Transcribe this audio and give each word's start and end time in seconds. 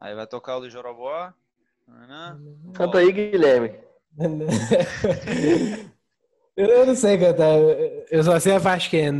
Aí 0.00 0.14
vai 0.14 0.26
tocar 0.26 0.56
o 0.56 0.60
do 0.60 0.70
Jorobó. 0.70 1.32
Canta 2.74 2.98
aí, 2.98 3.10
Guilherme. 3.12 3.74
Eu 6.56 6.84
não 6.86 6.94
sei 6.96 7.16
cantar. 7.18 7.56
Eu 8.10 8.24
só 8.24 8.40
sei 8.40 8.56
a 8.56 8.60
parte 8.60 8.90
que 8.90 8.96
é. 8.96 9.12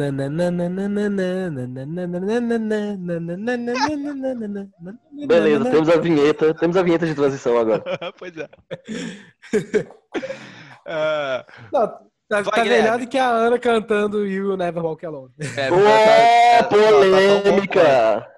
Beleza, 5.27 5.71
temos 5.71 5.89
a 5.89 5.97
vinheta. 5.99 6.53
Temos 6.55 6.77
a 6.77 6.83
vinheta 6.83 7.07
de 7.07 7.15
transição 7.15 7.57
agora. 7.57 7.85
pois 8.19 8.37
é. 8.37 8.45
uh, 10.85 11.45
não, 11.73 11.87
tá, 12.29 12.43
tá 12.43 12.65
melhor 12.65 12.99
do 12.99 13.07
que 13.07 13.19
a 13.19 13.29
Ana 13.29 13.59
cantando 13.59 14.27
You 14.27 14.57
Never 14.57 14.85
Walk 14.85 15.07
Alone. 15.07 15.33
É, 15.57 15.71
oh, 15.71 15.77
tá, 16.59 16.65
polêmica! 16.65 17.81
Tá 17.83 18.38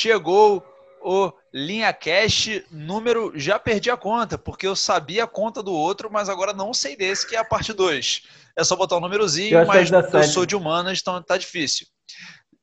chegou 0.00 0.64
o 1.02 1.32
Linha 1.52 1.92
Cash 1.92 2.62
número. 2.70 3.32
Já 3.34 3.58
perdi 3.58 3.90
a 3.90 3.96
conta, 3.96 4.38
porque 4.38 4.66
eu 4.66 4.74
sabia 4.74 5.24
a 5.24 5.28
conta 5.28 5.62
do 5.62 5.72
outro, 5.72 6.10
mas 6.10 6.28
agora 6.28 6.52
não 6.52 6.72
sei 6.72 6.96
desse, 6.96 7.26
que 7.26 7.36
é 7.36 7.38
a 7.38 7.44
parte 7.44 7.72
2. 7.72 8.22
É 8.56 8.64
só 8.64 8.76
botar 8.76 8.96
o 8.96 8.98
um 8.98 9.02
númerozinho, 9.02 9.58
eu 9.58 9.66
mas 9.66 9.90
eu 9.90 10.22
sou 10.24 10.46
de 10.46 10.56
humanas, 10.56 10.98
então 11.00 11.22
tá 11.22 11.36
difícil. 11.36 11.86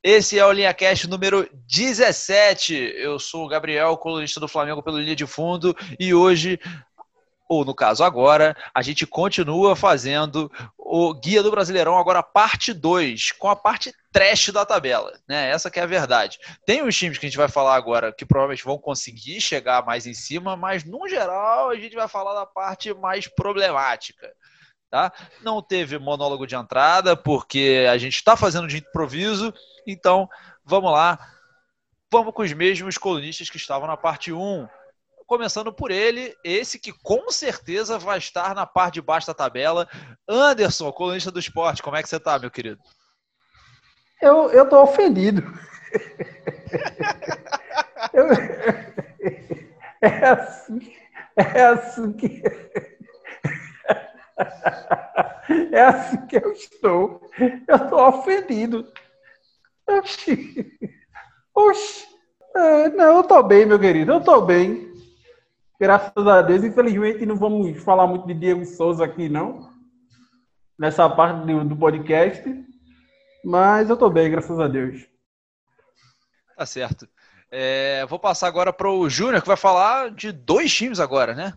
Esse 0.04 0.38
é 0.38 0.46
o 0.46 0.52
Linha 0.52 0.74
Cash 0.74 1.06
número 1.06 1.50
17. 1.68 2.74
Eu 2.74 3.20
sou 3.20 3.46
o 3.46 3.48
Gabriel, 3.48 3.98
colunista 3.98 4.40
do 4.40 4.48
Flamengo 4.48 4.84
pelo 4.84 5.00
Linha 5.00 5.16
de 5.16 5.26
Fundo, 5.26 5.76
e 6.00 6.14
hoje 6.14 6.60
ou 7.48 7.64
no 7.64 7.74
caso 7.74 8.04
agora, 8.04 8.56
a 8.74 8.82
gente 8.82 9.08
continua 9.08 9.76
fazendo 9.76 10.52
o 10.78 11.14
Guia 11.14 11.42
do 11.42 11.52
Brasileirão, 11.52 11.98
agora 11.98 12.22
parte 12.22 12.74
2, 12.74 13.32
com 13.34 13.50
a 13.50 13.56
parte 13.56 13.94
trash 14.12 14.50
da 14.50 14.66
tabela, 14.66 15.18
né? 15.28 15.50
Essa 15.50 15.72
que 15.72 15.80
é 15.80 15.84
a 15.84 15.88
verdade. 15.88 16.40
Tem 16.66 16.82
os 16.82 16.96
times 16.96 17.18
que 17.18 17.26
a 17.26 17.30
gente 17.30 17.38
vai 17.38 17.48
falar 17.48 17.76
agora 17.76 18.12
que 18.12 18.26
provavelmente 18.26 18.66
vão 18.66 18.78
conseguir 18.78 19.40
chegar 19.40 19.86
mais 19.86 20.06
em 20.06 20.14
cima, 20.14 20.58
mas 20.58 20.84
no 20.84 21.08
geral 21.08 21.70
a 21.70 21.76
gente 21.76 21.96
vai 21.96 22.08
falar 22.08 22.34
da 22.34 22.46
parte 22.46 22.94
mais 22.94 23.28
problemática. 23.28 24.32
Tá? 24.90 25.12
Não 25.42 25.62
teve 25.62 25.98
monólogo 25.98 26.48
de 26.48 26.56
entrada, 26.56 27.16
porque 27.16 27.86
a 27.90 27.98
gente 27.98 28.16
está 28.16 28.38
fazendo 28.38 28.68
de 28.68 28.78
improviso, 28.78 29.54
então 29.86 30.30
vamos 30.64 30.92
lá. 30.92 31.20
Vamos 32.10 32.34
com 32.34 32.42
os 32.42 32.54
mesmos 32.54 32.98
colunistas 32.98 33.50
que 33.50 33.58
estavam 33.58 33.88
na 33.88 33.98
parte 33.98 34.32
1 34.32 34.68
começando 35.28 35.72
por 35.74 35.92
ele, 35.92 36.34
esse 36.44 36.80
que 36.80 36.92
com 37.04 37.30
certeza 37.30 38.00
vai 38.00 38.18
estar 38.18 38.56
na 38.56 38.66
parte 38.66 38.96
de 38.96 39.02
baixo 39.02 39.28
da 39.28 39.34
tabela. 39.34 39.88
Anderson, 40.28 40.92
colunista 40.92 41.30
do 41.30 41.40
esporte, 41.40 41.84
como 41.84 41.98
é 41.98 42.02
que 42.02 42.10
você 42.10 42.16
está, 42.16 42.40
meu 42.40 42.50
querido? 42.50 42.82
Eu, 44.22 44.50
eu 44.50 44.68
tô 44.68 44.82
ofendido. 44.82 45.44
eu, 48.14 48.28
é 50.02 50.26
assim, 50.30 50.96
é 51.36 51.64
assim 51.64 52.14
que. 52.14 52.42
É 55.72 55.82
assim 55.82 56.26
que 56.28 56.38
eu 56.38 56.52
estou. 56.52 57.22
Eu 57.68 57.90
tô 57.90 58.08
ofendido. 58.08 58.92
Oxi. 59.88 60.78
Oxi. 61.54 62.08
É, 62.56 62.90
não, 62.90 63.18
eu 63.18 63.24
tô 63.24 63.42
bem, 63.44 63.66
meu 63.66 63.80
querido. 63.80 64.12
Eu 64.12 64.22
tô 64.22 64.42
bem. 64.42 64.97
Graças 65.80 66.28
a 66.28 66.42
Deus, 66.42 66.64
infelizmente 66.64 67.26
não 67.26 67.36
vamos 67.36 67.78
falar 67.84 68.08
muito 68.08 68.26
de 68.26 68.34
Diego 68.34 68.66
Souza 68.66 69.06
aqui, 69.06 69.30
não. 69.30 69.72
Nessa 70.78 71.08
parte 71.10 71.46
do, 71.46 71.64
do 71.64 71.76
podcast. 71.76 72.44
Mas 73.46 73.90
eu 73.90 73.96
tô 73.96 74.10
bem, 74.10 74.30
graças 74.30 74.60
a 74.60 74.68
Deus. 74.68 75.06
Tá 76.56 76.66
certo. 76.66 77.08
É, 77.52 78.06
vou 78.08 78.18
passar 78.20 78.48
agora 78.48 78.74
para 78.74 78.90
o 78.90 79.08
Júnior, 79.10 79.42
que 79.42 79.48
vai 79.48 79.56
falar 79.56 80.12
de 80.12 80.32
dois 80.32 80.74
times 80.74 81.00
agora, 81.00 81.34
né? 81.34 81.54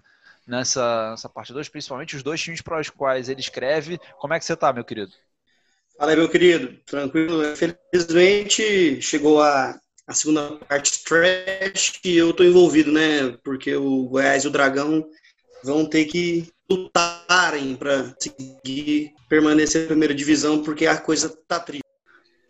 Nessa, 0.47 1.10
nessa 1.12 1.28
parte 1.28 1.53
2, 1.53 1.69
principalmente 1.69 2.16
os 2.16 2.22
dois 2.22 2.41
times 2.41 2.60
para 2.60 2.80
os 2.80 2.91
quais 2.91 3.28
ele 3.28 3.41
escreve. 3.41 3.98
Como 4.19 4.34
é 4.34 4.38
que 4.38 4.44
você 4.44 4.54
tá, 4.54 4.72
meu 4.72 4.84
querido? 4.84 5.12
Fala 5.97 6.12
aí, 6.12 6.16
meu 6.16 6.28
querido. 6.28 6.76
Tranquilo. 6.86 7.56
Felizmente 7.56 9.00
chegou 9.00 9.42
a 9.42 9.78
a 10.10 10.12
segunda 10.12 10.56
parte 10.69 11.04
trash 11.04 12.00
e 12.04 12.16
eu 12.16 12.32
tô 12.32 12.43
envolvido, 12.43 12.91
né? 12.91 13.38
Porque 13.44 13.76
o 13.76 14.09
Goiás 14.09 14.43
e 14.43 14.48
o 14.48 14.50
Dragão 14.50 15.06
vão 15.62 15.88
ter 15.88 16.06
que 16.06 16.50
lutarem 16.69 17.76
para 17.76 18.12
conseguir 18.15 19.15
permanecer 19.28 19.82
na 19.82 19.88
primeira 19.88 20.12
divisão, 20.12 20.65
porque 20.65 20.84
a 20.88 20.97
coisa 20.97 21.32
tá 21.47 21.60
triste. 21.60 21.84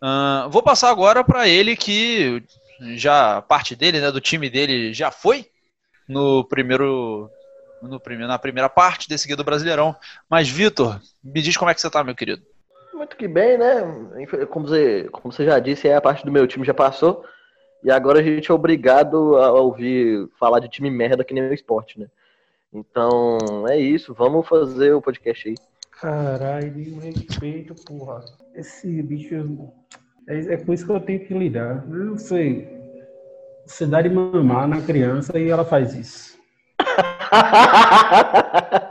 Uh, 0.01 0.49
vou 0.49 0.63
passar 0.63 0.89
agora 0.89 1.23
para 1.23 1.47
ele 1.47 1.75
que 1.75 2.43
já 2.95 3.39
parte 3.43 3.75
dele, 3.75 4.01
né, 4.01 4.11
do 4.11 4.19
time 4.19 4.49
dele 4.49 4.91
já 4.91 5.11
foi 5.11 5.45
no 6.09 6.43
primeiro 6.43 7.29
no 7.79 7.99
primeiro, 7.99 8.27
na 8.27 8.39
primeira 8.39 8.69
parte 8.69 9.07
desse 9.07 9.27
guia 9.27 9.35
do 9.35 9.43
Brasileirão. 9.43 9.95
Mas 10.27 10.49
Vitor, 10.49 10.99
me 11.23 11.43
diz 11.43 11.55
como 11.55 11.69
é 11.69 11.75
que 11.75 11.81
você 11.81 11.91
tá, 11.91 12.03
meu 12.03 12.15
querido? 12.15 12.41
Muito 12.91 13.15
que 13.15 13.27
bem, 13.27 13.55
né? 13.59 13.81
Como 14.49 14.67
você, 14.67 15.07
como 15.11 15.31
você 15.31 15.45
já 15.45 15.59
disse, 15.59 15.87
é 15.87 15.95
a 15.95 16.01
parte 16.01 16.25
do 16.25 16.31
meu 16.31 16.47
time 16.47 16.65
já 16.65 16.73
passou. 16.73 17.23
E 17.83 17.91
agora 17.91 18.19
a 18.19 18.23
gente 18.23 18.51
é 18.51 18.53
obrigado 18.53 19.37
a 19.37 19.51
ouvir 19.53 20.27
falar 20.39 20.59
de 20.59 20.69
time 20.69 20.89
merda 20.89 21.23
que 21.23 21.33
nem 21.33 21.43
o 21.43 21.53
esporte, 21.53 21.99
né? 21.99 22.07
Então, 22.73 23.37
é 23.67 23.77
isso. 23.77 24.13
Vamos 24.13 24.47
fazer 24.47 24.93
o 24.93 25.01
podcast 25.01 25.49
aí. 25.49 25.55
Caralho, 25.91 26.71
de 26.71 26.83
respeito, 26.99 27.75
porra. 27.85 28.23
Esse 28.55 29.01
bicho. 29.03 29.69
É, 30.27 30.53
é 30.53 30.57
com 30.57 30.73
isso 30.73 30.85
que 30.85 30.91
eu 30.91 30.99
tenho 30.99 31.25
que 31.25 31.33
lidar. 31.33 31.83
Eu 31.89 32.05
não 32.05 32.17
sei. 32.17 32.79
Você 33.65 33.85
dá 33.85 34.01
de 34.01 34.09
mamar 34.09 34.67
na 34.67 34.81
criança 34.81 35.37
e 35.37 35.49
ela 35.49 35.65
faz 35.65 35.93
isso. 35.93 36.39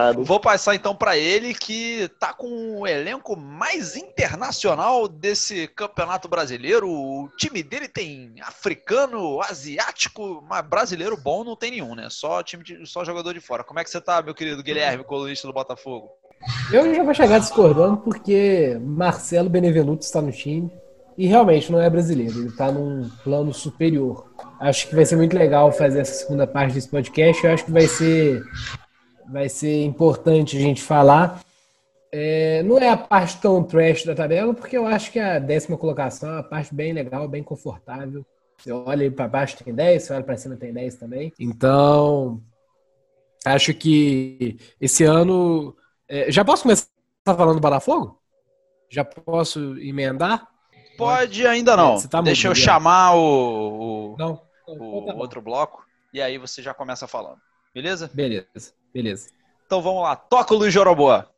É, 0.00 0.12
vou 0.12 0.40
passar 0.40 0.74
então 0.74 0.94
para 0.94 1.16
ele 1.16 1.52
que 1.52 2.08
tá 2.18 2.32
com 2.32 2.80
o 2.80 2.86
elenco 2.86 3.36
mais 3.36 3.96
internacional 3.96 5.06
desse 5.06 5.66
campeonato 5.68 6.28
brasileiro. 6.28 6.88
O 6.88 7.28
time 7.36 7.62
dele 7.62 7.88
tem 7.88 8.34
africano, 8.40 9.40
asiático, 9.42 10.42
mas 10.48 10.66
brasileiro 10.66 11.16
bom 11.16 11.44
não 11.44 11.56
tem 11.56 11.72
nenhum, 11.72 11.94
né? 11.94 12.08
Só 12.08 12.42
time 12.42 12.64
de, 12.64 12.86
só 12.86 13.04
jogador 13.04 13.34
de 13.34 13.40
fora. 13.40 13.64
Como 13.64 13.78
é 13.78 13.84
que 13.84 13.90
você 13.90 14.00
tá, 14.00 14.22
meu 14.22 14.34
querido 14.34 14.62
Guilherme, 14.62 15.04
colunista 15.04 15.46
do 15.46 15.52
Botafogo? 15.52 16.08
Eu 16.72 16.94
já 16.94 17.02
vou 17.02 17.12
chegar 17.12 17.38
discordando 17.38 17.98
porque 17.98 18.78
Marcelo 18.80 19.50
Benevenuto 19.50 20.04
está 20.04 20.22
no 20.22 20.32
time 20.32 20.70
e 21.18 21.26
realmente 21.26 21.70
não 21.70 21.80
é 21.80 21.90
brasileiro, 21.90 22.38
ele 22.38 22.48
está 22.48 22.72
num 22.72 23.10
plano 23.22 23.52
superior. 23.52 24.26
Acho 24.58 24.88
que 24.88 24.94
vai 24.94 25.04
ser 25.04 25.16
muito 25.16 25.36
legal 25.36 25.70
fazer 25.70 26.00
essa 26.00 26.14
segunda 26.14 26.46
parte 26.46 26.72
desse 26.72 26.88
podcast. 26.88 27.44
Eu 27.44 27.52
acho 27.52 27.64
que 27.64 27.70
vai 27.70 27.86
ser 27.86 28.42
vai 29.30 29.48
ser 29.48 29.84
importante 29.84 30.56
a 30.56 30.60
gente 30.60 30.82
falar. 30.82 31.40
É, 32.12 32.62
não 32.64 32.78
é 32.78 32.88
a 32.88 32.96
parte 32.96 33.40
tão 33.40 33.62
trash 33.62 34.04
da 34.04 34.14
tabela, 34.14 34.52
porque 34.52 34.76
eu 34.76 34.86
acho 34.86 35.12
que 35.12 35.18
a 35.18 35.38
décima 35.38 35.78
colocação 35.78 36.30
é 36.30 36.32
uma 36.34 36.42
parte 36.42 36.74
bem 36.74 36.92
legal, 36.92 37.28
bem 37.28 37.42
confortável. 37.42 38.26
Você 38.58 38.72
olha 38.72 39.10
para 39.10 39.28
baixo 39.28 39.62
tem 39.62 39.72
10, 39.72 40.02
você 40.02 40.12
olha 40.12 40.24
para 40.24 40.36
cima 40.36 40.56
tem 40.56 40.72
10 40.72 40.96
também. 40.96 41.32
Então, 41.38 42.42
acho 43.46 43.72
que 43.72 44.58
esse 44.80 45.04
ano. 45.04 45.76
É, 46.08 46.30
já 46.30 46.44
posso 46.44 46.64
começar 46.64 46.88
falando 47.24 47.54
do 47.54 47.60
Botafogo? 47.60 48.20
Já 48.90 49.04
posso 49.04 49.78
emendar? 49.78 50.48
Pode, 50.98 51.46
ainda 51.46 51.76
não. 51.76 51.96
Tá 52.08 52.20
Deixa 52.20 52.48
eu 52.48 52.54
chamar 52.54 53.14
o, 53.14 54.12
o, 54.12 54.16
não, 54.18 54.42
o 54.66 55.06
tá 55.06 55.14
outro 55.14 55.40
bloco 55.40 55.86
e 56.12 56.20
aí 56.20 56.36
você 56.36 56.60
já 56.60 56.74
começa 56.74 57.06
falando. 57.06 57.38
Beleza? 57.74 58.10
Beleza. 58.12 58.72
Beleza. 58.92 59.28
Então 59.66 59.80
vamos 59.80 60.02
lá, 60.02 60.16
toca 60.16 60.52
o 60.52 60.58
Luiz 60.58 60.74
Joroboa. 60.74 61.30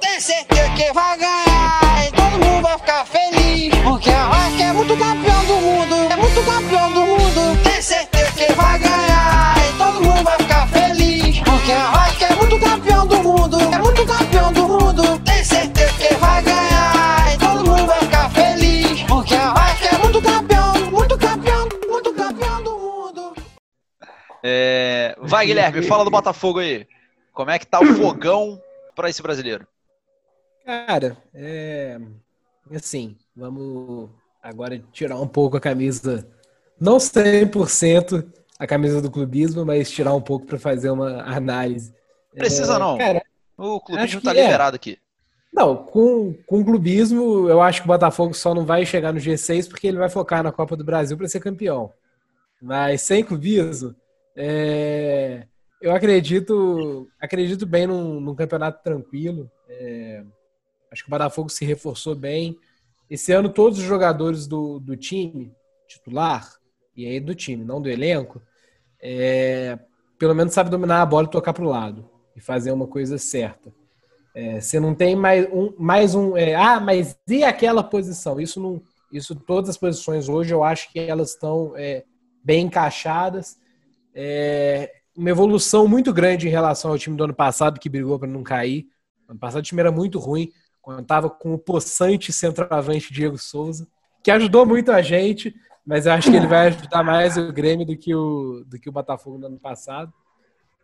Tem 0.00 0.18
certeza 0.18 0.70
que 0.70 0.92
vai 0.92 1.18
ganhar 1.18 2.08
e 2.08 2.12
todo 2.12 2.44
mundo 2.44 2.62
vai 2.62 2.78
ficar 2.78 3.06
feliz. 3.06 3.74
Porque 3.82 4.10
a 4.10 4.24
Rock 4.24 4.62
é 4.62 4.72
muito 4.72 4.96
campeão 4.96 5.44
do 5.44 5.54
mundo, 5.60 5.94
é 6.12 6.16
muito 6.16 6.44
campeão 6.44 6.92
do 6.92 7.00
mundo. 7.00 7.62
Tem 7.62 7.82
certeza 7.82 8.32
que 8.32 8.52
vai 8.54 8.78
ganhar 8.78 9.54
e 9.58 9.78
todo 9.78 10.02
mundo 10.02 10.24
vai 10.24 10.38
ficar 10.38 10.68
feliz. 10.68 11.40
Porque 11.40 11.72
a 11.72 11.90
Rock 11.90 12.24
é 12.24 12.34
muito 12.34 12.58
campeão 12.58 13.06
do 13.06 13.16
mundo, 13.22 13.33
Vai, 25.34 25.46
Guilherme, 25.46 25.82
fala 25.82 26.04
do 26.04 26.12
Botafogo 26.12 26.60
aí. 26.60 26.86
Como 27.32 27.50
é 27.50 27.58
que 27.58 27.66
tá 27.66 27.80
o 27.80 27.86
fogão 28.00 28.62
para 28.94 29.10
esse 29.10 29.20
brasileiro? 29.20 29.66
Cara, 30.64 31.16
é 31.34 31.98
assim, 32.72 33.16
vamos 33.34 34.10
agora 34.40 34.80
tirar 34.92 35.18
um 35.20 35.26
pouco 35.26 35.56
a 35.56 35.60
camisa, 35.60 36.24
não 36.80 36.98
100% 36.98 38.24
a 38.60 38.64
camisa 38.64 39.02
do 39.02 39.10
clubismo, 39.10 39.66
mas 39.66 39.90
tirar 39.90 40.14
um 40.14 40.20
pouco 40.20 40.46
para 40.46 40.56
fazer 40.56 40.90
uma 40.90 41.24
análise. 41.24 41.92
Precisa 42.32 42.76
É, 42.76 42.78
não. 42.78 42.96
Cara, 42.96 43.20
O 43.58 43.80
clubismo 43.80 44.20
tá 44.20 44.30
é. 44.30 44.40
liberado 44.40 44.76
aqui. 44.76 45.00
não, 45.52 45.74
com, 45.74 46.32
com 46.46 46.60
o 46.60 46.64
clubismo, 46.64 47.48
eu 47.48 47.60
acho 47.60 47.80
que 47.80 47.88
o 47.88 47.92
Botafogo 47.92 48.34
só 48.34 48.54
não 48.54 48.64
vai 48.64 48.86
chegar 48.86 49.12
no 49.12 49.18
G6 49.18 49.68
porque 49.68 49.88
ele 49.88 49.98
vai 49.98 50.08
focar 50.08 50.44
na 50.44 50.52
Copa 50.52 50.76
do 50.76 50.84
Brasil 50.84 51.16
para 51.16 51.26
ser 51.26 51.40
campeão. 51.40 51.92
Mas 52.62 53.02
sem 53.02 53.24
clubismo, 53.24 53.96
é, 54.36 55.46
eu 55.80 55.92
acredito, 55.92 57.08
acredito 57.20 57.66
bem 57.66 57.86
num, 57.86 58.20
num 58.20 58.34
campeonato 58.34 58.82
tranquilo. 58.82 59.50
É, 59.68 60.24
acho 60.90 61.02
que 61.02 61.08
o 61.08 61.10
Botafogo 61.10 61.48
se 61.48 61.64
reforçou 61.64 62.14
bem. 62.14 62.58
Esse 63.08 63.32
ano, 63.32 63.48
todos 63.48 63.78
os 63.78 63.84
jogadores 63.84 64.46
do, 64.46 64.80
do 64.80 64.96
time 64.96 65.52
titular, 65.86 66.54
e 66.96 67.06
aí 67.06 67.20
do 67.20 67.34
time, 67.34 67.64
não 67.64 67.80
do 67.80 67.88
elenco, 67.88 68.40
é, 69.00 69.78
pelo 70.18 70.34
menos 70.34 70.54
sabe 70.54 70.70
dominar 70.70 71.02
a 71.02 71.06
bola 71.06 71.26
e 71.26 71.30
tocar 71.30 71.52
para 71.52 71.64
o 71.64 71.68
lado 71.68 72.08
e 72.34 72.40
fazer 72.40 72.72
uma 72.72 72.86
coisa 72.86 73.18
certa. 73.18 73.72
É, 74.34 74.60
você 74.60 74.80
não 74.80 74.94
tem 74.94 75.14
mais 75.14 75.46
um, 75.52 75.72
mais 75.78 76.14
um 76.14 76.36
é, 76.36 76.54
ah, 76.54 76.80
mas 76.80 77.16
e 77.28 77.44
aquela 77.44 77.84
posição? 77.84 78.40
Isso 78.40 78.60
não, 78.60 78.82
isso 79.12 79.34
todas 79.34 79.70
as 79.70 79.76
posições 79.76 80.28
hoje 80.28 80.52
eu 80.52 80.64
acho 80.64 80.90
que 80.90 80.98
elas 80.98 81.30
estão 81.30 81.74
é, 81.76 82.04
bem 82.42 82.66
encaixadas. 82.66 83.58
É, 84.14 84.92
uma 85.16 85.30
evolução 85.30 85.88
muito 85.88 86.12
grande 86.12 86.46
em 86.46 86.50
relação 86.50 86.90
ao 86.90 86.98
time 86.98 87.16
do 87.16 87.24
ano 87.24 87.34
passado 87.34 87.80
que 87.80 87.88
brigou 87.88 88.18
para 88.18 88.28
não 88.28 88.42
cair. 88.42 88.86
Ano 89.28 89.38
passado 89.38 89.60
o 89.60 89.64
time 89.64 89.80
era 89.80 89.92
muito 89.92 90.18
ruim, 90.18 90.50
contava 90.80 91.30
com 91.30 91.54
o 91.54 91.58
possante 91.58 92.32
centroavante 92.32 93.12
Diego 93.12 93.38
Souza, 93.38 93.88
que 94.22 94.30
ajudou 94.30 94.66
muito 94.66 94.92
a 94.92 95.00
gente, 95.02 95.54
mas 95.86 96.06
eu 96.06 96.12
acho 96.12 96.30
que 96.30 96.36
ele 96.36 96.46
vai 96.46 96.68
ajudar 96.68 97.02
mais 97.02 97.36
o 97.36 97.52
Grêmio 97.52 97.86
do 97.86 97.96
que 97.96 98.14
o, 98.14 98.64
do 98.66 98.78
que 98.78 98.88
o 98.88 98.92
Botafogo 98.92 99.38
no 99.38 99.46
ano 99.46 99.58
passado. 99.58 100.12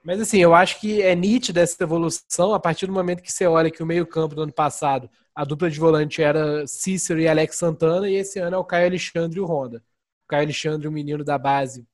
Mas 0.02 0.20
assim, 0.20 0.38
eu 0.38 0.54
acho 0.54 0.80
que 0.80 1.02
é 1.02 1.14
nítida 1.14 1.60
essa 1.60 1.82
evolução 1.82 2.54
a 2.54 2.60
partir 2.60 2.86
do 2.86 2.92
momento 2.92 3.22
que 3.22 3.32
você 3.32 3.46
olha 3.46 3.70
que 3.70 3.82
o 3.82 3.86
meio-campo 3.86 4.34
do 4.34 4.42
ano 4.42 4.52
passado, 4.52 5.10
a 5.34 5.44
dupla 5.44 5.70
de 5.70 5.78
volante 5.78 6.22
era 6.22 6.66
Cícero 6.66 7.20
e 7.20 7.28
Alex 7.28 7.56
Santana, 7.56 8.08
e 8.08 8.14
esse 8.14 8.38
ano 8.38 8.56
é 8.56 8.58
o 8.58 8.64
Caio 8.64 8.86
Alexandre 8.86 9.38
e 9.38 9.40
o 9.40 9.46
Honda. 9.46 9.82
O 10.24 10.28
Caio 10.28 10.44
Alexandre, 10.44 10.88
um 10.88 10.92
menino 10.92 11.22
da 11.22 11.36
base, 11.36 11.86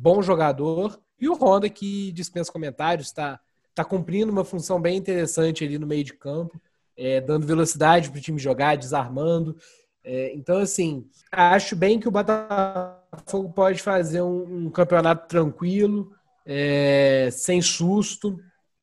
bom 0.00 0.22
jogador, 0.22 0.96
e 1.20 1.28
o 1.28 1.34
Honda, 1.34 1.68
que 1.68 2.12
dispensa 2.12 2.52
comentários, 2.52 3.08
está 3.08 3.40
tá 3.74 3.84
cumprindo 3.84 4.30
uma 4.30 4.44
função 4.44 4.80
bem 4.80 4.96
interessante 4.96 5.64
ali 5.64 5.76
no 5.76 5.88
meio 5.88 6.04
de 6.04 6.12
campo, 6.12 6.60
é, 6.96 7.20
dando 7.20 7.46
velocidade 7.46 8.08
para 8.08 8.18
o 8.18 8.22
time 8.22 8.38
jogar, 8.38 8.76
desarmando. 8.76 9.56
É, 10.04 10.32
então, 10.34 10.58
assim, 10.58 11.04
acho 11.32 11.74
bem 11.74 11.98
que 11.98 12.06
o 12.06 12.12
Botafogo 12.12 13.52
pode 13.52 13.82
fazer 13.82 14.22
um, 14.22 14.66
um 14.66 14.70
campeonato 14.70 15.26
tranquilo, 15.26 16.12
é, 16.46 17.28
sem 17.32 17.60
susto. 17.60 18.38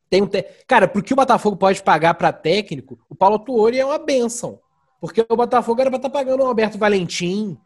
Tem 0.10 0.22
um 0.22 0.28
te... 0.28 0.44
Cara, 0.68 0.86
porque 0.86 1.14
o 1.14 1.16
Botafogo 1.16 1.56
pode 1.56 1.82
pagar 1.82 2.14
para 2.16 2.34
técnico, 2.34 3.00
o 3.10 3.16
Paulo 3.16 3.40
Tuori 3.40 3.80
é 3.80 3.86
uma 3.86 3.98
benção. 3.98 4.60
Porque 5.00 5.26
o 5.28 5.36
Botafogo 5.36 5.80
era 5.80 5.90
para 5.90 5.98
estar 5.98 6.10
pagando 6.10 6.44
um 6.44 6.48
Alberto 6.48 6.78
Valentim, 6.78 7.58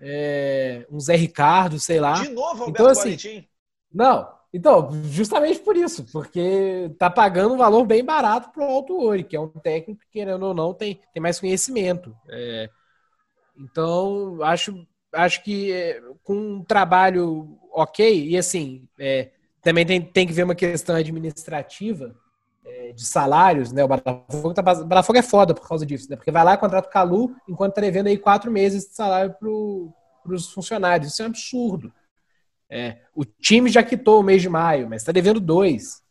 é, 0.00 0.86
um 0.90 1.00
Zé 1.00 1.16
Ricardo, 1.16 1.78
sei 1.78 2.00
lá. 2.00 2.14
De 2.14 2.28
novo, 2.30 2.64
Alberto 2.64 2.70
Então, 2.70 2.86
assim. 2.86 3.46
Não, 3.92 4.28
então, 4.52 4.90
justamente 5.04 5.60
por 5.60 5.76
isso, 5.76 6.04
porque 6.12 6.90
tá 6.98 7.10
pagando 7.10 7.54
um 7.54 7.58
valor 7.58 7.84
bem 7.84 8.04
barato 8.04 8.50
pro 8.50 8.64
Alto 8.64 8.98
Ori, 8.98 9.24
que 9.24 9.36
é 9.36 9.40
um 9.40 9.48
técnico 9.48 10.00
que, 10.00 10.10
querendo 10.10 10.44
ou 10.44 10.54
não, 10.54 10.72
tem, 10.72 11.00
tem 11.12 11.22
mais 11.22 11.40
conhecimento. 11.40 12.16
É, 12.28 12.70
então, 13.58 14.42
acho, 14.42 14.86
acho 15.12 15.42
que 15.42 15.72
é, 15.72 16.00
com 16.22 16.34
um 16.34 16.64
trabalho 16.64 17.58
ok, 17.72 18.28
e 18.28 18.36
assim, 18.36 18.88
é, 18.98 19.30
também 19.62 19.84
tem, 19.84 20.00
tem 20.00 20.26
que 20.26 20.32
ver 20.32 20.44
uma 20.44 20.54
questão 20.54 20.96
administrativa 20.96 22.14
de 22.92 23.04
salários, 23.04 23.72
né? 23.72 23.84
O 23.84 23.88
Botafogo, 23.88 24.54
tá, 24.54 24.62
o 24.72 24.84
Botafogo 24.84 25.18
é 25.18 25.22
foda 25.22 25.54
por 25.54 25.66
causa 25.66 25.84
disso, 25.86 26.08
né? 26.10 26.16
Porque 26.16 26.30
vai 26.30 26.44
lá, 26.44 26.56
contrata 26.56 26.88
o 26.88 26.90
Calu, 26.90 27.34
enquanto 27.48 27.74
tá 27.74 27.80
devendo 27.80 28.08
aí 28.08 28.18
quatro 28.18 28.50
meses 28.50 28.88
de 28.88 28.94
salário 28.94 29.34
pro, 29.38 29.92
pros 30.22 30.52
funcionários. 30.52 31.12
Isso 31.12 31.22
é 31.22 31.24
um 31.24 31.28
absurdo. 31.28 31.92
É, 32.68 32.98
o 33.14 33.24
time 33.24 33.70
já 33.70 33.82
quitou 33.82 34.20
o 34.20 34.22
mês 34.22 34.42
de 34.42 34.48
maio, 34.48 34.88
mas 34.88 35.02
está 35.02 35.12
devendo 35.12 35.40
dois. 35.40 36.02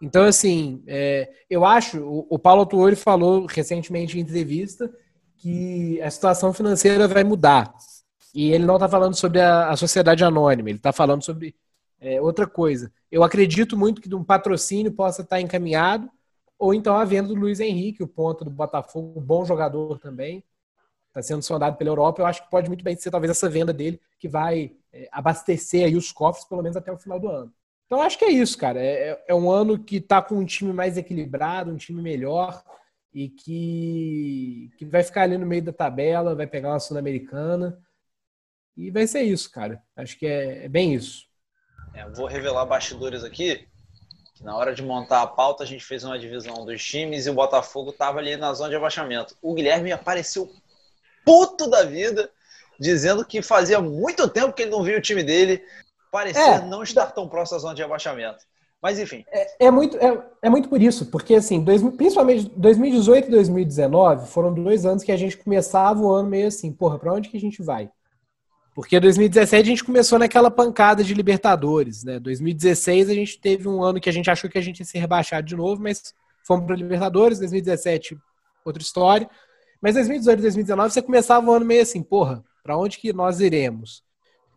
Então, 0.00 0.24
assim, 0.24 0.82
é, 0.86 1.30
eu 1.48 1.64
acho, 1.64 2.00
o, 2.02 2.26
o 2.28 2.38
Paulo 2.38 2.66
Tuori 2.66 2.96
falou 2.96 3.46
recentemente 3.46 4.18
em 4.18 4.20
entrevista 4.20 4.90
que 5.36 6.00
a 6.02 6.10
situação 6.10 6.52
financeira 6.52 7.08
vai 7.08 7.24
mudar. 7.24 7.72
E 8.34 8.52
ele 8.52 8.64
não 8.64 8.74
está 8.74 8.88
falando 8.88 9.14
sobre 9.14 9.40
a, 9.40 9.70
a, 9.70 9.76
sociedade 9.76 10.24
anônima, 10.24 10.68
ele 10.68 10.78
está 10.78 10.92
falando 10.92 11.22
sobre 11.22 11.54
é, 12.04 12.20
outra 12.20 12.46
coisa. 12.46 12.92
Eu 13.10 13.22
acredito 13.22 13.76
muito 13.76 14.00
que 14.00 14.14
um 14.14 14.22
patrocínio 14.22 14.92
possa 14.92 15.22
estar 15.22 15.40
encaminhado, 15.40 16.10
ou 16.58 16.74
então 16.74 16.96
a 16.96 17.04
venda 17.04 17.28
do 17.28 17.34
Luiz 17.34 17.60
Henrique, 17.60 18.02
o 18.02 18.08
ponto 18.08 18.44
do 18.44 18.50
Botafogo, 18.50 19.20
bom 19.20 19.44
jogador 19.44 19.98
também, 19.98 20.44
está 21.08 21.22
sendo 21.22 21.42
sondado 21.42 21.76
pela 21.76 21.90
Europa. 21.90 22.20
Eu 22.20 22.26
acho 22.26 22.44
que 22.44 22.50
pode 22.50 22.68
muito 22.68 22.84
bem 22.84 22.94
ser 22.96 23.10
talvez 23.10 23.30
essa 23.30 23.48
venda 23.48 23.72
dele 23.72 24.00
que 24.18 24.28
vai 24.28 24.72
é, 24.92 25.08
abastecer 25.10 25.86
aí 25.86 25.96
os 25.96 26.12
cofres, 26.12 26.44
pelo 26.44 26.62
menos 26.62 26.76
até 26.76 26.92
o 26.92 26.98
final 26.98 27.18
do 27.18 27.28
ano. 27.28 27.52
Então 27.86 28.02
acho 28.02 28.18
que 28.18 28.24
é 28.24 28.30
isso, 28.30 28.58
cara. 28.58 28.80
É, 28.80 29.24
é 29.28 29.34
um 29.34 29.50
ano 29.50 29.78
que 29.78 29.96
está 29.96 30.20
com 30.20 30.36
um 30.36 30.44
time 30.44 30.72
mais 30.72 30.96
equilibrado, 30.96 31.70
um 31.70 31.76
time 31.76 32.02
melhor 32.02 32.62
e 33.12 33.28
que, 33.28 34.70
que 34.76 34.84
vai 34.84 35.02
ficar 35.02 35.22
ali 35.22 35.38
no 35.38 35.46
meio 35.46 35.62
da 35.62 35.72
tabela, 35.72 36.34
vai 36.34 36.46
pegar 36.46 36.70
uma 36.70 36.80
Sul-Americana. 36.80 37.78
E 38.76 38.90
vai 38.90 39.06
ser 39.06 39.22
isso, 39.22 39.50
cara. 39.50 39.82
Acho 39.94 40.18
que 40.18 40.26
é, 40.26 40.64
é 40.64 40.68
bem 40.68 40.94
isso. 40.94 41.28
É, 41.94 42.08
vou 42.10 42.26
revelar 42.26 42.66
bastidores 42.66 43.22
aqui. 43.22 43.66
Que 44.34 44.42
na 44.42 44.56
hora 44.56 44.74
de 44.74 44.82
montar 44.82 45.22
a 45.22 45.26
pauta, 45.26 45.62
a 45.62 45.66
gente 45.66 45.84
fez 45.84 46.02
uma 46.02 46.18
divisão 46.18 46.64
dos 46.64 46.84
times 46.84 47.26
e 47.26 47.30
o 47.30 47.34
Botafogo 47.34 47.90
estava 47.90 48.18
ali 48.18 48.36
na 48.36 48.52
zona 48.52 48.70
de 48.70 48.76
abaixamento. 48.76 49.36
O 49.40 49.54
Guilherme 49.54 49.92
apareceu 49.92 50.50
puto 51.24 51.70
da 51.70 51.84
vida, 51.84 52.28
dizendo 52.78 53.24
que 53.24 53.40
fazia 53.40 53.80
muito 53.80 54.28
tempo 54.28 54.52
que 54.52 54.62
ele 54.62 54.72
não 54.72 54.82
via 54.82 54.98
o 54.98 55.02
time 55.02 55.22
dele. 55.22 55.62
Parecia 56.10 56.56
é. 56.56 56.66
não 56.66 56.82
estar 56.82 57.06
tão 57.06 57.28
próximo 57.28 57.56
à 57.56 57.60
zona 57.60 57.74
de 57.74 57.82
abaixamento. 57.82 58.44
Mas 58.82 58.98
enfim. 58.98 59.24
É, 59.28 59.66
é 59.66 59.70
muito, 59.70 59.96
é, 59.96 60.22
é, 60.42 60.50
muito 60.50 60.68
por 60.68 60.82
isso, 60.82 61.06
porque 61.06 61.36
assim, 61.36 61.62
dois, 61.62 61.82
principalmente 61.96 62.50
2018 62.54 63.28
e 63.28 63.30
2019 63.30 64.28
foram 64.28 64.52
dois 64.52 64.84
anos 64.84 65.02
que 65.02 65.10
a 65.10 65.16
gente 65.16 65.38
começava 65.38 66.00
o 66.00 66.12
ano 66.12 66.28
meio 66.28 66.48
assim, 66.48 66.70
porra, 66.70 66.98
pra 66.98 67.14
onde 67.14 67.30
que 67.30 67.36
a 67.36 67.40
gente 67.40 67.62
vai? 67.62 67.88
Porque 68.74 68.98
2017 68.98 69.62
a 69.62 69.70
gente 69.70 69.84
começou 69.84 70.18
naquela 70.18 70.50
pancada 70.50 71.04
de 71.04 71.14
Libertadores, 71.14 72.02
né? 72.02 72.18
2016 72.18 73.08
a 73.08 73.14
gente 73.14 73.40
teve 73.40 73.68
um 73.68 73.82
ano 73.82 74.00
que 74.00 74.08
a 74.08 74.12
gente 74.12 74.28
achou 74.28 74.50
que 74.50 74.58
a 74.58 74.60
gente 74.60 74.80
ia 74.80 74.84
ser 74.84 74.98
rebaixado 74.98 75.46
de 75.46 75.54
novo, 75.54 75.80
mas 75.80 76.12
fomos 76.44 76.66
para 76.66 76.74
Libertadores. 76.74 77.38
2017, 77.38 78.18
outra 78.64 78.82
história. 78.82 79.30
Mas 79.80 79.94
2018 79.94 80.38
e 80.38 80.42
2019 80.42 80.92
você 80.92 81.02
começava 81.02 81.48
o 81.48 81.54
ano 81.54 81.64
meio 81.64 81.82
assim, 81.82 82.02
porra, 82.02 82.42
para 82.64 82.76
onde 82.76 82.98
que 82.98 83.12
nós 83.12 83.38
iremos? 83.38 84.02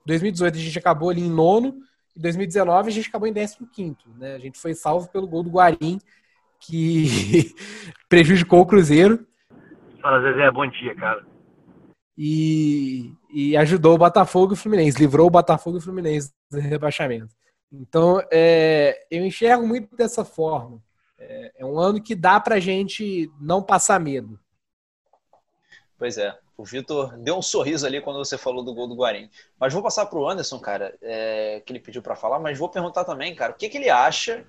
2018 0.06 0.56
a 0.56 0.62
gente 0.62 0.80
acabou 0.80 1.10
ali 1.10 1.22
em 1.22 1.30
nono, 1.30 1.76
e 2.16 2.20
2019 2.20 2.90
a 2.90 2.92
gente 2.92 3.10
acabou 3.10 3.28
em 3.28 3.34
15 3.34 3.96
né? 4.18 4.34
A 4.34 4.40
gente 4.40 4.58
foi 4.58 4.74
salvo 4.74 5.08
pelo 5.10 5.28
gol 5.28 5.44
do 5.44 5.52
Guarim, 5.52 6.00
que 6.60 7.54
prejudicou 8.10 8.62
o 8.62 8.66
Cruzeiro. 8.66 9.28
Fala, 10.02 10.22
Zezé, 10.22 10.50
bom 10.50 10.66
dia, 10.68 10.96
cara. 10.96 11.24
E, 12.18 13.14
e 13.32 13.56
ajudou 13.58 13.94
o 13.94 13.98
Botafogo 13.98 14.54
e 14.54 14.56
o 14.56 14.58
Fluminense, 14.58 14.98
livrou 14.98 15.28
o 15.28 15.32
Botafogo 15.32 15.78
e 15.78 15.80
o 15.80 15.84
Fluminense 15.84 16.32
do 16.50 16.60
rebaixamento. 16.60 17.36
Então, 17.72 18.22
é, 18.32 19.06
eu 19.12 19.26
enxergo 19.26 19.68
muito 19.68 19.96
dessa 19.96 20.26
forma. 20.26 20.82
É, 21.20 21.52
é 21.58 21.66
um 21.66 21.78
ano 21.78 22.02
que 22.02 22.16
dá 22.16 22.40
pra 22.40 22.60
gente 22.60 23.30
não 23.40 23.62
passar 23.62 24.00
medo. 24.00 24.40
Pois 25.98 26.18
é. 26.18 26.38
O 26.58 26.66
Vitor 26.66 27.16
deu 27.18 27.38
um 27.38 27.42
sorriso 27.42 27.86
ali 27.86 28.02
quando 28.02 28.18
você 28.18 28.36
falou 28.36 28.64
do 28.64 28.74
gol 28.74 28.88
do 28.88 28.96
Guarim. 28.96 29.30
Mas 29.60 29.72
vou 29.72 29.84
passar 29.84 30.08
para 30.08 30.18
o 30.18 30.28
Anderson, 30.28 30.60
cara, 30.60 30.98
é, 31.04 31.62
que 31.64 31.72
ele 31.72 31.80
pediu 31.80 32.02
para 32.02 32.16
falar, 32.16 32.40
mas 32.40 32.58
vou 32.58 32.68
perguntar 32.68 33.06
também, 33.06 33.36
cara, 33.36 33.54
o 33.54 33.56
que, 33.56 33.70
que 33.70 33.78
ele 33.78 33.92
acha 33.92 34.44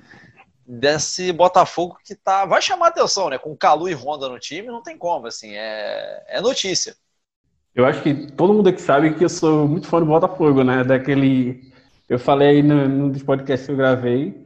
desse 0.66 1.30
Botafogo 1.32 1.98
que 2.02 2.14
tá. 2.14 2.46
Vai 2.46 2.62
chamar 2.62 2.88
atenção, 2.88 3.28
né? 3.28 3.36
Com 3.36 3.54
Calu 3.54 3.90
e 3.90 3.94
Honda 3.94 4.26
no 4.26 4.38
time, 4.38 4.68
não 4.68 4.82
tem 4.82 4.96
como, 4.96 5.26
assim, 5.26 5.54
é, 5.54 6.24
é 6.28 6.40
notícia. 6.40 6.96
Eu 7.78 7.86
acho 7.86 8.02
que 8.02 8.32
todo 8.32 8.52
mundo 8.52 8.68
aqui 8.68 8.82
sabe 8.82 9.14
que 9.14 9.24
eu 9.24 9.28
sou 9.28 9.68
muito 9.68 9.86
fã 9.86 10.00
do 10.00 10.06
Botafogo, 10.06 10.64
né? 10.64 10.82
Daquele. 10.82 11.72
Eu 12.08 12.18
falei 12.18 12.48
aí 12.48 12.62
no, 12.62 12.88
no 12.88 13.08
dos 13.08 13.22
podcasts 13.22 13.66
que 13.66 13.72
eu 13.72 13.76
gravei 13.76 14.44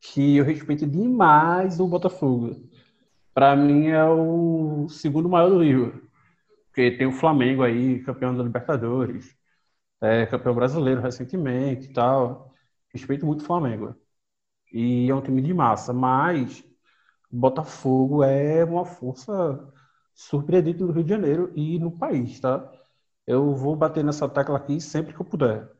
que 0.00 0.36
eu 0.36 0.44
respeito 0.44 0.86
demais 0.86 1.80
o 1.80 1.88
Botafogo. 1.88 2.70
Para 3.34 3.56
mim 3.56 3.88
é 3.88 4.04
o 4.04 4.88
segundo 4.88 5.28
maior 5.28 5.50
do 5.50 5.64
Rio. 5.64 6.08
Porque 6.66 6.92
tem 6.92 7.08
o 7.08 7.12
Flamengo 7.12 7.64
aí, 7.64 8.04
campeão 8.04 8.36
da 8.36 8.44
Libertadores, 8.44 9.36
é, 10.00 10.26
campeão 10.26 10.54
brasileiro 10.54 11.00
recentemente 11.00 11.90
e 11.90 11.92
tal. 11.92 12.54
Respeito 12.94 13.26
muito 13.26 13.42
o 13.42 13.46
Flamengo. 13.46 13.96
E 14.72 15.10
é 15.10 15.14
um 15.14 15.22
time 15.22 15.42
de 15.42 15.52
massa, 15.52 15.92
mas 15.92 16.64
o 17.32 17.36
Botafogo 17.36 18.22
é 18.22 18.64
uma 18.64 18.84
força 18.84 19.72
surpreendente 20.14 20.82
no 20.82 20.92
Rio 20.92 21.04
de 21.04 21.10
Janeiro 21.10 21.52
e 21.56 21.78
no 21.78 21.90
país, 21.92 22.40
tá? 22.40 22.70
Eu 23.26 23.54
vou 23.54 23.76
bater 23.76 24.04
nessa 24.04 24.28
tecla 24.28 24.56
aqui 24.56 24.80
sempre 24.80 25.14
que 25.14 25.20
eu 25.20 25.26
puder. 25.26 25.70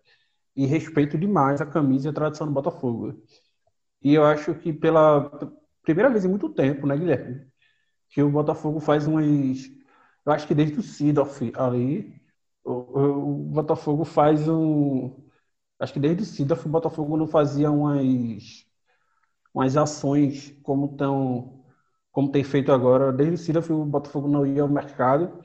E 0.57 0.67
respeito 0.67 1.19
demais 1.19 1.61
a 1.61 1.67
camisa 1.67 2.09
e 2.09 2.11
a 2.11 2.13
tradição 2.15 2.47
do 2.47 2.53
Botafogo. 2.53 3.23
E 4.03 4.15
eu 4.15 4.25
acho 4.25 4.55
que 4.55 4.73
pela 4.73 5.31
primeira 5.83 6.11
vez 6.11 6.25
em 6.25 6.29
muito 6.29 6.49
tempo, 6.51 6.87
né, 6.87 6.97
Guilherme? 6.97 7.47
Que 8.09 8.23
o 8.23 8.31
Botafogo 8.31 8.81
faz 8.81 9.07
umas. 9.07 9.27
Eu 10.27 10.33
acho 10.33 10.47
que 10.47 10.55
desde 10.55 10.79
o 10.79 10.83
Sidoff 10.83 11.53
ali, 11.57 12.21
o, 12.65 12.73
o, 12.73 13.37
Botafogo 13.47 14.05
faz 14.05 14.49
um. 14.49 15.17
Acho 15.79 15.93
que 15.95 16.01
desde 16.01 16.23
o 16.23 16.27
Sidoff 16.27 16.67
o 16.67 16.71
Botafogo 16.71 17.17
não 17.17 17.27
fazia 17.27 17.71
umas, 17.71 18.67
umas 19.55 19.77
ações 19.77 20.51
como 20.63 20.97
tão 20.97 21.60
como 22.21 22.31
tem 22.31 22.45
feito 22.45 22.71
agora. 22.71 23.11
Desde 23.13 23.39
Sidoff 23.39 23.73
o 23.73 23.85
Botafogo 23.85 24.29
não 24.29 24.47
ia 24.47 24.61
ao 24.63 24.69
mercado 24.69 25.43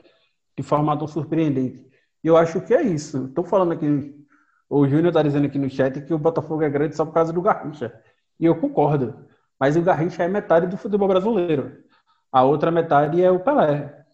de 0.57 0.61
forma 0.63 0.97
tão 0.97 1.07
surpreendente. 1.07 1.89
E 2.23 2.27
eu 2.27 2.35
acho 2.35 2.59
que 2.61 2.73
é 2.73 2.81
isso. 2.81 3.27
Estou 3.27 3.45
falando 3.45 3.71
aqui, 3.71 4.13
o 4.69 4.85
Júnior 4.85 5.07
está 5.07 5.23
dizendo 5.23 5.45
aqui 5.45 5.57
no 5.57 5.69
chat 5.69 6.01
que 6.01 6.13
o 6.13 6.19
Botafogo 6.19 6.63
é 6.63 6.69
grande 6.69 6.95
só 6.95 7.05
por 7.05 7.13
causa 7.13 7.31
do 7.31 7.41
Garrincha. 7.41 7.93
E 8.37 8.45
eu 8.45 8.59
concordo. 8.59 9.25
Mas 9.57 9.77
o 9.77 9.81
Garrincha 9.81 10.23
é 10.23 10.27
metade 10.27 10.67
do 10.67 10.77
futebol 10.77 11.07
brasileiro. 11.07 11.81
A 12.31 12.43
outra 12.43 12.71
metade 12.71 13.23
é 13.23 13.31
o 13.31 13.39
Pelé. 13.39 14.05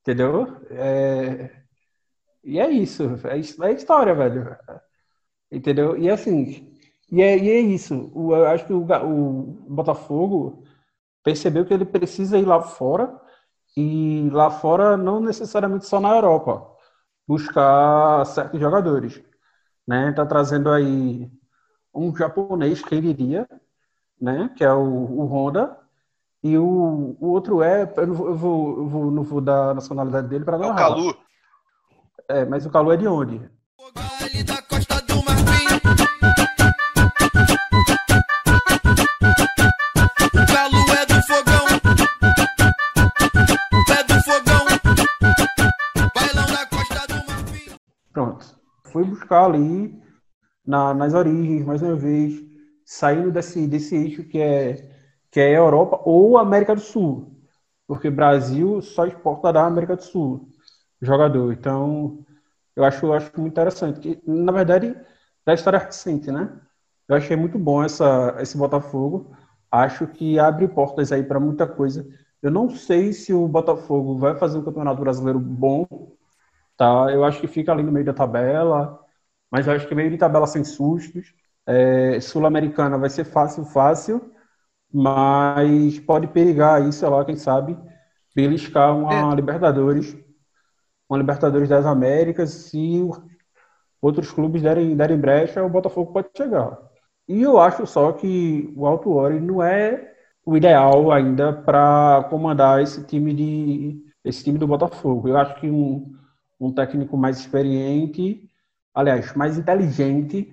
Entendeu? 0.00 0.56
É... 0.70 1.50
E 2.42 2.58
é 2.58 2.70
isso. 2.70 3.20
É, 3.24 3.36
é 3.68 3.72
história, 3.72 4.14
velho. 4.14 4.56
Entendeu? 5.52 5.98
E 5.98 6.08
assim, 6.08 6.72
e 7.12 7.20
é, 7.20 7.36
e 7.36 7.50
é 7.50 7.60
isso. 7.60 8.10
O, 8.14 8.34
eu 8.34 8.46
acho 8.46 8.66
que 8.66 8.72
o, 8.72 8.82
o 8.82 9.42
Botafogo 9.68 10.64
percebeu 11.22 11.64
que 11.64 11.74
ele 11.74 11.84
precisa 11.84 12.38
ir 12.38 12.44
lá 12.44 12.60
fora 12.60 13.20
e 13.76 14.28
lá 14.32 14.50
fora 14.50 14.96
não 14.96 15.20
necessariamente 15.20 15.86
só 15.86 16.00
na 16.00 16.14
Europa 16.14 16.66
buscar 17.26 18.24
certos 18.26 18.60
jogadores, 18.60 19.22
né? 19.86 20.12
Tá 20.12 20.26
trazendo 20.26 20.70
aí 20.70 21.30
um 21.94 22.14
japonês 22.14 22.82
que 22.82 22.94
ele 22.94 23.10
iria, 23.10 23.48
né? 24.20 24.50
Que 24.56 24.64
é 24.64 24.72
o, 24.72 24.82
o 24.82 25.24
Honda 25.26 25.78
e 26.42 26.56
o, 26.56 27.16
o 27.20 27.28
outro 27.28 27.62
é 27.62 27.92
eu, 27.96 28.06
não, 28.06 28.26
eu 28.26 28.34
vou, 28.34 28.78
eu 28.78 28.88
vou 28.88 29.10
não 29.10 29.22
vou 29.22 29.40
dar 29.40 29.70
a 29.70 29.74
nacionalidade 29.74 30.28
dele 30.28 30.44
para 30.44 30.58
não. 30.58 30.70
É 30.70 30.72
o 30.72 30.76
Calu. 30.76 31.16
É, 32.28 32.44
mas 32.44 32.66
o 32.66 32.70
Calu 32.70 32.92
é 32.92 32.96
de 32.96 33.06
onde? 33.06 33.50
Fui 48.90 49.04
buscar 49.04 49.44
ali 49.44 50.00
na, 50.66 50.94
nas 50.94 51.14
origens, 51.14 51.64
mais 51.64 51.82
uma 51.82 51.96
vez, 51.96 52.40
saindo 52.84 53.30
desse, 53.30 53.66
desse 53.66 53.96
eixo 53.96 54.24
que 54.24 54.38
é, 54.38 54.90
que 55.30 55.40
é 55.40 55.56
Europa 55.56 56.00
ou 56.04 56.38
América 56.38 56.74
do 56.74 56.80
Sul. 56.80 57.36
Porque 57.86 58.10
Brasil 58.10 58.80
só 58.82 59.06
exporta 59.06 59.52
da 59.52 59.66
América 59.66 59.96
do 59.96 60.02
Sul 60.02 60.48
jogador. 61.00 61.52
Então, 61.52 62.24
eu 62.76 62.84
acho, 62.84 63.06
eu 63.06 63.12
acho 63.12 63.32
muito 63.36 63.52
interessante. 63.52 64.00
Que, 64.00 64.22
na 64.26 64.52
verdade, 64.52 64.96
da 65.44 65.54
história 65.54 65.78
recente, 65.78 66.30
né? 66.30 66.60
Eu 67.08 67.16
achei 67.16 67.36
muito 67.36 67.58
bom 67.58 67.82
essa, 67.82 68.36
esse 68.40 68.56
Botafogo. 68.56 69.34
Acho 69.70 70.06
que 70.06 70.38
abre 70.38 70.68
portas 70.68 71.12
aí 71.12 71.22
para 71.22 71.40
muita 71.40 71.66
coisa. 71.66 72.06
Eu 72.42 72.50
não 72.50 72.70
sei 72.70 73.12
se 73.12 73.32
o 73.32 73.48
Botafogo 73.48 74.18
vai 74.18 74.36
fazer 74.36 74.58
um 74.58 74.64
campeonato 74.64 75.00
brasileiro 75.00 75.38
bom, 75.38 75.86
tá? 76.80 77.12
Eu 77.12 77.24
acho 77.24 77.38
que 77.40 77.46
fica 77.46 77.70
ali 77.70 77.82
no 77.82 77.92
meio 77.92 78.06
da 78.06 78.14
tabela, 78.14 78.98
mas 79.50 79.66
eu 79.66 79.74
acho 79.74 79.86
que 79.86 79.94
meio 79.94 80.10
de 80.10 80.16
tabela 80.16 80.46
sem 80.46 80.64
sustos. 80.64 81.34
É, 81.66 82.18
Sul-Americana 82.20 82.96
vai 82.96 83.10
ser 83.10 83.24
fácil, 83.24 83.66
fácil, 83.66 84.32
mas 84.92 86.00
pode 86.00 86.26
perigar 86.28 86.80
aí, 86.80 86.90
sei 86.90 87.08
lá, 87.08 87.22
quem 87.22 87.36
sabe, 87.36 87.76
beliscar 88.34 88.96
uma 88.96 89.32
é. 89.32 89.34
Libertadores 89.36 90.16
uma 91.08 91.18
Libertadores 91.18 91.68
das 91.68 91.84
Américas, 91.84 92.50
se 92.50 93.02
outros 94.00 94.30
clubes 94.30 94.62
derem, 94.62 94.96
derem 94.96 95.18
brecha, 95.18 95.62
o 95.62 95.68
Botafogo 95.68 96.12
pode 96.12 96.28
chegar. 96.36 96.78
E 97.28 97.42
eu 97.42 97.58
acho 97.58 97.86
só 97.86 98.12
que 98.12 98.72
o 98.76 98.86
Alto 98.86 99.10
Ori 99.10 99.40
não 99.40 99.62
é 99.62 100.14
o 100.46 100.56
ideal 100.56 101.12
ainda 101.12 101.52
para 101.52 102.26
comandar 102.30 102.80
esse 102.80 103.04
time 103.06 103.34
de 103.34 104.04
esse 104.24 104.44
time 104.44 104.58
do 104.58 104.66
Botafogo. 104.68 105.28
Eu 105.28 105.36
acho 105.36 105.60
que 105.60 105.68
um, 105.68 106.16
um 106.60 106.72
técnico 106.72 107.16
mais 107.16 107.38
experiente, 107.38 108.48
aliás, 108.94 109.34
mais 109.34 109.58
inteligente, 109.58 110.52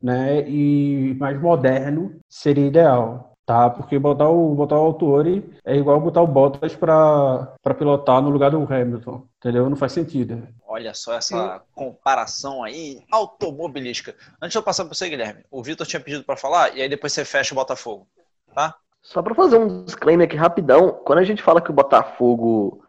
né, 0.00 0.48
e 0.48 1.14
mais 1.18 1.40
moderno 1.40 2.18
seria 2.28 2.66
ideal 2.66 3.36
tá? 3.46 3.70
Porque 3.70 3.98
botar 3.98 4.28
o, 4.28 4.54
botar 4.54 4.74
o 4.74 4.84
Autori 4.84 5.48
é 5.64 5.76
igual 5.76 6.00
botar 6.00 6.20
o 6.20 6.26
Bottas 6.26 6.74
para 6.74 7.56
pilotar 7.78 8.20
no 8.20 8.28
lugar 8.28 8.50
do 8.50 8.62
Hamilton, 8.62 9.26
entendeu? 9.38 9.70
Não 9.70 9.76
faz 9.76 9.92
sentido. 9.92 10.46
Olha 10.66 10.92
só 10.92 11.14
essa 11.14 11.62
comparação 11.72 12.64
aí 12.64 13.04
automobilística. 13.10 14.14
Antes 14.42 14.52
de 14.52 14.58
eu 14.58 14.62
passar 14.62 14.84
para 14.84 14.94
você, 14.94 15.08
Guilherme, 15.08 15.44
o 15.50 15.62
Vitor 15.62 15.86
tinha 15.86 16.00
pedido 16.00 16.24
para 16.24 16.36
falar 16.36 16.76
e 16.76 16.82
aí 16.82 16.88
depois 16.88 17.12
você 17.12 17.24
fecha 17.24 17.54
o 17.54 17.56
Botafogo, 17.56 18.06
tá? 18.52 18.74
Só 19.00 19.22
para 19.22 19.36
fazer 19.36 19.56
um 19.56 19.84
disclaimer 19.84 20.26
aqui 20.26 20.36
rapidão, 20.36 21.00
quando 21.04 21.20
a 21.20 21.24
gente 21.24 21.40
fala 21.40 21.62
que 21.62 21.70
o 21.70 21.74
Botafogo 21.74 22.84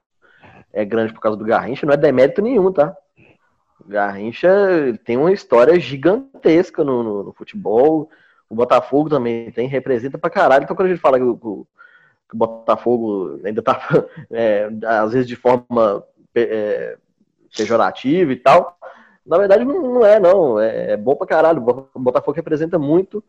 é 0.73 0.85
grande 0.85 1.13
por 1.13 1.19
causa 1.19 1.37
do 1.37 1.45
Garrincha, 1.45 1.85
não 1.85 1.93
é 1.93 1.97
demérito 1.97 2.41
nenhum, 2.41 2.71
tá? 2.71 2.95
Garrincha 3.85 4.49
tem 5.05 5.17
uma 5.17 5.31
história 5.31 5.79
gigantesca 5.79 6.83
no, 6.83 7.03
no, 7.03 7.23
no 7.23 7.33
futebol, 7.33 8.09
o 8.49 8.55
Botafogo 8.55 9.09
também 9.09 9.51
tem, 9.51 9.67
representa 9.67 10.17
pra 10.17 10.29
caralho. 10.29 10.63
Então, 10.63 10.75
quando 10.75 10.87
a 10.87 10.91
gente 10.91 11.01
fala 11.01 11.17
que 11.17 11.23
o, 11.23 11.35
que 11.37 12.35
o 12.35 12.37
Botafogo 12.37 13.39
ainda 13.43 13.61
tá, 13.61 13.79
é, 14.31 14.69
às 14.85 15.13
vezes, 15.13 15.27
de 15.27 15.35
forma 15.35 16.03
é, 16.35 16.97
pejorativa 17.55 18.31
e 18.31 18.35
tal, 18.35 18.77
na 19.25 19.37
verdade 19.37 19.65
não 19.65 20.05
é, 20.05 20.19
não. 20.19 20.59
É, 20.59 20.91
é 20.91 20.97
bom 20.97 21.15
pra 21.15 21.27
caralho. 21.27 21.61
O 21.93 21.99
Botafogo 21.99 22.35
representa 22.35 22.79
muito 22.79 23.23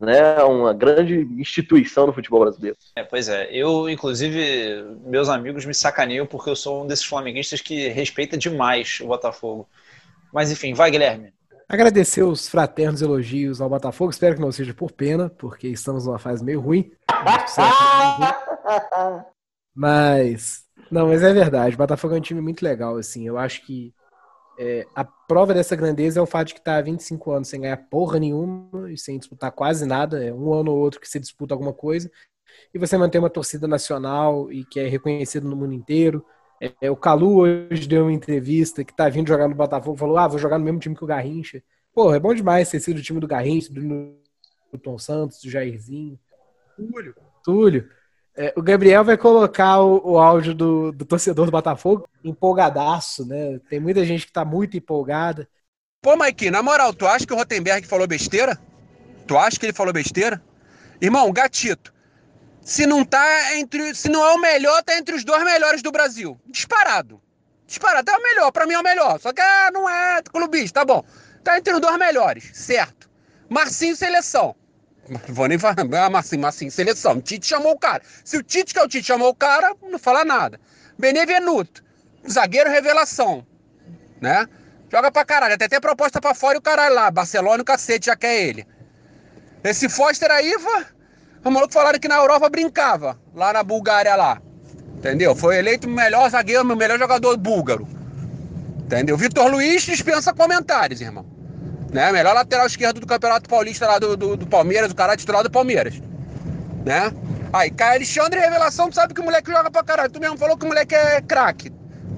né, 0.00 0.42
uma 0.42 0.72
grande 0.72 1.28
instituição 1.38 2.06
no 2.06 2.12
futebol 2.12 2.40
brasileiro. 2.40 2.76
É, 2.96 3.04
pois 3.04 3.28
é, 3.28 3.50
eu, 3.52 3.88
inclusive, 3.88 4.82
meus 5.04 5.28
amigos 5.28 5.66
me 5.66 5.74
sacaneiam 5.74 6.26
porque 6.26 6.48
eu 6.48 6.56
sou 6.56 6.82
um 6.82 6.86
desses 6.86 7.04
flamenguistas 7.04 7.60
que 7.60 7.88
respeita 7.88 8.38
demais 8.38 8.98
o 9.02 9.06
Botafogo. 9.06 9.68
Mas 10.32 10.50
enfim, 10.50 10.72
vai, 10.72 10.90
Guilherme. 10.90 11.32
Agradecer 11.68 12.22
os 12.22 12.48
fraternos 12.48 13.02
elogios 13.02 13.60
ao 13.60 13.68
Botafogo. 13.68 14.10
Espero 14.10 14.34
que 14.34 14.40
não 14.40 14.50
seja 14.50 14.74
por 14.74 14.90
pena, 14.90 15.28
porque 15.28 15.68
estamos 15.68 16.06
numa 16.06 16.18
fase 16.18 16.42
meio 16.42 16.60
ruim. 16.60 16.90
Mas, 19.72 20.64
não, 20.90 21.06
mas 21.06 21.22
é 21.22 21.32
verdade. 21.32 21.76
O 21.76 21.78
Botafogo 21.78 22.14
é 22.14 22.18
um 22.18 22.20
time 22.20 22.40
muito 22.40 22.62
legal, 22.62 22.96
assim. 22.96 23.26
Eu 23.26 23.38
acho 23.38 23.64
que 23.64 23.94
é, 24.62 24.86
a 24.94 25.02
prova 25.02 25.54
dessa 25.54 25.74
grandeza 25.74 26.20
é 26.20 26.22
o 26.22 26.26
fato 26.26 26.48
de 26.48 26.54
que 26.54 26.60
está 26.60 26.76
há 26.76 26.82
25 26.82 27.32
anos 27.32 27.48
sem 27.48 27.62
ganhar 27.62 27.78
porra 27.88 28.18
nenhuma 28.20 28.92
e 28.92 28.98
sem 28.98 29.18
disputar 29.18 29.50
quase 29.50 29.86
nada. 29.86 30.22
É 30.22 30.34
um 30.34 30.52
ano 30.52 30.70
ou 30.70 30.78
outro 30.78 31.00
que 31.00 31.08
você 31.08 31.18
disputa 31.18 31.54
alguma 31.54 31.72
coisa. 31.72 32.10
E 32.74 32.78
você 32.78 32.98
manter 32.98 33.18
uma 33.18 33.30
torcida 33.30 33.66
nacional 33.66 34.52
e 34.52 34.66
que 34.66 34.78
é 34.78 34.86
reconhecido 34.86 35.48
no 35.48 35.56
mundo 35.56 35.72
inteiro. 35.72 36.22
É, 36.78 36.90
o 36.90 36.96
Calu 36.96 37.38
hoje 37.38 37.88
deu 37.88 38.02
uma 38.02 38.12
entrevista 38.12 38.84
que 38.84 38.94
tá 38.94 39.08
vindo 39.08 39.28
jogar 39.28 39.48
no 39.48 39.54
Botafogo, 39.54 39.96
falou: 39.96 40.18
ah, 40.18 40.28
vou 40.28 40.38
jogar 40.38 40.58
no 40.58 40.64
mesmo 40.66 40.78
time 40.78 40.94
que 40.94 41.04
o 41.04 41.06
Garrincha. 41.06 41.62
Pô, 41.94 42.12
é 42.12 42.20
bom 42.20 42.34
demais 42.34 42.68
ter 42.68 42.80
sido 42.80 42.98
o 42.98 43.02
time 43.02 43.18
do 43.18 43.26
Garrincha, 43.26 43.72
do 43.72 43.80
Newton 43.80 44.98
Santos, 44.98 45.40
do 45.40 45.48
Jairzinho. 45.48 46.20
Túlio. 46.76 47.14
Túlio. 47.42 47.88
É, 48.36 48.52
o 48.56 48.62
Gabriel 48.62 49.04
vai 49.04 49.16
colocar 49.16 49.80
o, 49.80 50.12
o 50.12 50.18
áudio 50.18 50.54
do, 50.54 50.92
do, 50.92 51.04
torcedor 51.04 51.46
do 51.46 51.52
Botafogo 51.52 52.08
empolgadaço, 52.24 53.26
né? 53.26 53.58
Tem 53.68 53.80
muita 53.80 54.04
gente 54.04 54.26
que 54.26 54.32
tá 54.32 54.44
muito 54.44 54.76
empolgada. 54.76 55.48
Pô, 56.00 56.16
Mike, 56.16 56.50
na 56.50 56.62
moral, 56.62 56.94
tu 56.94 57.06
acha 57.06 57.26
que 57.26 57.32
o 57.32 57.36
Rotenberg 57.36 57.86
falou 57.86 58.06
besteira? 58.06 58.58
Tu 59.26 59.36
acha 59.36 59.58
que 59.58 59.66
ele 59.66 59.72
falou 59.72 59.92
besteira? 59.92 60.42
Irmão, 61.00 61.30
gatito. 61.32 61.92
Se 62.62 62.86
não 62.86 63.04
tá 63.04 63.56
entre. 63.56 63.94
Se 63.94 64.08
não 64.08 64.24
é 64.24 64.34
o 64.34 64.40
melhor, 64.40 64.82
tá 64.82 64.96
entre 64.96 65.14
os 65.14 65.24
dois 65.24 65.42
melhores 65.44 65.82
do 65.82 65.90
Brasil. 65.90 66.40
Disparado. 66.46 67.20
Disparado. 67.66 68.10
É 68.10 68.16
o 68.16 68.22
melhor, 68.22 68.52
pra 68.52 68.66
mim 68.66 68.74
é 68.74 68.78
o 68.78 68.82
melhor. 68.82 69.20
Só 69.20 69.32
que 69.32 69.40
ah, 69.40 69.70
não 69.72 69.88
é 69.88 70.22
clubista, 70.22 70.80
tá 70.80 70.84
bom. 70.84 71.04
Tá 71.42 71.58
entre 71.58 71.74
os 71.74 71.80
dois 71.80 71.98
melhores, 71.98 72.50
certo. 72.54 73.10
Marcinho 73.48 73.96
seleção. 73.96 74.54
Vou 75.28 75.46
nem 75.46 75.58
falar. 75.58 75.76
Ah, 76.04 76.10
Marcinho, 76.10 76.42
Marcinho, 76.42 76.70
seleção. 76.70 77.14
O 77.14 77.22
Tite 77.22 77.46
chamou 77.46 77.72
o 77.72 77.78
cara. 77.78 78.02
Se 78.24 78.36
o 78.36 78.42
Tite, 78.42 78.72
que 78.72 78.78
é 78.78 78.82
o 78.82 78.88
Tite, 78.88 79.06
chamou 79.06 79.28
o 79.28 79.34
cara, 79.34 79.74
não 79.82 79.98
fala 79.98 80.24
nada. 80.24 80.60
Benevenuto, 80.98 81.82
zagueiro 82.28 82.70
revelação. 82.70 83.44
Né? 84.20 84.46
Joga 84.90 85.10
pra 85.10 85.24
caralho. 85.24 85.54
Até 85.54 85.68
tem 85.68 85.80
proposta 85.80 86.20
pra 86.20 86.34
fora 86.34 86.56
e 86.56 86.58
o 86.58 86.62
caralho 86.62 86.94
lá. 86.94 87.10
Barcelona 87.10 87.62
o 87.62 87.64
cacete 87.64 88.06
já 88.06 88.16
quer 88.16 88.42
ele. 88.42 88.66
Esse 89.64 89.88
Foster 89.88 90.30
aí, 90.30 90.54
o 91.44 91.50
maluco 91.50 91.72
falaram 91.72 91.98
que 91.98 92.08
na 92.08 92.16
Europa 92.16 92.48
brincava, 92.48 93.18
lá 93.34 93.52
na 93.52 93.62
Bulgária 93.62 94.14
lá. 94.16 94.40
Entendeu? 94.96 95.34
Foi 95.34 95.56
eleito 95.56 95.86
o 95.86 95.90
melhor 95.90 96.30
zagueiro, 96.30 96.62
o 96.62 96.76
melhor 96.76 96.98
jogador 96.98 97.36
búlgaro. 97.36 97.86
Entendeu? 98.84 99.16
Vitor 99.16 99.50
Luiz 99.50 99.82
dispensa 99.82 100.32
comentários, 100.32 101.00
irmão. 101.00 101.39
Né? 101.92 102.12
Melhor 102.12 102.34
lateral 102.34 102.66
esquerdo 102.66 103.00
do 103.00 103.06
Campeonato 103.06 103.48
Paulista 103.48 103.86
lá 103.86 103.98
do, 103.98 104.16
do, 104.16 104.36
do 104.36 104.46
Palmeiras, 104.46 104.92
o 104.92 104.94
cara 104.94 105.16
titular 105.16 105.42
do 105.42 105.50
Palmeiras. 105.50 106.00
Né? 106.84 107.12
Aí, 107.52 107.70
Caio 107.70 107.96
Alexandre, 107.96 108.38
revelação, 108.38 108.88
tu 108.88 108.94
sabe 108.94 109.12
que 109.12 109.20
o 109.20 109.24
moleque 109.24 109.50
joga 109.50 109.70
pra 109.70 109.82
caralho. 109.82 110.10
Tu 110.10 110.20
mesmo 110.20 110.38
falou 110.38 110.56
que 110.56 110.64
o 110.64 110.68
moleque 110.68 110.94
é 110.94 111.20
craque. 111.20 111.72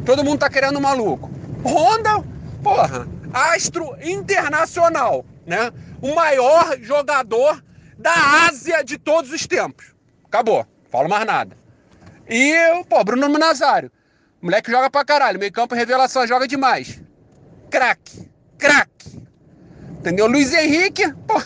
Todo 0.05 0.25
mundo 0.25 0.41
tá 0.41 0.51
querendo 0.51 0.79
um 0.79 0.83
maluco. 0.83 1.31
Honda, 1.65 2.23
porra, 2.63 3.07
astro 3.33 3.97
internacional, 4.03 5.25
né? 5.47 5.73
O 6.03 6.15
maior 6.15 6.77
jogador 6.81 7.63
da 7.97 8.13
Ásia 8.49 8.85
de 8.85 8.99
todos 8.99 9.33
os 9.33 9.47
tempos. 9.47 9.95
Acabou, 10.27 10.67
falo 10.91 11.09
mais 11.09 11.25
nada. 11.25 11.57
E, 12.29 12.55
pô, 12.89 13.03
Bruno 13.03 13.29
Nazário. 13.39 13.91
Moleque 14.41 14.71
joga 14.71 14.91
pra 14.91 15.05
caralho. 15.05 15.39
Meio 15.39 15.53
campo, 15.53 15.75
revelação, 15.75 16.27
joga 16.27 16.49
demais. 16.49 17.01
Craque, 17.71 18.29
craque. 18.59 18.92
Entendeu? 20.03 20.27
Luiz 20.27 20.53
Henrique, 20.53 21.15
pô, 21.29 21.41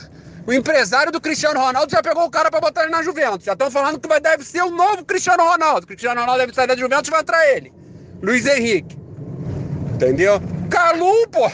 o 0.47 0.53
empresário 0.53 1.13
do 1.13 1.21
Cristiano 1.21 1.61
Ronaldo 1.61 1.93
já 1.93 2.03
pegou 2.03 2.25
o 2.25 2.31
cara 2.31 2.51
para 2.51 2.59
botar 2.59 2.85
ele 2.85 2.91
na 2.91 3.03
Juventus. 3.03 3.45
Já 3.45 3.53
estão 3.53 3.71
falando 3.71 4.01
que 4.01 4.09
vai, 4.09 4.19
deve 4.19 4.45
ser 4.45 4.63
o 4.63 4.71
novo 4.71 5.05
Cristiano 5.05 5.45
Ronaldo. 5.45 5.85
O 5.85 5.87
Cristiano 5.87 6.19
Ronaldo 6.19 6.41
deve 6.41 6.55
sair 6.55 6.67
da 6.67 6.75
Juventus 6.75 7.09
e 7.09 7.11
vai 7.11 7.21
entrar 7.21 7.47
ele. 7.51 7.71
Luiz 8.23 8.47
Henrique. 8.47 8.97
Entendeu? 9.95 10.41
Calu, 10.71 11.29
pô. 11.29 11.51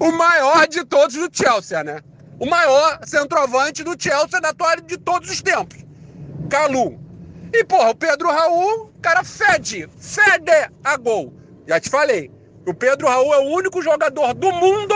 o 0.04 0.10
maior 0.10 0.66
de 0.66 0.84
todos 0.84 1.14
do 1.14 1.28
Chelsea, 1.32 1.84
né? 1.84 2.00
O 2.40 2.46
maior 2.46 2.98
centroavante 3.06 3.84
do 3.84 3.94
Chelsea 3.96 4.40
da 4.40 4.48
atual 4.48 4.80
de 4.80 4.98
todos 4.98 5.30
os 5.30 5.40
tempos. 5.40 5.78
Calu. 6.50 6.98
E, 7.52 7.62
porra, 7.62 7.90
o 7.90 7.94
Pedro 7.94 8.32
Raul, 8.32 8.90
cara 9.00 9.22
fede, 9.22 9.88
fede 9.96 10.72
a 10.82 10.96
gol. 10.96 11.32
Já 11.68 11.78
te 11.78 11.88
falei. 11.88 12.41
O 12.66 12.72
Pedro 12.72 13.08
Raul 13.08 13.34
é 13.34 13.38
o 13.38 13.50
único 13.50 13.82
jogador 13.82 14.34
do 14.34 14.52
mundo 14.52 14.94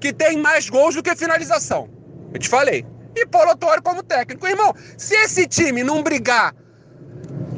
que 0.00 0.12
tem 0.12 0.38
mais 0.38 0.68
gols 0.68 0.94
do 0.94 1.02
que 1.02 1.14
finalização. 1.14 1.88
Eu 2.32 2.38
te 2.38 2.48
falei. 2.48 2.86
E 3.14 3.26
Paulo 3.26 3.50
Autório 3.50 3.82
como 3.82 4.02
técnico. 4.02 4.46
Irmão, 4.46 4.74
se 4.96 5.14
esse 5.14 5.46
time 5.46 5.82
não 5.82 6.02
brigar 6.02 6.54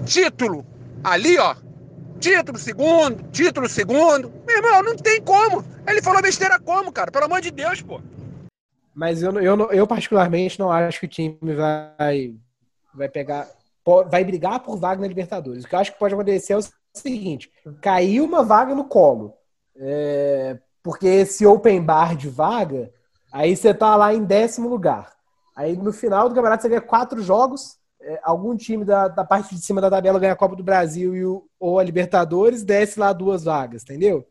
título 0.04 0.66
ali, 1.02 1.38
ó, 1.38 1.54
título 2.18 2.59
segundo, 2.59 3.23
título 3.30 3.68
segundo, 3.68 4.33
meu 4.47 4.57
irmão, 4.57 4.83
não 4.83 4.97
tem 4.97 5.21
como. 5.21 5.64
Ele 5.87 6.02
falou 6.02 6.23
besteira 6.23 6.59
como, 6.59 6.92
cara? 6.92 7.11
Pelo 7.11 7.25
amor 7.25 7.40
de 7.40 7.50
Deus, 7.50 7.80
pô. 7.83 8.00
Mas 8.95 9.23
eu, 9.23 9.33
eu, 9.40 9.71
eu 9.71 9.87
particularmente 9.87 10.59
não 10.59 10.73
acho 10.73 11.00
que 11.00 11.07
o 11.07 11.09
time 11.09 11.38
vai, 11.54 12.35
vai 12.92 13.09
pegar, 13.09 13.49
vai 14.11 14.25
brigar 14.25 14.61
por 14.61 14.76
vaga 14.76 15.00
na 15.00 15.07
Libertadores. 15.07 15.64
O 15.64 15.68
que 15.68 15.75
eu 15.75 15.78
acho 15.78 15.92
que 15.92 15.99
pode 15.99 16.14
acontecer 16.14 16.52
é 16.52 16.57
o 16.57 16.61
seguinte: 16.95 17.50
caiu 17.80 18.25
uma 18.25 18.42
vaga 18.42 18.75
no 18.75 18.85
colo. 18.85 19.35
É, 19.76 20.59
porque 20.83 21.07
esse 21.07 21.47
open 21.47 21.83
bar 21.83 22.16
de 22.16 22.28
vaga, 22.28 22.92
aí 23.33 23.57
você 23.57 23.73
tá 23.73 23.95
lá 23.97 24.14
em 24.14 24.25
décimo 24.25 24.68
lugar. 24.68 25.12
Aí 25.54 25.76
no 25.76 25.92
final 25.92 26.28
do 26.28 26.35
campeonato 26.35 26.62
você 26.62 26.68
ganha 26.68 26.80
quatro 26.80 27.23
jogos. 27.23 27.76
É, 28.00 28.21
algum 28.23 28.57
time 28.57 28.85
da, 28.85 29.09
da 29.09 29.25
parte 29.25 29.54
de 29.54 29.61
cima 29.61 29.80
da 29.80 29.90
tabela 29.90 30.21
ganha 30.21 30.33
a 30.33 30.37
Copa 30.37 30.54
do 30.54 30.62
Brasil 30.62 31.16
e 31.16 31.25
o, 31.25 31.49
ou 31.59 31.78
a 31.78 31.83
Libertadores, 31.83 32.62
desce 32.62 32.99
lá 32.99 33.12
duas 33.12 33.42
vagas, 33.42 33.83
entendeu? 33.83 34.25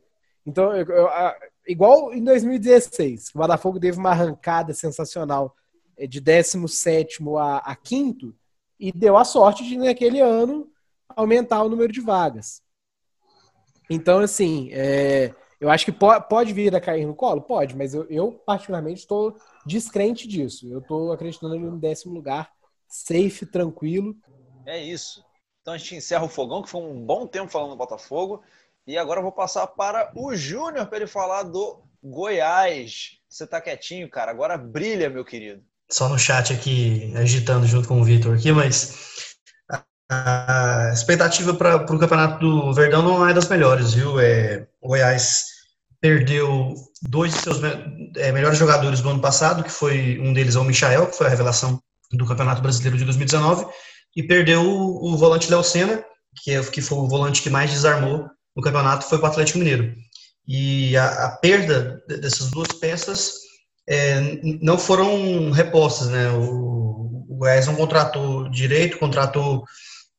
Então, 0.46 0.74
eu, 0.74 0.86
eu, 0.86 1.08
a, 1.10 1.36
igual 1.68 2.14
em 2.14 2.24
2016, 2.24 3.32
o 3.36 3.40
Botafogo 3.40 3.78
teve 3.78 4.00
uma 4.00 4.12
arrancada 4.12 4.74
sensacional 4.74 5.54
é, 5.98 6.08
de 6.08 6.22
17 6.22 7.22
a, 7.38 7.58
a 7.58 7.76
quinto 7.76 8.34
e 8.80 8.92
deu 8.92 9.18
a 9.18 9.26
sorte 9.26 9.66
de, 9.66 9.78
naquele 9.78 10.22
ano, 10.22 10.70
aumentar 11.10 11.64
o 11.64 11.70
número 11.70 11.92
de 11.92 12.02
vagas. 12.02 12.62
Então, 13.90 14.20
assim, 14.20 14.70
é, 14.72 15.34
eu 15.60 15.70
acho 15.70 15.86
que 15.86 15.92
pode, 15.92 16.28
pode 16.28 16.54
vir 16.54 16.76
a 16.76 16.82
cair 16.82 17.06
no 17.06 17.15
colo? 17.15 17.41
Pode, 17.41 17.76
mas 17.76 17.93
eu, 17.93 18.06
eu 18.10 18.32
particularmente, 18.32 19.00
estou 19.00 19.38
descrente 19.65 20.28
disso. 20.28 20.67
Eu 20.67 20.80
estou 20.80 21.12
acreditando 21.12 21.56
em 21.56 21.80
décimo 21.80 22.13
lugar, 22.13 22.52
safe, 22.88 23.46
tranquilo. 23.46 24.15
É 24.65 24.82
isso. 24.82 25.24
Então 25.62 25.74
a 25.74 25.78
gente 25.78 25.96
encerra 25.96 26.26
o 26.26 26.30
fogão, 26.30 26.62
que 26.62 26.70
foi 26.70 26.82
um 26.82 27.06
bom 27.06 27.26
tempo 27.26 27.52
falando 27.52 27.72
do 27.72 27.78
Botafogo. 27.78 28.43
E 28.86 28.98
agora 28.98 29.20
eu 29.20 29.24
vou 29.24 29.32
passar 29.32 29.67
para 29.67 30.12
o 30.15 30.36
Júnior 30.36 30.86
para 30.88 30.98
ele 30.98 31.08
falar 31.08 31.43
do 31.43 31.84
Goiás. 32.02 33.17
Você 33.28 33.46
tá 33.46 33.60
quietinho, 33.60 34.10
cara. 34.10 34.32
Agora 34.32 34.58
brilha, 34.58 35.10
meu 35.10 35.26
querido. 35.26 35.62
Só 35.89 36.08
no 36.08 36.20
chat 36.20 36.54
aqui, 36.54 37.13
agitando 37.15 37.65
junto 37.65 37.88
com 37.88 38.00
o 38.00 38.04
Vitor 38.04 38.36
aqui, 38.36 38.52
mas 38.52 39.27
a 40.10 40.91
expectativa 40.93 41.54
para 41.54 41.76
o 41.78 42.00
campeonato 42.00 42.39
do 42.39 42.74
Verdão 42.74 43.02
não 43.02 43.28
é 43.28 43.34
das 43.34 43.50
melhores, 43.50 43.93
viu? 43.93 44.20
É, 44.20 44.65
o 44.82 44.89
Goiás 44.89 45.43
perdeu 46.00 46.74
dois 47.02 47.34
de 47.34 47.39
seus 47.39 47.60
é, 48.15 48.32
melhores 48.32 48.58
jogadores 48.58 49.02
do 49.02 49.10
ano 49.10 49.20
passado, 49.20 49.63
que 49.63 49.72
foi 49.72 50.20
um 50.20 50.32
deles 50.32 50.56
é 50.56 50.60
o 50.60 50.63
Michael, 50.63 51.08
que 51.08 51.17
foi 51.17 51.28
a 51.28 51.30
revelação 51.30 51.82
do 52.12 52.26
Campeonato 52.26 52.62
Brasileiro 52.62 52.98
de 52.98 53.04
2019, 53.04 53.65
e 54.15 54.24
perdeu 54.24 54.62
o, 54.62 55.13
o 55.13 55.17
volante 55.17 55.50
Léo 55.50 55.63
Senna, 55.63 56.04
que, 56.41 56.52
é, 56.52 56.63
que 56.63 56.82
foi 56.82 56.98
o 57.00 57.08
volante 57.08 57.41
que 57.41 57.50
mais 57.50 57.72
desarmou 57.72 58.30
no 58.56 58.63
campeonato, 58.63 59.06
foi 59.06 59.20
para 59.20 59.28
o 59.28 59.32
Atlético 59.32 59.60
Mineiro. 59.60 59.93
E 60.48 60.96
a, 60.96 61.26
a, 61.26 61.30
perda 61.38 62.02
dessas 62.08 62.50
duas 62.50 62.70
peças 62.70 63.34
é, 63.88 64.39
não 64.62 64.78
foram 64.78 65.52
repostas, 65.52 66.08
né? 66.08 66.30
O, 66.32 67.26
o 67.30 67.36
Goiás 67.38 67.67
não 67.67 67.76
contratou 67.76 68.50
direito, 68.50 68.98
contratou 68.98 69.63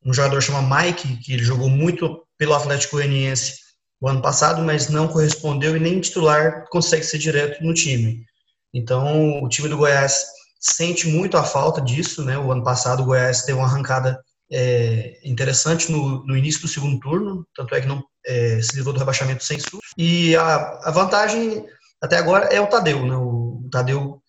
um 0.09 0.15
jogador 0.15 0.41
chamado 0.41 0.75
Mike, 0.75 1.19
que 1.19 1.37
jogou 1.39 1.69
muito 1.69 2.25
pelo 2.39 2.55
Atlético 2.55 2.97
Goianiense 2.97 3.59
o 4.01 4.09
ano 4.09 4.23
passado, 4.23 4.63
mas 4.63 4.89
não 4.89 5.07
correspondeu 5.07 5.77
e 5.77 5.81
nem 5.81 6.01
titular 6.01 6.65
consegue 6.71 7.05
ser 7.05 7.19
direto 7.19 7.63
no 7.63 7.75
time. 7.75 8.25
Então, 8.73 9.43
o 9.43 9.49
time 9.49 9.69
do 9.69 9.77
Goiás 9.77 10.25
sente 10.59 11.07
muito 11.09 11.37
a 11.37 11.45
falta 11.45 11.81
disso, 11.83 12.25
né? 12.25 12.39
O 12.39 12.51
ano 12.51 12.65
passado 12.65 13.03
o 13.03 13.07
Goiás 13.07 13.43
teve 13.43 13.59
uma 13.59 13.67
arrancada 13.67 14.19
é, 14.51 15.19
interessante 15.23 15.93
no, 15.93 16.25
no, 16.25 16.37
início 16.37 16.63
do 16.63 16.69
segundo 16.69 16.99
turno, 17.01 17.47
tanto 17.55 17.75
é 17.75 17.81
que 17.83 17.87
não 17.87 18.03
é, 18.25 18.63
se 18.63 18.75
livrou 18.77 18.95
do 18.95 19.01
rebaixamento 19.01 19.45
sem 19.45 19.59
susto. 19.59 19.81
E 19.97 20.35
a, 20.37 20.55
a, 20.85 20.91
vantagem 20.91 21.67
até 22.01 22.17
agora 22.17 22.47
é 22.47 22.61
o 22.61 22.67
Tadeu, 22.67 23.05
né? 23.05 23.15
O 23.15 23.69
Tadeu 23.71 24.23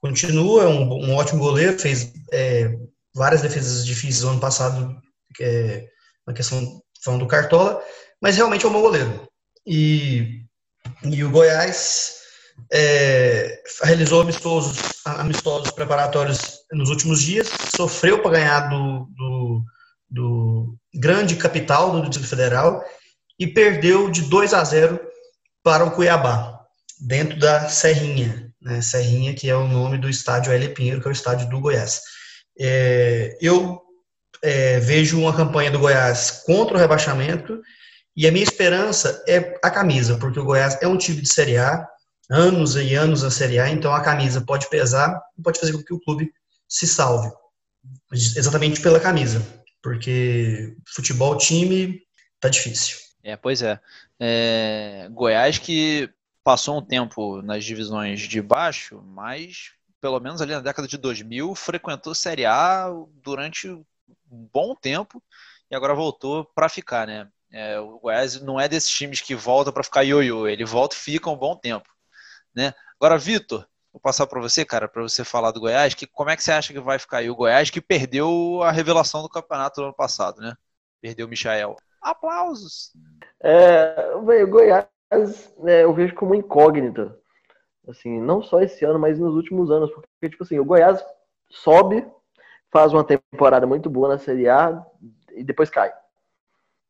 continua, 0.00 0.64
é 0.64 0.66
um, 0.68 1.10
um 1.10 1.14
ótimo 1.16 1.40
goleiro, 1.40 1.78
fez 1.78 2.12
é, 2.32 2.76
várias 3.14 3.42
defesas 3.42 3.86
difíceis 3.86 4.22
no 4.22 4.30
ano 4.30 4.40
passado, 4.40 4.96
é, 5.40 5.86
na 6.26 6.32
questão 6.32 6.82
falando 7.02 7.20
do 7.20 7.28
Cartola, 7.28 7.82
mas 8.20 8.36
realmente 8.36 8.64
é 8.64 8.68
um 8.68 8.72
bom 8.72 8.80
goleiro. 8.80 9.28
E, 9.66 10.42
e 11.02 11.22
o 11.22 11.30
Goiás 11.30 12.14
é, 12.72 13.62
realizou 13.82 14.22
amistosos, 14.22 14.78
amistosos 15.04 15.70
preparatórios 15.70 16.60
nos 16.72 16.88
últimos 16.88 17.22
dias, 17.22 17.50
sofreu 17.76 18.22
para 18.22 18.32
ganhar 18.32 18.60
do, 18.68 19.08
do, 19.16 19.62
do, 20.10 20.76
grande 20.94 21.36
capital 21.36 21.92
do 21.92 22.02
Distrito 22.02 22.28
Federal 22.28 22.82
e 23.38 23.46
perdeu 23.46 24.10
de 24.10 24.22
2 24.22 24.54
a 24.54 24.64
0 24.64 25.00
para 25.62 25.84
o 25.84 25.90
Cuiabá, 25.90 26.60
dentro 27.00 27.38
da 27.38 27.68
Serrinha, 27.68 28.52
né? 28.60 28.80
Serrinha, 28.80 29.34
que 29.34 29.48
é 29.48 29.56
o 29.56 29.66
nome 29.66 29.98
do 29.98 30.08
estádio 30.08 30.52
L. 30.52 30.68
Pinheiro, 30.68 31.00
que 31.00 31.08
é 31.08 31.10
o 31.10 31.12
estádio 31.12 31.48
do 31.48 31.60
Goiás. 31.60 32.00
É, 32.58 33.36
eu 33.40 33.82
é, 34.42 34.78
vejo 34.80 35.18
uma 35.18 35.34
campanha 35.34 35.70
do 35.70 35.78
Goiás 35.78 36.42
contra 36.44 36.76
o 36.76 36.80
rebaixamento 36.80 37.60
e 38.16 38.28
a 38.28 38.32
minha 38.32 38.44
esperança 38.44 39.24
é 39.26 39.58
a 39.62 39.70
camisa, 39.70 40.18
porque 40.18 40.38
o 40.38 40.44
Goiás 40.44 40.80
é 40.80 40.86
um 40.86 40.96
time 40.96 41.20
de 41.20 41.32
Série 41.32 41.56
A, 41.56 41.86
anos 42.30 42.76
e 42.76 42.94
anos 42.94 43.22
na 43.22 43.30
Série 43.30 43.58
A, 43.58 43.68
então 43.68 43.92
a 43.92 44.02
camisa 44.02 44.40
pode 44.40 44.68
pesar 44.68 45.20
e 45.36 45.42
pode 45.42 45.58
fazer 45.58 45.72
com 45.72 45.82
que 45.82 45.94
o 45.94 46.00
clube 46.00 46.32
se 46.68 46.86
salve. 46.86 47.30
Exatamente 48.12 48.80
pela 48.80 49.00
camisa, 49.00 49.44
porque 49.82 50.76
futebol 50.94 51.36
time 51.36 52.00
tá 52.40 52.48
difícil. 52.48 52.98
É, 53.22 53.36
pois 53.36 53.62
é. 53.62 53.80
é. 54.20 55.08
Goiás 55.10 55.58
que 55.58 56.08
passou 56.42 56.78
um 56.78 56.82
tempo 56.82 57.42
nas 57.42 57.64
divisões 57.64 58.20
de 58.20 58.40
baixo, 58.40 59.02
mas 59.02 59.72
pelo 60.04 60.20
menos 60.20 60.42
ali 60.42 60.52
na 60.52 60.60
década 60.60 60.86
de 60.86 60.98
2000, 60.98 61.54
frequentou 61.54 62.14
Série 62.14 62.44
A 62.44 62.90
durante 63.22 63.70
um 63.70 63.84
bom 64.52 64.74
tempo 64.74 65.22
e 65.70 65.74
agora 65.74 65.94
voltou 65.94 66.44
para 66.54 66.68
ficar, 66.68 67.06
né? 67.06 67.26
É, 67.50 67.80
o 67.80 67.98
Goiás 68.00 68.38
não 68.42 68.60
é 68.60 68.68
desses 68.68 68.90
times 68.90 69.22
que 69.22 69.34
volta 69.34 69.72
para 69.72 69.82
ficar 69.82 70.02
ioiô, 70.02 70.46
ele 70.46 70.62
volta 70.62 70.94
e 70.94 70.98
fica 70.98 71.30
um 71.30 71.36
bom 71.38 71.56
tempo, 71.56 71.88
né? 72.54 72.74
Agora, 73.00 73.16
Vitor, 73.16 73.66
vou 73.90 73.98
passar 73.98 74.26
para 74.26 74.42
você, 74.42 74.62
cara, 74.62 74.86
para 74.86 75.00
você 75.00 75.24
falar 75.24 75.52
do 75.52 75.60
Goiás, 75.60 75.94
que 75.94 76.06
como 76.06 76.28
é 76.28 76.36
que 76.36 76.44
você 76.44 76.52
acha 76.52 76.74
que 76.74 76.80
vai 76.80 76.98
ficar 76.98 77.18
aí 77.18 77.30
o 77.30 77.34
Goiás 77.34 77.70
que 77.70 77.80
perdeu 77.80 78.60
a 78.62 78.70
revelação 78.70 79.22
do 79.22 79.28
campeonato 79.30 79.80
do 79.80 79.84
ano 79.84 79.94
passado, 79.94 80.38
né? 80.38 80.52
Perdeu 81.00 81.26
o 81.26 81.30
Michael. 81.30 81.76
Aplausos. 82.02 82.92
É, 83.42 84.12
o 84.16 84.46
Goiás, 84.48 84.86
né, 85.60 85.82
eu 85.82 85.94
vejo 85.94 86.14
como 86.14 86.34
incógnita 86.34 87.18
Assim, 87.88 88.20
não 88.20 88.42
só 88.42 88.60
esse 88.60 88.84
ano, 88.84 88.98
mas 88.98 89.18
nos 89.18 89.34
últimos 89.34 89.70
anos. 89.70 89.90
Porque, 89.90 90.30
tipo 90.30 90.42
assim, 90.42 90.58
o 90.58 90.64
Goiás 90.64 91.04
sobe, 91.50 92.06
faz 92.70 92.92
uma 92.92 93.04
temporada 93.04 93.66
muito 93.66 93.88
boa 93.88 94.08
na 94.08 94.18
Série 94.18 94.48
A 94.48 94.84
e 95.32 95.44
depois 95.44 95.70
cai. 95.70 95.92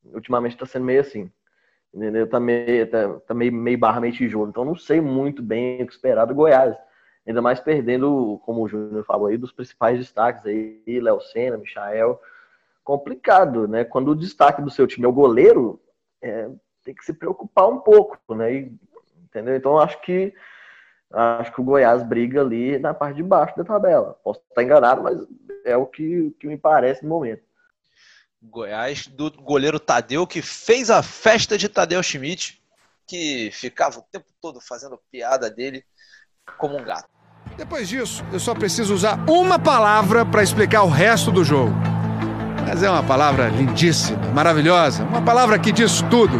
ultimamente 0.04 0.57
tá 0.57 0.66
sendo 0.66 0.85
meio 0.85 1.00
assim. 1.00 1.30
Entendeu? 1.92 2.28
Tá 2.28 2.40
meio, 2.40 2.90
tá, 2.90 3.20
tá 3.20 3.35
meio, 3.35 3.52
meio 3.52 3.78
barra, 3.78 4.00
meio 4.00 4.12
tijolo. 4.12 4.48
Então 4.48 4.64
não 4.64 4.74
sei 4.74 5.00
muito 5.00 5.42
bem 5.42 5.83
o 5.83 5.87
que 5.87 5.92
esperar 5.92 6.24
do 6.24 6.35
Goiás. 6.35 6.76
Ainda 7.26 7.40
mais 7.40 7.61
perdendo, 7.61 8.40
como 8.44 8.62
o 8.62 8.68
Júnior 8.68 9.04
falou 9.04 9.28
aí, 9.28 9.37
dos 9.37 9.52
principais 9.52 9.98
destaques 9.98 10.44
aí, 10.44 10.83
Léo 10.87 11.20
Senna, 11.20 11.57
Michael. 11.57 12.20
Complicado, 12.83 13.66
né? 13.66 13.85
Quando 13.85 14.11
o 14.11 14.16
destaque 14.16 14.61
do 14.61 14.70
seu 14.70 14.87
time 14.87 15.07
é 15.07 15.09
o 15.09 15.12
goleiro, 15.12 15.80
é, 16.20 16.50
tem 16.85 16.94
que 16.94 17.04
se 17.04 17.14
preocupar 17.14 17.68
um 17.68 17.78
pouco, 17.78 18.18
né? 18.35 18.54
E, 18.54 18.78
entendeu? 19.24 19.57
Então 19.57 19.78
acho 19.78 20.00
que 20.02 20.35
acho 21.14 21.53
que 21.53 21.61
o 21.61 21.64
Goiás 21.64 22.03
briga 22.03 22.40
ali 22.40 22.79
na 22.79 22.92
parte 22.92 23.16
de 23.16 23.22
baixo 23.22 23.57
da 23.57 23.64
tabela. 23.64 24.18
Posso 24.24 24.40
estar 24.48 24.62
enganado, 24.62 25.03
mas 25.03 25.18
é 25.64 25.77
o 25.77 25.87
que, 25.87 26.35
que 26.38 26.46
me 26.46 26.59
parece 26.59 27.03
no 27.03 27.09
momento. 27.09 27.42
Goiás, 28.42 29.07
do 29.07 29.31
goleiro 29.31 29.81
Tadeu, 29.81 30.27
que 30.27 30.42
fez 30.42 30.90
a 30.90 31.03
festa 31.03 31.57
de 31.57 31.68
Tadeu 31.68 32.03
Schmidt, 32.03 32.62
que 33.07 33.50
ficava 33.53 33.98
o 33.98 34.03
tempo 34.03 34.27
todo 34.40 34.61
fazendo 34.61 34.98
piada 35.11 35.50
dele 35.50 35.85
como 36.59 36.77
um 36.77 36.85
gato. 36.85 37.09
Depois 37.57 37.88
disso, 37.88 38.24
eu 38.33 38.40
só 38.40 38.55
preciso 38.55 38.94
usar 38.94 39.18
uma 39.29 39.59
palavra 39.59 40.27
para 40.27 40.42
explicar 40.42 40.83
o 40.83 40.88
resto 40.88 41.31
do 41.31 41.44
jogo. 41.44 41.74
Mas 42.66 42.83
é 42.83 42.90
uma 42.90 43.03
palavra 43.03 43.48
lindíssima, 43.48 44.18
maravilhosa, 44.33 45.05
uma 45.05 45.22
palavra 45.22 45.59
que 45.59 45.70
diz 45.70 46.03
tudo. 46.11 46.38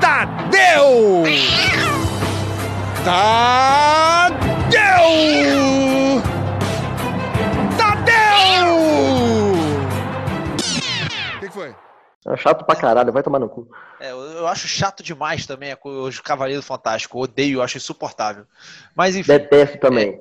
Tadeu! 0.00 1.24
Tadeu! 3.06 4.82
Tadeu! 7.78 8.66
O 11.36 11.40
que 11.40 11.46
que 11.46 11.52
foi? 11.54 11.72
É 12.26 12.36
chato 12.36 12.64
pra 12.64 12.74
caralho, 12.74 13.12
vai 13.12 13.22
tomar 13.22 13.38
no 13.38 13.48
cu. 13.48 13.70
É, 14.00 14.10
eu, 14.10 14.20
eu 14.20 14.48
acho 14.48 14.66
chato 14.66 15.04
demais 15.04 15.46
também 15.46 15.70
a 15.70 15.76
co- 15.76 15.88
os 15.88 16.18
Cavaleiros 16.18 16.66
Fantásticos. 16.66 17.22
Odeio, 17.22 17.62
acho 17.62 17.76
insuportável. 17.76 18.44
Mas 18.92 19.14
enfim. 19.14 19.30
Detesto 19.30 19.78
também. 19.78 20.20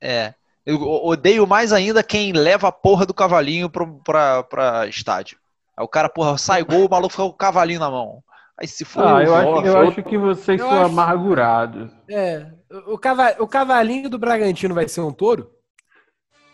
É. 0.00 0.32
Eu 0.64 0.80
o- 0.80 1.08
odeio 1.08 1.46
mais 1.46 1.70
ainda 1.70 2.02
quem 2.02 2.32
leva 2.32 2.68
a 2.68 2.72
porra 2.72 3.04
do 3.04 3.12
cavalinho 3.12 3.68
pro, 3.68 3.86
pra, 4.02 4.42
pra 4.42 4.86
estádio. 4.86 5.36
Aí 5.76 5.84
o 5.84 5.88
cara, 5.88 6.08
porra, 6.08 6.38
sai 6.38 6.64
gol, 6.64 6.86
o 6.86 6.90
maluco 6.90 7.10
fica 7.12 7.24
com 7.24 7.28
o 7.28 7.34
cavalinho 7.34 7.80
na 7.80 7.90
mão. 7.90 8.24
Aí 8.62 8.68
se 8.68 8.84
for. 8.84 9.04
Ah, 9.04 9.22
eu, 9.24 9.34
acho, 9.34 9.48
eu 9.48 9.54
outro- 9.54 9.88
acho 9.88 10.02
que 10.04 10.16
vocês 10.16 10.60
Eu 10.60 10.68
são 10.68 10.76
acho- 10.82 10.92
amargurados. 10.92 11.90
É. 12.08 12.46
O, 12.86 12.96
cava- 12.96 13.34
o 13.40 13.46
cavalinho 13.48 14.08
do 14.08 14.18
Bragantino 14.18 14.72
vai 14.74 14.88
ser 14.88 15.00
um 15.00 15.12
touro? 15.12 15.50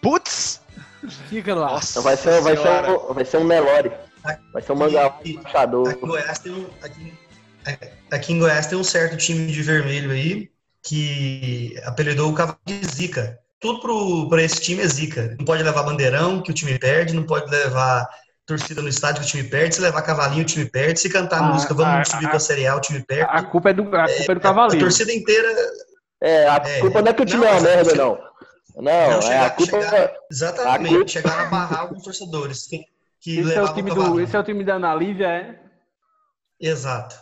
Putz! 0.00 0.60
Fica 1.28 1.54
no 1.54 1.62
ar. 1.62 1.72
Nossa, 1.72 2.00
vai 2.00 2.16
ser, 2.16 2.40
vai 2.40 2.56
ser, 2.56 2.68
um, 2.90 3.14
vai 3.14 3.24
ser 3.24 3.36
um 3.36 3.44
Nelore. 3.46 3.92
Vai 4.52 4.62
ser 4.62 4.72
um 4.72 4.76
mangá 4.76 5.10
puxador. 5.10 5.88
Aqui 5.88 6.02
em 6.04 6.08
Goiás 6.08 6.38
tem 6.38 6.52
um, 6.52 6.66
aqui, 6.82 7.12
aqui 8.10 8.32
em 8.32 8.38
Goiás 8.38 8.66
tem 8.66 8.78
um 8.78 8.84
certo 8.84 9.16
time 9.16 9.46
de 9.46 9.62
vermelho 9.62 10.10
aí 10.10 10.50
que 10.82 11.74
apelidou 11.84 12.30
o 12.30 12.34
cavalo 12.34 12.58
de 12.64 12.84
Zica. 12.86 13.38
Tudo 13.60 13.80
pro, 13.80 14.28
pra 14.28 14.42
esse 14.42 14.60
time 14.60 14.82
é 14.82 14.86
Zica. 14.86 15.34
Não 15.38 15.44
pode 15.44 15.62
levar 15.62 15.82
bandeirão, 15.82 16.40
que 16.42 16.50
o 16.50 16.54
time 16.54 16.78
perde, 16.78 17.14
não 17.14 17.24
pode 17.24 17.50
levar 17.50 18.06
torcida 18.48 18.80
no 18.82 18.88
estádio, 18.88 19.20
que 19.20 19.26
o 19.26 19.30
time 19.30 19.44
perde. 19.44 19.74
Se 19.76 19.80
levar 19.82 20.00
cavalinho, 20.02 20.42
o 20.42 20.46
time 20.46 20.64
perde. 20.64 20.98
Se 20.98 21.08
cantar 21.10 21.38
Ah, 21.40 21.42
música, 21.42 21.74
vamos 21.74 22.00
a- 22.00 22.04
subir 22.04 22.26
a- 22.26 22.30
pra 22.30 22.40
Série 22.40 22.66
A, 22.66 22.74
o 22.74 22.80
time 22.80 23.00
perde. 23.04 23.28
A 23.30 23.42
culpa 23.42 23.70
é 23.70 23.72
do, 23.74 23.82
a 23.94 24.06
culpa 24.08 24.32
é 24.32 24.34
do 24.34 24.38
A 24.38 24.40
cavalinho. 24.40 24.80
torcida 24.80 25.12
inteira. 25.12 25.48
É, 26.20 26.48
a 26.48 26.56
É. 26.56 26.80
culpa 26.80 27.00
não 27.02 27.10
é 27.10 27.14
que 27.14 27.22
o 27.22 27.26
time 27.26 27.42
Não, 27.44 27.48
é 27.48 27.52
uma 27.52 27.58
a 27.58 27.62
merda, 27.62 27.94
não. 27.94 28.18
Não, 28.76 28.82
Não, 28.82 28.90
é, 28.92 29.14
a 29.16 29.20
chegar- 29.22 29.56
culpa 29.56 29.82
chegar- 29.82 29.98
é. 29.98 30.16
Exatamente. 30.30 30.94
A 30.94 30.96
culpa- 30.96 31.08
Chegaram 31.08 31.42
a 31.42 31.46
barrar 31.46 31.80
alguns 31.80 32.02
torcedores 32.02 32.66
que, 32.66 32.84
que 33.20 33.38
Esse 33.40 33.54
é, 33.54 33.62
o 33.62 33.74
time 33.74 33.90
do, 33.90 33.96
cavalinho. 33.96 34.20
esse 34.24 34.36
é 34.36 34.40
o 34.40 34.44
time 34.44 34.64
da 34.64 34.74
Ana 34.74 34.94
Lívia, 34.94 35.26
é? 35.28 35.58
Exato. 36.60 37.16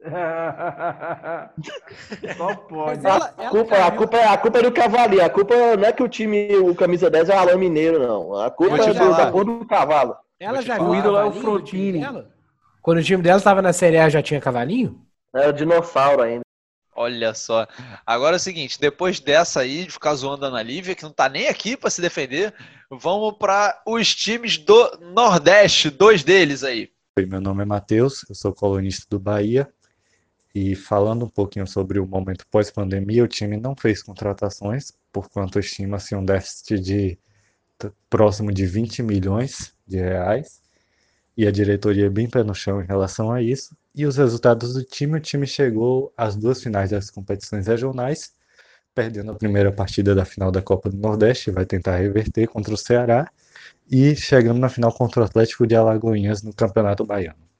Só 2.36 2.54
pode. 2.56 3.06
Ela- 3.06 3.34
A 3.36 3.42
ela 3.42 3.50
culpa, 3.50 3.74
a, 3.74 3.78
caiu- 3.78 3.96
culpa 3.98 4.16
é, 4.16 4.28
a 4.28 4.38
culpa 4.38 4.58
é 4.58 4.62
do 4.62 4.72
cavalo. 4.72 5.22
A 5.22 5.30
culpa 5.30 5.54
não 5.76 5.84
é 5.88 5.92
que 5.92 6.02
o 6.02 6.08
time, 6.08 6.56
o 6.56 6.74
camisa 6.74 7.10
10 7.10 7.28
é 7.28 7.34
o 7.34 7.38
Alain 7.38 7.58
Mineiro, 7.58 7.98
não. 7.98 8.34
A 8.40 8.50
culpa 8.50 8.76
é 8.76 8.94
do, 8.94 9.16
da 9.16 9.30
porra 9.30 9.44
do 9.44 9.66
cavalo. 9.66 10.16
Ela 10.40 10.62
já 10.62 10.80
O 10.80 10.94
ídolo 10.94 11.18
é 11.18 11.24
o 11.24 11.32
Frontini. 11.32 12.00
Quando 12.80 12.98
o 12.98 13.02
time 13.02 13.22
dela 13.22 13.36
estava 13.36 13.60
na 13.60 13.74
Série 13.74 13.98
A 13.98 14.08
já 14.08 14.22
tinha 14.22 14.40
cavalinho? 14.40 15.06
É 15.34 15.46
o 15.46 15.52
dinossauro 15.52 16.22
ainda. 16.22 16.40
Olha 16.96 17.34
só. 17.34 17.68
Agora 18.06 18.36
é 18.36 18.38
o 18.38 18.40
seguinte, 18.40 18.80
depois 18.80 19.20
dessa 19.20 19.60
aí, 19.60 19.84
de 19.84 19.92
ficar 19.92 20.14
zoando 20.14 20.46
a 20.46 20.48
Ana 20.48 20.62
Lívia, 20.62 20.94
que 20.94 21.02
não 21.02 21.12
tá 21.12 21.28
nem 21.28 21.46
aqui 21.46 21.76
pra 21.76 21.90
se 21.90 22.00
defender, 22.00 22.54
vamos 22.90 23.36
para 23.38 23.82
os 23.86 24.14
times 24.14 24.56
do 24.56 24.98
Nordeste, 25.12 25.90
dois 25.90 26.24
deles 26.24 26.64
aí. 26.64 26.90
Oi, 27.18 27.26
meu 27.26 27.40
nome 27.40 27.62
é 27.62 27.66
Matheus, 27.66 28.24
eu 28.28 28.34
sou 28.34 28.54
colunista 28.54 29.04
do 29.10 29.20
Bahia. 29.20 29.70
E 30.54 30.74
falando 30.74 31.26
um 31.26 31.28
pouquinho 31.28 31.66
sobre 31.66 32.00
o 32.00 32.06
momento 32.06 32.46
pós-pandemia, 32.50 33.22
o 33.22 33.28
time 33.28 33.58
não 33.58 33.76
fez 33.76 34.02
contratações, 34.02 34.90
porquanto 35.12 35.58
estima-se 35.58 36.14
um 36.14 36.24
déficit 36.24 36.80
de 36.80 37.18
próximo 38.08 38.52
de 38.52 38.66
20 38.66 39.02
milhões 39.02 39.74
de 39.90 39.98
reais. 39.98 40.60
E 41.36 41.46
a 41.46 41.50
diretoria 41.50 42.06
é 42.06 42.10
bem 42.10 42.28
pé 42.28 42.42
no 42.42 42.54
chão 42.54 42.82
em 42.82 42.86
relação 42.86 43.32
a 43.32 43.42
isso. 43.42 43.76
E 43.94 44.06
os 44.06 44.16
resultados 44.16 44.74
do 44.74 44.84
time, 44.84 45.18
o 45.18 45.20
time 45.20 45.46
chegou 45.46 46.12
às 46.16 46.36
duas 46.36 46.62
finais 46.62 46.90
das 46.90 47.10
competições 47.10 47.66
regionais, 47.66 48.32
perdendo 48.94 49.32
a 49.32 49.34
primeira 49.34 49.72
partida 49.72 50.14
da 50.14 50.24
final 50.24 50.50
da 50.50 50.62
Copa 50.62 50.90
do 50.90 50.96
Nordeste, 50.96 51.50
vai 51.50 51.66
tentar 51.66 51.96
reverter 51.96 52.46
contra 52.48 52.74
o 52.74 52.76
Ceará, 52.76 53.30
e 53.90 54.14
chegando 54.14 54.58
na 54.60 54.68
final 54.68 54.92
contra 54.92 55.22
o 55.22 55.24
Atlético 55.24 55.66
de 55.66 55.74
Alagoinhas 55.74 56.42
no 56.42 56.54
Campeonato 56.54 57.04
Baiano. 57.04 57.50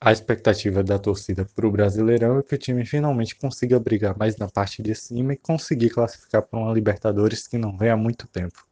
A 0.00 0.12
expectativa 0.12 0.82
da 0.82 0.98
torcida 0.98 1.44
para 1.44 1.66
o 1.66 1.70
Brasileirão 1.70 2.38
é 2.38 2.42
que 2.42 2.54
o 2.54 2.58
time 2.58 2.84
finalmente 2.84 3.34
consiga 3.36 3.78
brigar 3.80 4.16
mais 4.18 4.36
na 4.36 4.48
parte 4.48 4.82
de 4.82 4.94
cima 4.94 5.32
e 5.32 5.36
conseguir 5.36 5.90
classificar 5.90 6.42
para 6.42 6.58
uma 6.58 6.72
Libertadores 6.72 7.46
que 7.46 7.56
não 7.56 7.76
vem 7.76 7.90
há 7.90 7.96
muito 7.96 8.26
tempo. 8.28 8.65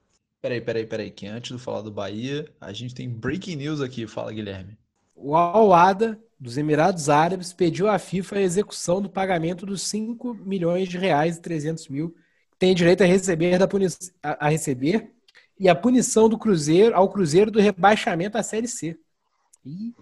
Peraí, 0.45 0.61
peraí, 0.61 0.85
peraí, 0.85 1.11
que 1.11 1.27
antes 1.27 1.57
de 1.57 1.63
falar 1.63 1.81
do 1.81 1.91
Bahia, 1.91 2.47
a 2.61 2.71
gente 2.71 2.95
tem 2.95 3.09
breaking 3.09 3.57
news 3.57 3.81
aqui, 3.81 4.07
fala 4.07 4.31
Guilherme. 4.31 4.77
O 5.17 5.35
Al-Wada, 5.35 6.21
dos 6.39 6.59
Emirados 6.59 7.09
Árabes, 7.09 7.55
pediu 7.55 7.89
à 7.89 7.99
FIFA 7.99 8.37
a 8.37 8.43
execução 8.43 9.01
do 9.01 9.09
pagamento 9.09 9.65
dos 9.65 9.81
5 9.85 10.35
milhões 10.35 10.87
de 10.87 10.99
reais 10.99 11.39
e 11.39 11.41
300 11.41 11.89
mil 11.89 12.11
que 12.51 12.59
tem 12.59 12.75
direito 12.75 13.03
a 13.03 13.07
receber, 13.07 13.59
da 13.59 13.67
puni 13.67 13.87
a, 14.23 14.51
receber 14.51 15.15
e 15.59 15.67
a 15.67 15.75
punição 15.75 16.29
do 16.29 16.37
Cruzeiro 16.37 16.95
ao 16.95 17.09
Cruzeiro 17.09 17.51
do 17.51 17.59
rebaixamento 17.59 18.37
à 18.37 18.43
Série 18.43 18.69
C. 18.69 18.99
Ih. 19.65 19.95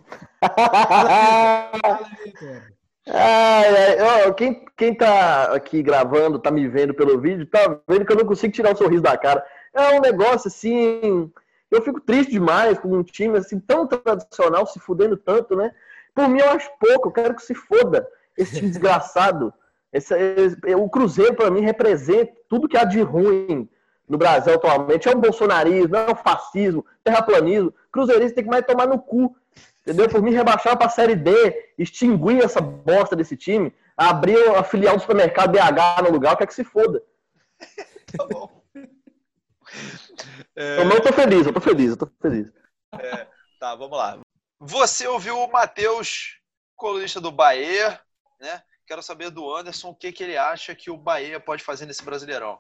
Ai, 3.05 3.99
ai, 3.99 4.29
ó, 4.29 4.33
quem, 4.33 4.65
quem 4.77 4.95
tá 4.95 5.53
aqui 5.55 5.83
gravando, 5.83 6.39
tá 6.39 6.53
me 6.53 6.69
vendo 6.69 6.95
pelo 6.95 7.21
vídeo, 7.21 7.45
tá 7.47 7.81
vendo 7.89 8.05
que 8.05 8.13
eu 8.13 8.17
não 8.17 8.25
consigo 8.25 8.53
tirar 8.53 8.73
um 8.73 8.77
sorriso 8.77 9.03
da 9.03 9.19
cara. 9.19 9.45
É 9.75 9.95
um 9.97 10.01
negócio 10.01 10.49
assim. 10.49 11.31
Eu 11.71 11.83
fico 11.83 12.01
triste 12.01 12.33
demais 12.33 12.79
com 12.79 12.89
um 12.89 13.03
time 13.03 13.39
assim 13.39 13.59
tão 13.59 13.87
tradicional 13.87 14.67
se 14.67 14.79
fudendo 14.79 15.17
tanto, 15.17 15.57
né? 15.57 15.73
Por 16.15 16.29
mim, 16.29 16.41
eu 16.41 16.51
acho 16.51 16.71
pouco, 16.79 17.09
eu 17.09 17.13
quero 17.13 17.35
que 17.35 17.43
se 17.43 17.55
foda 17.55 18.07
esse 18.37 18.57
time 18.57 18.69
desgraçado. 18.69 19.53
Esse, 19.95 20.15
esse- 20.17 20.75
o 20.75 20.89
Cruzeiro, 20.89 21.35
pra 21.35 21.51
mim, 21.51 21.61
representa 21.61 22.33
tudo 22.49 22.67
que 22.67 22.79
há 22.79 22.85
de 22.85 23.03
ruim 23.03 23.69
no 24.09 24.17
Brasil 24.17 24.55
atualmente. 24.55 25.07
É 25.07 25.13
o 25.13 25.19
bolsonarismo, 25.19 25.95
é 25.95 26.11
o 26.11 26.15
fascismo, 26.17 26.83
terraplanismo. 27.05 27.75
Cruzeirista 27.93 28.37
tem 28.37 28.45
que 28.45 28.49
mais 28.51 28.65
tomar 28.65 28.87
no 28.87 28.99
cu. 28.99 29.37
Entendeu? 29.83 30.09
Por 30.09 30.23
mim, 30.23 30.31
rebaixar 30.33 30.79
pra 30.79 30.89
Série 30.89 31.15
D, 31.15 31.75
extinguir 31.77 32.43
essa 32.43 32.59
bosta 32.59 33.15
desse 33.15 33.37
time, 33.37 33.71
abrir 33.95 34.39
a 34.57 34.65
filial 34.65 34.97
do 34.97 35.01
supermercado 35.03 35.53
BH 35.53 36.03
no 36.05 36.11
lugar, 36.11 36.33
eu 36.33 36.37
quero 36.39 36.49
que 36.49 36.55
se 36.55 36.65
foda. 36.65 37.03
Tá 38.17 38.25
bom. 38.27 38.62
Eu 40.55 40.85
não 40.85 41.01
tô 41.01 41.13
feliz, 41.13 41.47
eu 41.47 41.53
tô 41.53 41.61
feliz, 41.61 41.91
eu 41.91 41.97
tô 41.97 42.07
feliz. 42.21 42.51
Tá, 43.59 43.75
vamos 43.75 43.97
lá. 43.97 44.19
Você 44.61 45.07
ouviu 45.07 45.39
o 45.39 45.51
Matheus, 45.51 46.39
colunista 46.77 47.21
do 47.21 47.33
Bahia, 47.33 47.99
né? 48.41 48.63
Quero 48.87 49.03
saber 49.03 49.31
do 49.31 49.55
Anderson 49.55 49.91
o 49.91 49.95
que, 49.95 50.13
que 50.13 50.23
ele 50.23 50.37
acha 50.37 50.75
que 50.75 50.91
o 50.91 50.97
Bahia 50.97 51.41
pode 51.41 51.63
fazer 51.63 51.87
nesse 51.87 52.05
Brasileirão. 52.05 52.59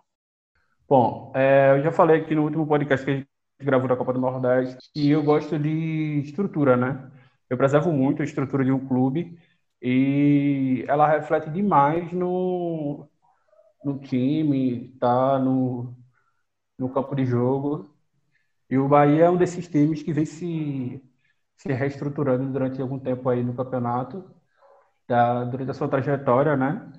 Bom, 0.88 1.33
é, 1.35 1.72
eu 1.77 1.83
já 1.83 1.92
falei 1.92 2.20
aqui 2.20 2.35
no 2.35 2.44
último 2.44 2.66
podcast 2.66 3.05
que 3.05 3.11
a 3.11 3.14
gente 3.14 3.29
gravou 3.61 3.88
da 3.88 3.96
Copa 3.96 4.12
do 4.12 4.20
Nordeste 4.20 4.79
e 4.94 5.11
eu 5.11 5.22
gosto 5.22 5.59
de 5.59 6.22
estrutura, 6.25 6.77
né? 6.77 7.11
Eu 7.48 7.57
preservo 7.57 7.92
muito 7.92 8.22
a 8.22 8.25
estrutura 8.25 8.64
de 8.64 8.72
um 8.72 8.87
clube 8.87 9.38
e 9.81 10.85
ela 10.88 11.09
reflete 11.09 11.51
demais 11.51 12.12
no, 12.12 13.09
no 13.85 13.98
time, 13.98 14.96
tá? 15.01 15.38
No, 15.38 15.96
no 16.83 16.90
campo 16.92 17.14
de 17.14 17.25
jogo. 17.25 17.90
E 18.71 18.79
o 18.79 18.88
Bahia 18.88 19.25
é 19.27 19.31
um 19.31 19.37
desses 19.37 19.68
times 19.68 20.03
que 20.03 20.12
vem 20.12 20.25
se, 20.27 21.03
se 21.57 21.73
reestruturando 21.73 22.51
durante 22.53 22.81
algum 22.83 22.99
tempo 22.99 23.29
aí 23.29 23.42
no 23.42 23.55
campeonato, 23.55 24.25
da, 25.09 25.45
durante 25.45 25.71
a 25.71 25.75
sua 25.75 25.88
trajetória, 25.88 26.57
né? 26.57 26.92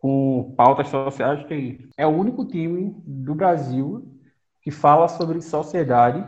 com 0.00 0.54
pautas 0.56 0.88
sociais, 0.88 1.44
que 1.46 1.88
é 1.96 2.06
o 2.06 2.10
único 2.10 2.44
time 2.46 2.96
do 3.06 3.34
Brasil 3.34 4.18
que 4.62 4.70
fala 4.70 5.06
sobre 5.08 5.40
sociedade, 5.42 6.26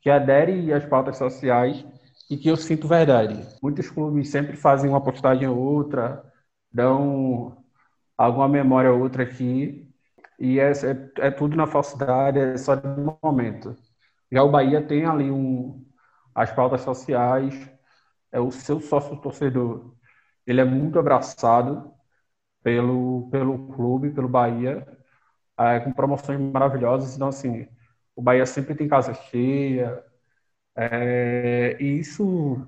que 0.00 0.10
adere 0.10 0.72
às 0.72 0.84
pautas 0.84 1.16
sociais 1.16 1.84
e 2.30 2.36
que 2.36 2.48
eu 2.48 2.56
sinto 2.56 2.86
verdade. 2.86 3.46
Muitos 3.62 3.90
clubes 3.90 4.28
sempre 4.30 4.56
fazem 4.56 4.90
uma 4.90 5.02
postagem 5.02 5.48
ou 5.48 5.56
outra, 5.56 6.22
dão 6.70 7.56
alguma 8.16 8.48
memória 8.48 8.92
ou 8.92 9.00
outra 9.00 9.22
aqui, 9.22 9.83
e 10.38 10.58
é, 10.60 10.70
é, 10.72 11.26
é 11.28 11.30
tudo 11.30 11.56
na 11.56 11.66
falsidade, 11.66 12.38
é 12.38 12.56
só 12.58 12.74
de 12.74 12.86
momento. 13.22 13.76
Já 14.30 14.42
o 14.42 14.50
Bahia 14.50 14.82
tem 14.86 15.04
ali 15.06 15.30
um, 15.30 15.84
as 16.34 16.52
pautas 16.52 16.82
sociais, 16.82 17.54
é 18.32 18.40
o 18.40 18.50
seu 18.50 18.80
sócio 18.80 19.16
torcedor, 19.20 19.94
ele 20.46 20.60
é 20.60 20.64
muito 20.64 20.98
abraçado 20.98 21.92
pelo, 22.62 23.28
pelo 23.30 23.68
clube, 23.74 24.10
pelo 24.12 24.28
Bahia, 24.28 24.86
é, 25.58 25.80
com 25.80 25.92
promoções 25.92 26.40
maravilhosas. 26.40 27.14
Então, 27.16 27.28
assim, 27.28 27.68
o 28.16 28.22
Bahia 28.22 28.46
sempre 28.46 28.74
tem 28.74 28.88
casa 28.88 29.14
cheia, 29.14 30.04
é, 30.76 31.76
e 31.80 32.00
isso 32.00 32.66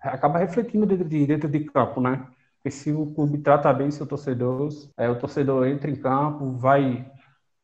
acaba 0.00 0.38
refletindo 0.38 0.86
dentro 0.86 1.08
de, 1.08 1.26
dentro 1.26 1.48
de 1.48 1.60
campo, 1.66 2.00
né? 2.00 2.26
Porque 2.58 2.70
se 2.70 2.92
o 2.92 3.14
clube 3.14 3.38
trata 3.38 3.72
bem 3.72 3.90
seu 3.90 4.06
torcedor, 4.06 4.68
é, 4.96 5.08
o 5.08 5.18
torcedor 5.18 5.66
entra 5.66 5.90
em 5.90 5.96
campo, 5.96 6.52
vai, 6.56 7.10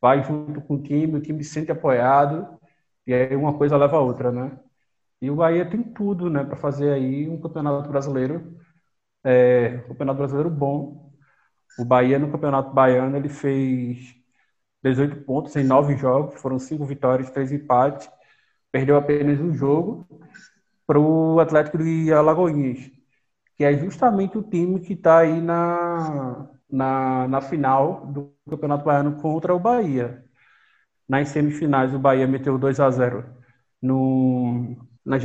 vai 0.01 0.23
junto 0.25 0.61
com 0.63 0.75
o 0.77 0.83
time, 0.83 1.17
o 1.17 1.21
time 1.23 1.43
se 1.45 1.51
sente 1.53 1.73
apoiado, 1.73 2.59
e 3.07 3.13
aí 3.15 3.37
uma 3.37 3.57
coisa 3.59 3.77
leva 3.77 3.97
a 3.97 4.01
outra, 4.01 4.33
né? 4.33 4.59
E 5.21 5.31
o 5.31 5.37
Bahia 5.37 5.69
tem 5.69 5.83
tudo, 5.83 6.31
né, 6.31 6.45
para 6.45 6.57
fazer 6.57 6.93
aí 6.93 7.29
um 7.29 7.41
campeonato 7.41 7.89
brasileiro, 7.91 8.57
é, 9.25 9.83
um 9.87 9.89
campeonato 9.89 10.19
brasileiro 10.19 10.51
bom. 10.51 11.13
O 11.79 11.85
Bahia 11.85 12.19
no 12.19 12.31
campeonato 12.31 12.73
baiano 12.73 13.17
ele 13.17 13.29
fez 13.29 14.15
18 14.83 15.25
pontos 15.25 15.57
em 15.57 15.65
nove 15.65 15.97
jogos, 15.97 16.41
foram 16.41 16.59
cinco 16.59 16.85
vitórias, 16.87 17.31
três 17.31 17.53
empates, 17.53 18.11
perdeu 18.73 18.97
apenas 18.97 19.41
um 19.41 19.55
jogo 19.55 20.07
para 20.87 20.99
o 21.01 21.41
Atlético 21.41 21.79
de 21.79 22.13
Alagoinhas, 22.13 22.91
que 23.57 23.65
é 23.65 23.77
justamente 23.79 24.39
o 24.39 24.43
time 24.43 24.81
que 24.81 24.95
está 24.95 25.19
aí 25.21 25.41
na, 25.41 26.49
na, 26.71 27.29
na 27.29 27.41
final 27.41 28.07
do 28.07 28.35
Campeonato 28.49 28.85
Baiano 28.85 29.21
contra 29.21 29.55
o 29.55 29.61
Bahia. 29.61 30.25
Nas 31.09 31.29
semifinais, 31.29 31.95
o 31.95 31.99
Bahia 31.99 32.27
meteu 32.27 32.59
2 32.59 32.81
a 32.81 32.91
0 32.91 33.25
no, 33.83 34.77
na 35.05 35.19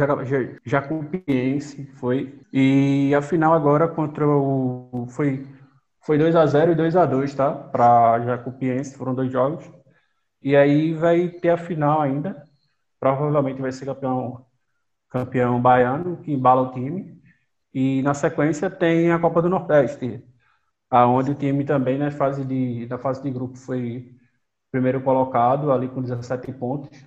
Jacupiense, 0.65 1.86
foi. 1.96 2.39
E 2.54 3.13
a 3.15 3.22
final 3.22 3.54
agora 3.54 3.88
contra 3.88 4.28
o. 4.28 5.08
Foi, 5.10 5.48
foi 6.02 6.18
2 6.18 6.36
a 6.36 6.46
0 6.46 6.72
e 6.74 6.76
2 6.76 6.96
a 6.96 7.06
2 7.06 7.34
tá? 7.36 7.54
Para 7.54 8.20
Jacupiense, 8.26 8.98
foram 8.98 9.15
dois 9.15 9.32
jogos. 9.32 9.70
E 10.42 10.56
aí 10.56 10.94
vai 10.94 11.30
ter 11.30 11.50
a 11.50 11.58
final 11.58 12.02
ainda. 12.02 12.44
Provavelmente 13.00 13.62
vai 13.62 13.72
ser 13.72 13.86
campeão, 13.86 14.46
campeão 15.10 15.62
baiano, 15.62 16.18
que 16.18 16.32
embala 16.34 16.63
o 16.63 16.72
time. 16.74 17.19
E 17.74 18.02
na 18.02 18.14
sequência 18.14 18.70
tem 18.70 19.12
a 19.12 19.20
Copa 19.20 19.42
do 19.42 19.50
Nordeste, 19.50 20.24
aonde 20.90 21.32
o 21.32 21.36
time 21.36 21.66
também 21.66 21.98
na 21.98 22.12
fase 22.12 22.46
de, 22.46 22.88
na 22.88 22.98
fase 23.00 23.22
de 23.24 23.32
grupo 23.32 23.58
foi 23.58 24.16
primeiro 24.72 25.02
colocado, 25.04 25.72
ali 25.72 25.88
com 25.90 26.02
17 26.02 26.52
pontos 26.54 27.06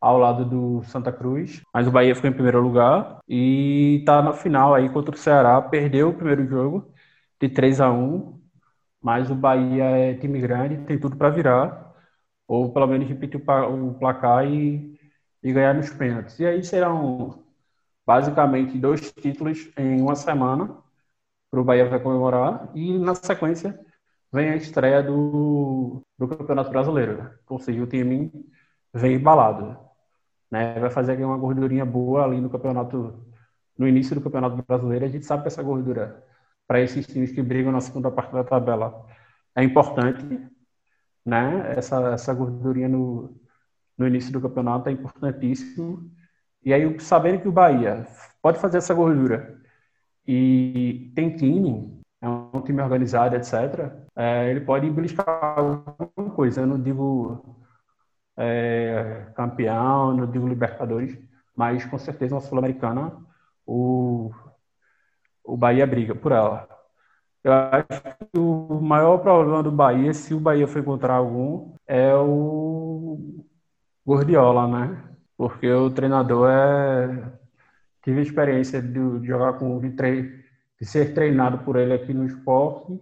ao 0.00 0.18
lado 0.18 0.44
do 0.44 0.82
Santa 0.84 1.12
Cruz, 1.12 1.62
mas 1.74 1.86
o 1.86 1.90
Bahia 1.90 2.14
ficou 2.14 2.30
em 2.30 2.32
primeiro 2.32 2.60
lugar 2.60 3.20
e 3.28 3.98
está 4.00 4.22
na 4.22 4.32
final 4.32 4.74
aí 4.74 4.88
contra 4.90 5.14
o 5.14 5.18
Ceará, 5.18 5.60
perdeu 5.62 6.10
o 6.10 6.14
primeiro 6.14 6.46
jogo 6.46 6.92
de 7.40 7.48
3 7.48 7.80
a 7.80 7.90
1, 7.92 8.40
mas 9.02 9.30
o 9.30 9.34
Bahia 9.34 9.84
é 9.84 10.14
time 10.14 10.40
grande, 10.40 10.78
tem 10.86 10.98
tudo 10.98 11.16
para 11.16 11.30
virar, 11.30 11.94
ou 12.46 12.72
pelo 12.72 12.86
menos 12.86 13.08
repetir 13.08 13.40
o 13.40 13.94
placar 13.98 14.46
e, 14.46 14.98
e 15.42 15.52
ganhar 15.52 15.74
nos 15.74 15.90
pênaltis. 15.90 16.38
E 16.40 16.46
aí 16.46 16.62
serão 16.64 17.44
basicamente 18.10 18.78
dois 18.78 19.12
títulos 19.12 19.70
em 19.76 20.00
uma 20.02 20.16
semana 20.16 20.76
para 21.50 21.60
o 21.60 21.64
Bahia 21.64 21.88
vai 21.88 22.00
comemorar 22.00 22.70
e 22.74 22.98
na 22.98 23.14
sequência 23.14 23.78
vem 24.32 24.50
a 24.50 24.56
estreia 24.56 25.02
do, 25.02 26.02
do 26.18 26.28
Campeonato 26.28 26.70
Brasileiro, 26.70 27.30
ou 27.48 27.58
seja, 27.60 27.82
o 27.82 27.86
time 27.86 28.32
vem 28.92 29.14
embalado 29.14 29.78
né? 30.50 30.78
Vai 30.80 30.90
fazer 30.90 31.12
aqui 31.12 31.22
uma 31.22 31.38
gordurinha 31.38 31.84
boa 31.86 32.24
ali 32.24 32.40
no 32.40 32.50
campeonato, 32.50 33.24
no 33.78 33.86
início 33.86 34.14
do 34.14 34.20
campeonato 34.20 34.62
brasileiro. 34.66 35.04
A 35.04 35.08
gente 35.08 35.24
sabe 35.26 35.42
que 35.42 35.48
essa 35.48 35.62
gordura 35.62 36.24
para 36.66 36.80
esses 36.80 37.06
times 37.06 37.32
que 37.32 37.42
brigam 37.42 37.72
na 37.72 37.80
segunda 37.80 38.10
parte 38.10 38.32
da 38.32 38.44
tabela 38.44 39.06
é 39.54 39.62
importante, 39.62 40.24
né? 41.24 41.74
Essa 41.76 42.14
essa 42.14 42.34
gordurinha 42.34 42.88
no 42.88 43.38
no 43.96 44.06
início 44.06 44.32
do 44.32 44.40
campeonato 44.40 44.88
é 44.88 44.92
importantíssimo. 44.92 46.10
E 46.64 46.72
aí, 46.74 46.98
sabendo 47.00 47.40
que 47.40 47.48
o 47.48 47.52
Bahia 47.52 48.06
pode 48.42 48.58
fazer 48.58 48.78
essa 48.78 48.94
gordura 48.94 49.60
e 50.26 51.12
tem 51.14 51.36
time, 51.36 52.00
é 52.20 52.28
um 52.28 52.62
time 52.62 52.82
organizado, 52.82 53.36
etc., 53.36 53.90
é, 54.16 54.50
ele 54.50 54.60
pode 54.60 54.90
beliscar 54.90 55.26
alguma 55.58 56.30
coisa. 56.34 56.60
Eu 56.62 56.66
não 56.66 56.80
digo 56.80 57.60
é, 58.36 59.26
campeão, 59.34 60.16
não 60.16 60.30
digo 60.30 60.48
Libertadores, 60.48 61.18
mas 61.56 61.84
com 61.86 61.98
certeza 61.98 62.34
na 62.34 62.40
Sul-Americana 62.40 63.12
o, 63.66 64.30
o 65.44 65.56
Bahia 65.56 65.86
briga 65.86 66.14
por 66.14 66.32
ela. 66.32 66.68
Eu 67.42 67.52
acho 67.52 67.86
que 68.32 68.38
o 68.38 68.80
maior 68.80 69.18
problema 69.18 69.62
do 69.62 69.72
Bahia, 69.72 70.12
se 70.14 70.34
o 70.34 70.40
Bahia 70.40 70.66
for 70.68 70.80
encontrar 70.80 71.14
algum, 71.14 71.74
é 71.86 72.14
o 72.14 73.44
Gordiola, 74.04 74.66
né? 74.68 75.10
Porque 75.40 75.72
o 75.72 75.88
treinador 75.88 76.50
é. 76.50 77.32
Tive 78.04 78.20
experiência 78.20 78.82
de, 78.82 79.26
jogar 79.26 79.54
com. 79.54 79.80
De, 79.80 79.90
tre... 79.92 80.44
de 80.78 80.86
ser 80.86 81.14
treinado 81.14 81.64
por 81.64 81.76
ele 81.76 81.94
aqui 81.94 82.12
no 82.12 82.26
esporte 82.26 83.00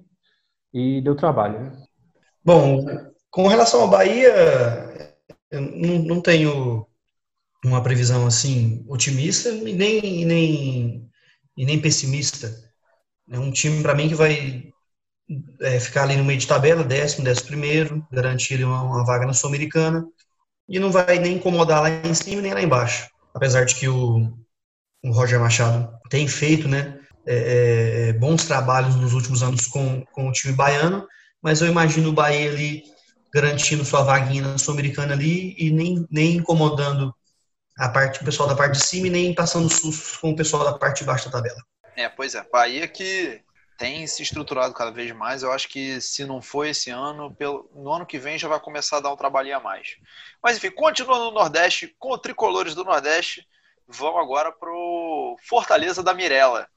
e 0.73 1.01
deu 1.01 1.17
trabalho. 1.17 1.59
Né? 1.59 1.73
Bom, 2.45 2.87
com 3.29 3.49
relação 3.49 3.81
ao 3.81 3.91
Bahia, 3.91 4.33
eu 5.51 5.61
não, 5.61 5.99
não 6.05 6.21
tenho 6.21 6.87
uma 7.65 7.83
previsão 7.83 8.25
assim 8.25 8.87
otimista 8.89 9.49
e 9.49 9.73
nem, 9.73 10.25
nem, 10.25 11.11
e 11.57 11.67
nem 11.67 11.81
pessimista. 11.81 12.55
É 13.29 13.37
um 13.37 13.51
time 13.51 13.83
para 13.83 13.97
mim 13.97 14.09
que 14.09 14.15
vai 14.15 14.73
é, 15.63 15.81
ficar 15.81 16.05
ali 16.05 16.17
no 16.17 16.25
meio 16.25 16.39
de 16.39 16.47
tabela, 16.47 16.85
décimo, 16.85 17.25
décimo 17.25 17.49
primeiro, 17.49 18.07
garantir 18.13 18.63
uma, 18.65 18.81
uma 18.85 19.05
vaga 19.05 19.27
na 19.27 19.35
Sul-Americana 19.35 20.07
e 20.69 20.79
não 20.79 20.93
vai 20.93 21.19
nem 21.19 21.35
incomodar 21.35 21.83
lá 21.83 21.91
em 21.91 22.15
cima 22.15 22.43
nem 22.43 22.53
lá 22.53 22.63
embaixo. 22.63 23.09
Apesar 23.35 23.65
de 23.65 23.75
que 23.75 23.89
o, 23.89 24.33
o 25.03 25.11
Roger 25.11 25.41
Machado 25.41 25.91
tem 26.11 26.29
feito, 26.29 26.69
né, 26.69 26.99
é, 27.27 28.09
é, 28.09 28.13
bons 28.15 28.45
trabalhos 28.45 28.97
nos 28.97 29.13
últimos 29.13 29.43
anos 29.43 29.67
com, 29.67 30.05
com 30.13 30.29
o 30.29 30.33
time 30.33 30.55
baiano, 30.55 31.07
mas 31.43 31.61
eu 31.61 31.69
imagino 31.69 32.11
o 32.11 32.13
Bahia 32.13 32.51
ali 32.51 32.83
garantindo 33.33 33.85
sua 33.85 34.03
vaguinha 34.03 34.43
na 34.43 34.59
Sul-Americana 34.59 35.13
ali 35.13 35.55
e 35.59 35.71
nem, 35.71 36.07
nem 36.11 36.37
incomodando 36.37 37.15
a 37.79 37.89
parte, 37.89 38.21
o 38.21 38.25
pessoal 38.25 38.49
da 38.49 38.57
parte 38.57 38.79
de 38.79 38.85
cima 38.85 39.07
e 39.07 39.11
nem 39.11 39.35
passando 39.35 39.71
sustos 39.71 40.17
com 40.17 40.31
o 40.31 40.37
pessoal 40.37 40.65
da 40.65 40.79
parte 40.79 41.01
de 41.01 41.05
baixo 41.05 41.27
da 41.27 41.33
tabela. 41.33 41.63
É, 41.97 42.09
pois 42.09 42.35
é. 42.35 42.45
Bahia 42.51 42.89
que 42.89 43.41
tem 43.79 44.05
se 44.09 44.23
estruturado 44.23 44.75
cada 44.75 44.91
vez 44.91 45.13
mais. 45.13 45.43
Eu 45.43 45.53
acho 45.53 45.69
que 45.69 46.01
se 46.01 46.27
não 46.27 46.43
for 46.43 46.67
esse 46.67 46.91
ano, 46.91 47.33
pelo, 47.33 47.71
no 47.73 47.93
ano 47.93 48.05
que 48.05 48.19
vem 48.19 48.37
já 48.37 48.49
vai 48.49 48.59
começar 48.59 48.97
a 48.97 49.01
dar 49.01 49.13
um 49.13 49.17
trabalhinho 49.17 49.57
a 49.57 49.61
mais. 49.61 49.97
Mas 50.43 50.57
enfim, 50.57 50.73
continuando 50.73 51.27
no 51.27 51.31
Nordeste, 51.31 51.95
com 51.97 52.13
os 52.13 52.21
tricolores 52.21 52.75
do 52.75 52.85
Nordeste, 52.85 53.47
vão 53.87 54.19
agora 54.19 54.51
pro 54.51 55.37
Fortaleza 55.49 56.03
da 56.03 56.13
Mirella. 56.13 56.69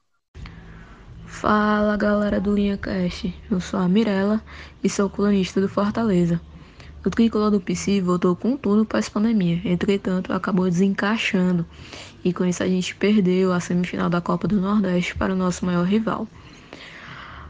Fala 1.26 1.96
galera 1.96 2.40
do 2.40 2.54
Linha 2.54 2.76
Cast, 2.76 3.34
eu 3.50 3.60
sou 3.60 3.80
a 3.80 3.88
Mirella 3.88 4.40
e 4.84 4.88
sou 4.88 5.10
colunista 5.10 5.60
do 5.60 5.68
Fortaleza. 5.68 6.40
O 7.04 7.10
tricolor 7.10 7.50
do 7.50 7.60
PC 7.60 8.00
voltou 8.00 8.36
com 8.36 8.56
tudo 8.56 8.86
pós-pandemia, 8.86 9.60
entretanto 9.64 10.32
acabou 10.32 10.68
desencaixando 10.68 11.66
e 12.24 12.32
com 12.32 12.44
isso 12.44 12.62
a 12.62 12.68
gente 12.68 12.94
perdeu 12.94 13.52
a 13.52 13.58
semifinal 13.58 14.08
da 14.08 14.20
Copa 14.20 14.46
do 14.46 14.60
Nordeste 14.60 15.16
para 15.16 15.32
o 15.32 15.36
nosso 15.36 15.66
maior 15.66 15.84
rival. 15.84 16.28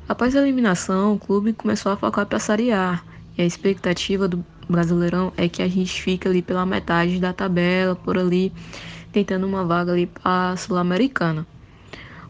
Após 0.09 0.35
a 0.35 0.41
eliminação, 0.41 1.15
o 1.15 1.19
clube 1.19 1.53
começou 1.53 1.93
a 1.93 1.97
focar 1.97 2.27
para 2.27 2.37
a 2.37 2.41
Série 2.41 2.73
A 2.73 3.01
e 3.39 3.43
a 3.43 3.45
expectativa 3.45 4.27
do 4.27 4.45
Brasileirão 4.69 5.33
é 5.37 5.49
que 5.49 5.63
a 5.63 5.69
gente 5.69 6.03
fique 6.03 6.27
ali 6.27 6.43
pela 6.43 6.67
metade 6.67 7.21
da 7.21 7.33
tabela, 7.33 7.95
por 7.95 8.19
ali, 8.19 8.53
tentando 9.13 9.47
uma 9.47 9.65
vaga 9.65 9.93
ali 9.93 10.07
para 10.07 10.51
a 10.51 10.57
Sul-Americana. 10.57 11.47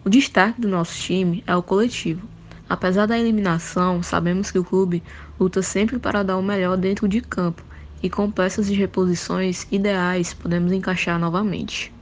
O 0.05 0.11
destaque 0.11 0.61
do 0.61 0.69
nosso 0.69 0.95
time 1.01 1.43
é 1.47 1.57
o 1.57 1.63
coletivo. 1.63 2.29
Apesar 2.69 3.07
da 3.07 3.19
eliminação, 3.19 4.03
sabemos 4.03 4.51
que 4.51 4.59
o 4.59 4.65
clube 4.65 5.03
luta 5.39 5.63
sempre 5.63 5.99
para 5.99 6.23
dar 6.23 6.37
o 6.37 6.43
melhor 6.43 6.77
dentro 6.77 7.09
de 7.09 7.21
campo 7.21 7.63
e 8.03 8.11
com 8.11 8.31
peças 8.31 8.67
de 8.67 8.75
reposições 8.75 9.67
ideais 9.71 10.35
podemos 10.35 10.73
encaixar 10.73 11.19
novamente. 11.19 11.93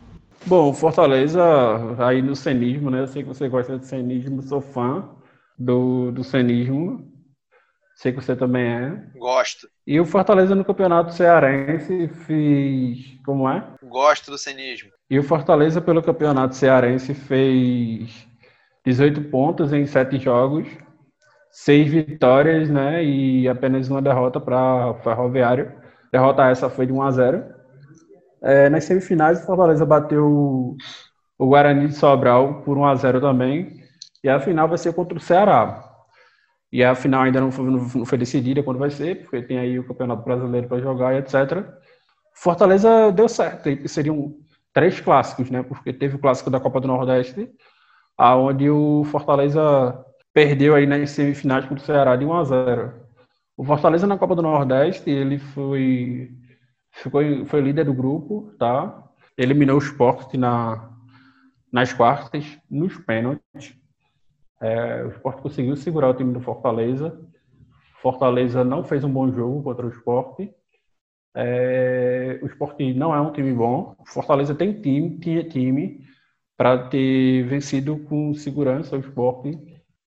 Bom, 0.47 0.73
Fortaleza, 0.73 1.43
aí 1.99 2.23
no 2.23 2.35
cenismo, 2.35 2.91
né? 2.91 3.03
Eu 3.03 3.07
sei 3.07 3.23
que 3.23 3.29
você 3.29 3.49
gosta 3.49 3.79
de 3.79 3.87
cenismo, 3.87 4.43
sou 4.43 4.61
fã 4.61 5.05
do, 5.61 6.11
do 6.11 6.25
cenismo. 6.25 7.07
Sei 7.95 8.13
que 8.13 8.21
você 8.21 8.35
também 8.35 8.65
é. 8.65 9.03
Gosto. 9.15 9.69
E 9.87 10.01
o 10.01 10.07
Fortaleza 10.07 10.55
no 10.55 10.65
Campeonato 10.65 11.13
Cearense 11.13 12.09
fez. 12.09 13.19
Como 13.27 13.47
é? 13.47 13.63
Gosto 13.83 14.31
do 14.31 14.39
cenismo. 14.39 14.91
E 15.11 15.19
o 15.19 15.23
Fortaleza 15.23 15.83
pelo 15.83 16.03
Campeonato 16.03 16.57
Cearense 16.57 17.13
fez 17.13 18.27
18 18.87 19.25
pontos 19.25 19.71
em 19.75 19.85
7 19.85 20.19
jogos, 20.19 20.67
6 21.51 21.91
vitórias, 21.91 22.71
né? 22.71 23.05
E 23.05 23.47
apenas 23.47 23.91
uma 23.91 24.01
derrota 24.01 24.41
para 24.41 24.95
Ferroviário. 25.05 25.71
Derrota 26.11 26.49
essa 26.49 26.71
foi 26.71 26.87
de 26.87 26.93
1 26.93 27.03
a 27.03 27.11
0. 27.11 27.45
É, 28.43 28.71
nas 28.71 28.85
semifinais, 28.85 29.43
o 29.43 29.47
Fortaleza 29.47 29.85
bateu 29.85 30.75
o 31.39 31.47
Guarani 31.47 31.89
de 31.89 31.95
Sobral 31.95 32.63
por 32.63 32.79
1 32.79 32.85
a 32.87 32.95
0 32.95 33.21
também. 33.21 33.80
E 34.23 34.29
a 34.29 34.39
final 34.41 34.69
vai 34.69 34.79
ser 34.79 34.93
contra 34.93 35.17
o 35.17 35.21
Ceará. 35.21 35.91
E 36.73 36.85
a 36.85 36.95
final 36.95 37.23
ainda 37.23 37.41
não 37.41 37.51
foi, 37.51 37.65
não 37.65 38.07
foi 38.07 38.19
decidida 38.19 38.63
quando 38.63 38.79
vai 38.79 38.91
ser, 38.91 39.23
porque 39.23 39.43
tem 39.43 39.59
aí 39.59 39.79
o 39.79 39.87
Campeonato 39.87 40.23
Brasileiro 40.23 40.69
para 40.69 40.81
jogar 40.81 41.15
e 41.15 41.19
etc. 41.19 41.67
Fortaleza 42.35 43.11
deu 43.11 43.29
certo, 43.29 43.69
seriam 43.89 44.37
três 44.73 45.01
clássicos, 45.01 45.51
né? 45.51 45.63
Porque 45.63 45.93
teve 45.93 46.17
o 46.17 46.19
clássico 46.19 46.49
da 46.51 46.61
Copa 46.61 46.81
do 46.81 46.89
Nordeste, 46.89 47.51
aonde 48.17 48.71
o 48.71 49.05
Fortaleza 49.05 50.05
perdeu 50.33 50.75
aí 50.75 50.87
nas 50.87 51.11
semifinais 51.11 51.65
contra 51.65 51.83
o 51.83 51.87
Ceará 51.87 52.15
de 52.17 52.25
1 52.25 52.33
a 52.33 52.45
0. 52.45 52.93
O 53.57 53.65
Fortaleza 53.65 54.07
na 54.07 54.17
Copa 54.17 54.37
do 54.37 54.43
Nordeste, 54.43 55.11
ele 55.11 55.39
foi 55.39 56.31
ficou 56.93 57.21
foi 57.47 57.61
líder 57.61 57.85
do 57.85 57.95
grupo, 57.95 58.55
tá? 58.59 59.05
Eliminou 59.37 59.77
o 59.77 59.83
Sport 59.83 60.35
na 60.35 60.89
nas 61.73 61.93
quartas, 61.93 62.59
nos 62.71 62.97
pênaltis. 62.99 63.80
É, 64.61 65.05
o 65.05 65.09
Sport 65.11 65.41
conseguiu 65.41 65.77
segurar 65.77 66.11
o 66.11 66.15
time 66.15 66.33
do 66.33 66.41
Fortaleza. 66.41 67.19
Fortaleza 68.01 68.63
não 68.65 68.85
fez 68.85 69.03
um 69.05 69.13
bom 69.13 69.33
jogo 69.33 69.63
contra 69.63 69.87
o 69.87 69.91
Sport. 69.91 70.49
É, 71.35 72.39
o 72.43 72.47
Sport 72.47 72.81
não 72.95 73.15
é 73.15 73.21
um 73.21 73.33
time 73.33 73.53
bom. 73.53 73.97
Fortaleza 74.07 74.55
tem 74.55 74.81
time, 74.81 75.19
tinha 75.19 75.45
time 75.45 76.05
para 76.57 76.89
ter 76.89 77.45
vencido 77.45 77.99
com 78.01 78.35
segurança 78.35 78.97
o 78.97 79.01
Sport. 79.01 79.57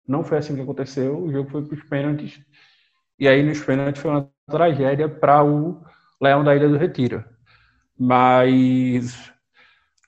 Não 0.08 0.24
foi 0.24 0.38
assim 0.38 0.56
que 0.56 0.62
aconteceu. 0.62 1.18
O 1.18 1.32
jogo 1.32 1.50
foi 1.50 1.64
para 1.64 1.76
os 1.76 1.84
pênaltis. 1.84 2.42
E 3.18 3.28
aí, 3.28 3.44
nos 3.44 3.64
pênaltis, 3.64 4.02
foi 4.02 4.12
uma 4.12 4.30
tragédia 4.50 5.08
para 5.08 5.44
o 5.44 5.82
Leão 6.22 6.44
da 6.44 6.56
Ilha 6.56 6.68
do 6.68 6.78
Retiro. 6.78 7.24
Mas 7.98 9.31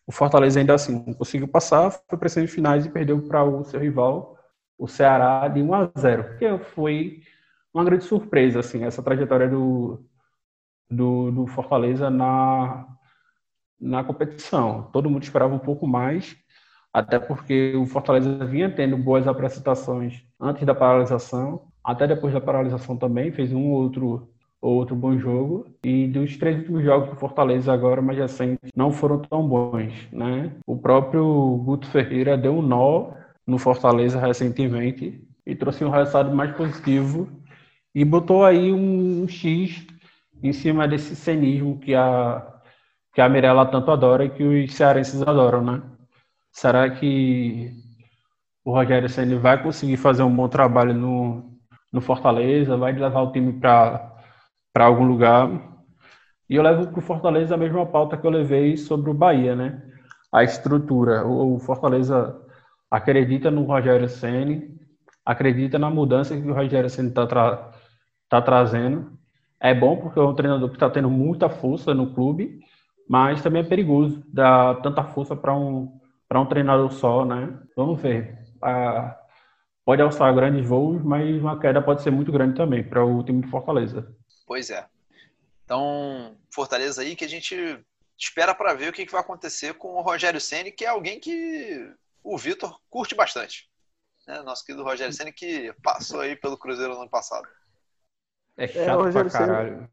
o 0.05 0.11
Fortaleza 0.11 0.59
ainda 0.59 0.73
assim 0.73 1.13
conseguiu 1.13 1.47
passar, 1.47 1.91
foi 1.91 2.17
para 2.17 2.25
as 2.25 2.33
semifinais 2.33 2.85
e 2.85 2.89
perdeu 2.89 3.21
para 3.21 3.43
o 3.43 3.63
seu 3.63 3.79
rival, 3.79 4.37
o 4.77 4.87
Ceará, 4.87 5.47
de 5.47 5.61
1 5.61 5.73
a 5.73 5.91
0, 5.97 6.37
que 6.37 6.57
foi 6.75 7.21
uma 7.73 7.83
grande 7.83 8.03
surpresa, 8.03 8.59
assim, 8.59 8.83
essa 8.83 9.01
trajetória 9.01 9.47
do, 9.47 10.03
do, 10.89 11.31
do 11.31 11.47
Fortaleza 11.47 12.09
na, 12.09 12.85
na 13.79 14.03
competição. 14.03 14.89
Todo 14.91 15.09
mundo 15.09 15.23
esperava 15.23 15.53
um 15.53 15.59
pouco 15.59 15.87
mais, 15.87 16.35
até 16.91 17.17
porque 17.17 17.75
o 17.75 17.85
Fortaleza 17.85 18.45
vinha 18.45 18.69
tendo 18.73 18.97
boas 18.97 19.27
apresentações 19.27 20.23
antes 20.39 20.65
da 20.65 20.75
paralisação, 20.75 21.67
até 21.83 22.05
depois 22.05 22.33
da 22.33 22.41
paralisação 22.41 22.97
também, 22.97 23.31
fez 23.31 23.53
um 23.53 23.71
outro 23.71 24.32
outro 24.69 24.95
bom 24.95 25.17
jogo. 25.17 25.67
E 25.83 26.07
dos 26.07 26.37
três 26.37 26.57
últimos 26.59 26.83
jogos 26.83 27.09
do 27.09 27.15
Fortaleza 27.15 27.73
agora, 27.73 28.01
mais 28.01 28.17
recentes, 28.17 28.71
não 28.75 28.91
foram 28.91 29.19
tão 29.19 29.47
bons, 29.47 29.93
né? 30.11 30.51
O 30.65 30.77
próprio 30.77 31.57
Guto 31.65 31.87
Ferreira 31.87 32.37
deu 32.37 32.57
um 32.57 32.61
nó 32.61 33.11
no 33.45 33.57
Fortaleza 33.57 34.19
recentemente 34.19 35.21
e 35.45 35.55
trouxe 35.55 35.83
um 35.83 35.89
resultado 35.89 36.33
mais 36.33 36.55
positivo 36.55 37.27
e 37.93 38.05
botou 38.05 38.45
aí 38.45 38.71
um, 38.71 39.23
um 39.23 39.27
X 39.27 39.85
em 40.41 40.53
cima 40.53 40.87
desse 40.87 41.15
cenismo 41.15 41.79
que 41.79 41.93
a 41.93 42.49
que 43.13 43.21
a 43.21 43.29
Mirella 43.29 43.65
tanto 43.67 43.91
adora 43.91 44.25
e 44.25 44.29
que 44.29 44.43
os 44.43 44.73
cearenses 44.73 45.21
adoram, 45.21 45.63
né? 45.63 45.83
Será 46.51 46.89
que 46.89 47.71
o 48.65 48.71
Rogério 48.71 49.07
Ceni 49.09 49.35
vai 49.35 49.61
conseguir 49.61 49.97
fazer 49.97 50.23
um 50.23 50.35
bom 50.35 50.47
trabalho 50.47 50.93
no, 50.95 51.59
no 51.91 52.01
Fortaleza? 52.01 52.75
Vai 52.75 52.93
levar 52.93 53.21
o 53.21 53.31
time 53.31 53.53
para 53.53 54.12
para 54.73 54.85
algum 54.85 55.05
lugar. 55.05 55.49
E 56.49 56.55
eu 56.55 56.63
levo 56.63 56.87
para 56.87 56.99
o 56.99 57.01
Fortaleza 57.01 57.55
a 57.55 57.57
mesma 57.57 57.85
pauta 57.85 58.17
que 58.17 58.25
eu 58.25 58.31
levei 58.31 58.75
sobre 58.75 59.11
o 59.11 59.13
Bahia, 59.13 59.55
né? 59.55 59.81
A 60.31 60.43
estrutura. 60.43 61.25
O, 61.25 61.59
Fortaleza 61.59 62.35
acredita 62.91 63.51
no 63.51 63.63
Rogério 63.63 64.09
Ceni, 64.09 64.75
acredita 65.25 65.79
na 65.79 65.89
mudança 65.89 66.35
que 66.35 66.47
o 66.47 66.53
Rogério 66.53 66.89
Ceni 66.89 67.09
está 67.09 67.27
tra 67.27 67.71
tá 68.29 68.41
trazendo. 68.41 69.13
É 69.59 69.73
bom 69.73 69.97
porque 69.97 70.19
é 70.19 70.23
um 70.23 70.35
treinador 70.35 70.69
que 70.69 70.75
está 70.75 70.89
tendo 70.89 71.09
muita 71.09 71.49
força 71.49 71.93
no 71.93 72.13
clube, 72.13 72.59
mas 73.07 73.41
também 73.41 73.61
é 73.61 73.65
perigoso 73.65 74.23
dar 74.33 74.81
tanta 74.81 75.03
força 75.03 75.35
para 75.35 75.55
um 75.55 75.99
para 76.27 76.41
um 76.41 76.45
treinador 76.47 76.91
só, 76.91 77.25
né? 77.25 77.59
Vamos 77.77 78.01
ver. 78.01 78.39
Ah, 78.61 79.15
pode 79.85 80.01
alçar 80.01 80.33
grandes 80.33 80.67
voos, 80.67 81.01
mas 81.03 81.39
uma 81.41 81.59
queda 81.59 81.81
pode 81.81 82.01
ser 82.01 82.11
muito 82.11 82.31
grande 82.31 82.55
também 82.55 82.83
para 82.83 83.05
o 83.05 83.23
time 83.23 83.41
de 83.41 83.47
Fortaleza. 83.49 84.07
Pois 84.45 84.69
é. 84.69 84.85
Então, 85.63 86.37
Fortaleza 86.53 87.01
aí 87.01 87.15
que 87.15 87.25
a 87.25 87.29
gente 87.29 87.79
espera 88.17 88.53
para 88.53 88.73
ver 88.73 88.89
o 88.89 88.93
que, 88.93 89.05
vai 89.05 89.21
acontecer 89.21 89.73
com 89.75 89.95
o 89.95 90.01
Rogério 90.01 90.39
Ceni, 90.39 90.71
que 90.71 90.85
é 90.85 90.89
alguém 90.89 91.19
que 91.19 91.91
o 92.23 92.37
Vitor 92.37 92.79
curte 92.89 93.15
bastante. 93.15 93.69
Né? 94.27 94.41
Nosso 94.41 94.65
querido 94.65 94.83
Rogério 94.83 95.13
Ceni 95.13 95.31
que 95.31 95.73
passou 95.81 96.21
aí 96.21 96.35
pelo 96.35 96.57
Cruzeiro 96.57 96.93
no 96.93 97.01
ano 97.01 97.09
passado. 97.09 97.47
É 98.57 98.67
chato 98.67 99.07
é, 99.07 99.11
pra 99.11 99.29
caralho. 99.29 99.89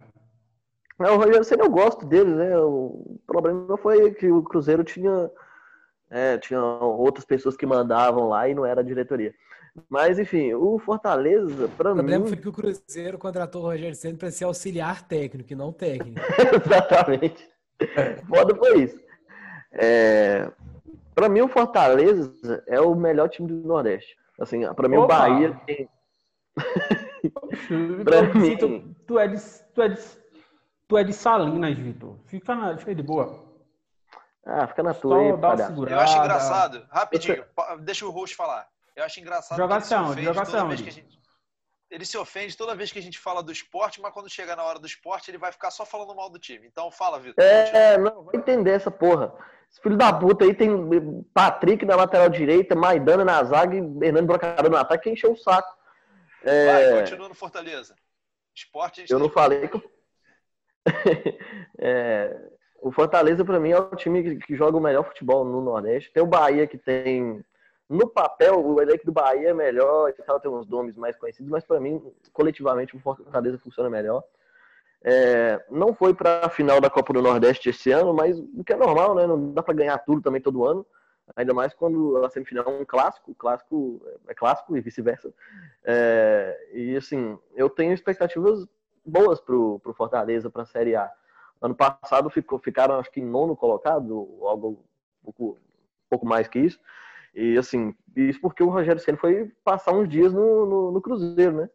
É, 1.00 1.10
o 1.10 1.16
Rogério 1.16 1.44
Senna 1.44 1.64
eu 1.64 1.70
gosto 1.70 2.04
dele, 2.04 2.34
né? 2.34 2.58
O 2.58 3.18
problema 3.26 3.76
foi 3.78 4.12
que 4.12 4.30
o 4.30 4.42
Cruzeiro 4.42 4.84
tinha, 4.84 5.30
é, 6.10 6.36
tinha 6.36 6.62
outras 6.62 7.24
pessoas 7.24 7.56
que 7.56 7.64
mandavam 7.64 8.28
lá 8.28 8.48
e 8.48 8.54
não 8.54 8.66
era 8.66 8.82
a 8.82 8.84
diretoria. 8.84 9.34
Mas, 9.88 10.18
enfim, 10.18 10.52
o 10.54 10.78
Fortaleza, 10.78 11.68
para 11.76 11.94
mim. 11.94 12.00
O 12.00 12.02
problema 12.02 12.26
foi 12.26 12.37
que 12.37 12.48
o 12.48 12.52
Cruzeiro 12.52 13.18
contratou 13.18 13.62
o 13.62 13.66
Rogério 13.66 13.94
Senna 13.94 14.18
para 14.18 14.30
ser 14.30 14.44
auxiliar 14.44 15.06
técnico 15.06 15.52
e 15.52 15.56
não 15.56 15.72
técnico. 15.72 16.20
Exatamente. 16.64 17.48
Foda 18.28 18.54
foi 18.54 18.83
isso. 18.83 19.00
É... 19.72 20.50
Para 21.14 21.28
mim, 21.28 21.40
o 21.40 21.48
Fortaleza 21.48 22.62
é 22.66 22.80
o 22.80 22.94
melhor 22.94 23.28
time 23.28 23.48
do 23.48 23.66
Nordeste. 23.66 24.16
Assim, 24.38 24.62
para 24.74 24.88
mim, 24.88 24.96
Opa. 24.96 25.04
o 25.04 25.18
Bahia 25.18 25.61
tem. 25.66 25.88
pra 28.04 28.22
mim... 28.35 28.56
Tu, 28.56 28.94
tu, 29.06 29.18
é 29.18 29.28
de, 29.28 29.38
tu, 29.74 29.83
é 29.83 29.88
de, 29.88 30.00
tu 30.88 30.98
é 30.98 31.04
de 31.04 31.12
Salinas, 31.12 31.78
Vitor. 31.78 32.16
Fica, 32.26 32.54
na, 32.54 32.76
fica 32.76 32.94
de 32.94 33.02
boa. 33.02 33.50
Ah, 34.44 34.66
fica 34.66 34.83
na 34.83 34.94
tua 34.94 35.18
aí, 35.18 35.28
Eu 35.28 36.00
acho 36.00 36.18
engraçado. 36.18 36.87
Rapidinho, 36.90 37.44
deixa 37.80 38.06
o 38.06 38.11
host 38.11 38.35
falar. 38.35 38.66
Eu 39.00 39.06
acho 39.06 39.18
engraçado. 39.18 39.56
Jogação, 39.56 40.14
jogação. 40.14 40.68
Ele 41.90 42.04
se 42.04 42.16
ofende 42.18 42.56
toda 42.56 42.76
vez 42.76 42.92
que 42.92 42.98
a 42.98 43.02
gente 43.02 43.18
fala 43.18 43.42
do 43.42 43.50
esporte, 43.50 44.00
mas 44.00 44.12
quando 44.12 44.28
chega 44.28 44.54
na 44.54 44.62
hora 44.62 44.78
do 44.78 44.86
esporte, 44.86 45.30
ele 45.30 45.38
vai 45.38 45.50
ficar 45.50 45.70
só 45.70 45.84
falando 45.84 46.14
mal 46.14 46.28
do 46.28 46.38
time. 46.38 46.66
Então 46.66 46.90
fala, 46.90 47.18
Vitor. 47.18 47.42
É, 47.42 47.96
não, 47.98 48.24
vai 48.24 48.36
entender 48.36 48.72
essa 48.72 48.90
porra. 48.90 49.32
Esse 49.70 49.80
filho 49.80 49.96
da 49.96 50.12
puta 50.12 50.44
aí 50.44 50.54
tem 50.54 50.70
Patrick 51.32 51.84
na 51.86 51.96
lateral 51.96 52.28
direita, 52.28 52.76
Maidana 52.76 53.24
na 53.24 53.42
zaga 53.42 53.74
e 53.74 53.78
Hernando 53.78 54.26
Brocador 54.26 54.70
no 54.70 54.76
ataque, 54.76 55.04
que 55.04 55.10
encheu 55.10 55.32
o 55.32 55.36
saco. 55.36 55.74
É... 56.44 56.66
Vai, 56.66 57.00
continua 57.00 57.28
no 57.28 57.34
Fortaleza. 57.34 57.96
Esporte. 58.54 59.06
Eu 59.08 59.18
não 59.18 59.30
falei 59.30 59.66
que. 59.66 59.82
é... 61.80 62.36
O 62.82 62.92
Fortaleza, 62.92 63.44
para 63.44 63.58
mim, 63.58 63.70
é 63.70 63.78
o 63.78 63.96
time 63.96 64.38
que 64.38 64.54
joga 64.54 64.76
o 64.76 64.80
melhor 64.80 65.04
futebol 65.04 65.44
no 65.44 65.60
Nordeste. 65.60 66.12
Tem 66.12 66.22
o 66.22 66.26
Bahia, 66.26 66.66
que 66.66 66.78
tem 66.78 67.44
no 67.90 68.09
papel, 68.09 68.64
o 68.64 68.81
elenco 68.81 69.05
do 69.05 69.11
Bahia 69.11 69.48
é 69.48 69.55
melhor, 69.55 70.09
e 70.09 70.12
tal, 70.22 70.38
tem 70.38 70.48
uns 70.48 70.68
nomes 70.68 70.96
mais 70.96 71.16
conhecidos, 71.16 71.50
mas 71.50 71.64
para 71.64 71.81
mim, 71.81 72.00
coletivamente, 72.33 72.94
o 72.94 73.00
Fortaleza 73.00 73.59
funciona 73.59 73.90
melhor. 73.90 74.22
É, 75.03 75.61
não 75.68 75.92
foi 75.92 76.14
para 76.14 76.47
a 76.47 76.49
final 76.49 76.80
da 76.80 76.88
Copa 76.88 77.12
do 77.12 77.20
Nordeste 77.20 77.70
esse 77.70 77.91
ano, 77.91 78.14
mas 78.14 78.38
o 78.38 78.62
que 78.62 78.72
é 78.72 78.76
normal, 78.76 79.16
né? 79.16 79.26
Não 79.26 79.53
dá 79.53 79.61
para 79.61 79.74
ganhar 79.74 79.99
tudo 79.99 80.22
também 80.22 80.41
todo 80.41 80.64
ano, 80.64 80.86
ainda 81.34 81.53
mais 81.53 81.74
quando 81.74 82.24
a 82.24 82.30
semifinal 82.30 82.64
é 82.64 82.68
um 82.68 82.84
clássico, 82.84 83.34
clássico 83.34 84.01
é 84.28 84.34
clássico 84.34 84.76
e 84.76 84.80
vice-versa. 84.80 85.34
É, 85.82 86.68
e 86.72 86.97
assim, 86.97 87.36
eu 87.57 87.68
tenho 87.68 87.93
expectativas 87.93 88.68
boas 89.05 89.41
pro, 89.41 89.80
pro 89.80 89.95
Fortaleza 89.95 90.49
para 90.49 90.62
a 90.62 90.66
Série 90.66 90.95
A. 90.95 91.11
Ano 91.61 91.74
passado 91.74 92.30
ficou, 92.30 92.61
ficaram, 92.61 93.01
acho 93.01 93.11
que, 93.11 93.20
nono 93.20 93.57
colocado, 93.57 94.12
algo 94.43 94.84
pouco, 95.24 95.45
um 95.55 96.09
pouco 96.09 96.24
mais 96.24 96.47
que 96.47 96.61
isso. 96.61 96.78
E 97.35 97.57
assim, 97.57 97.95
isso 98.16 98.41
porque 98.41 98.62
o 98.62 98.68
Rogério 98.68 99.01
Senna 99.01 99.18
foi 99.18 99.53
passar 99.64 99.93
uns 99.93 100.09
dias 100.09 100.33
no, 100.33 100.66
no, 100.66 100.93
no, 100.93 101.01
Cruzeiro, 101.01 101.57
né? 101.57 101.70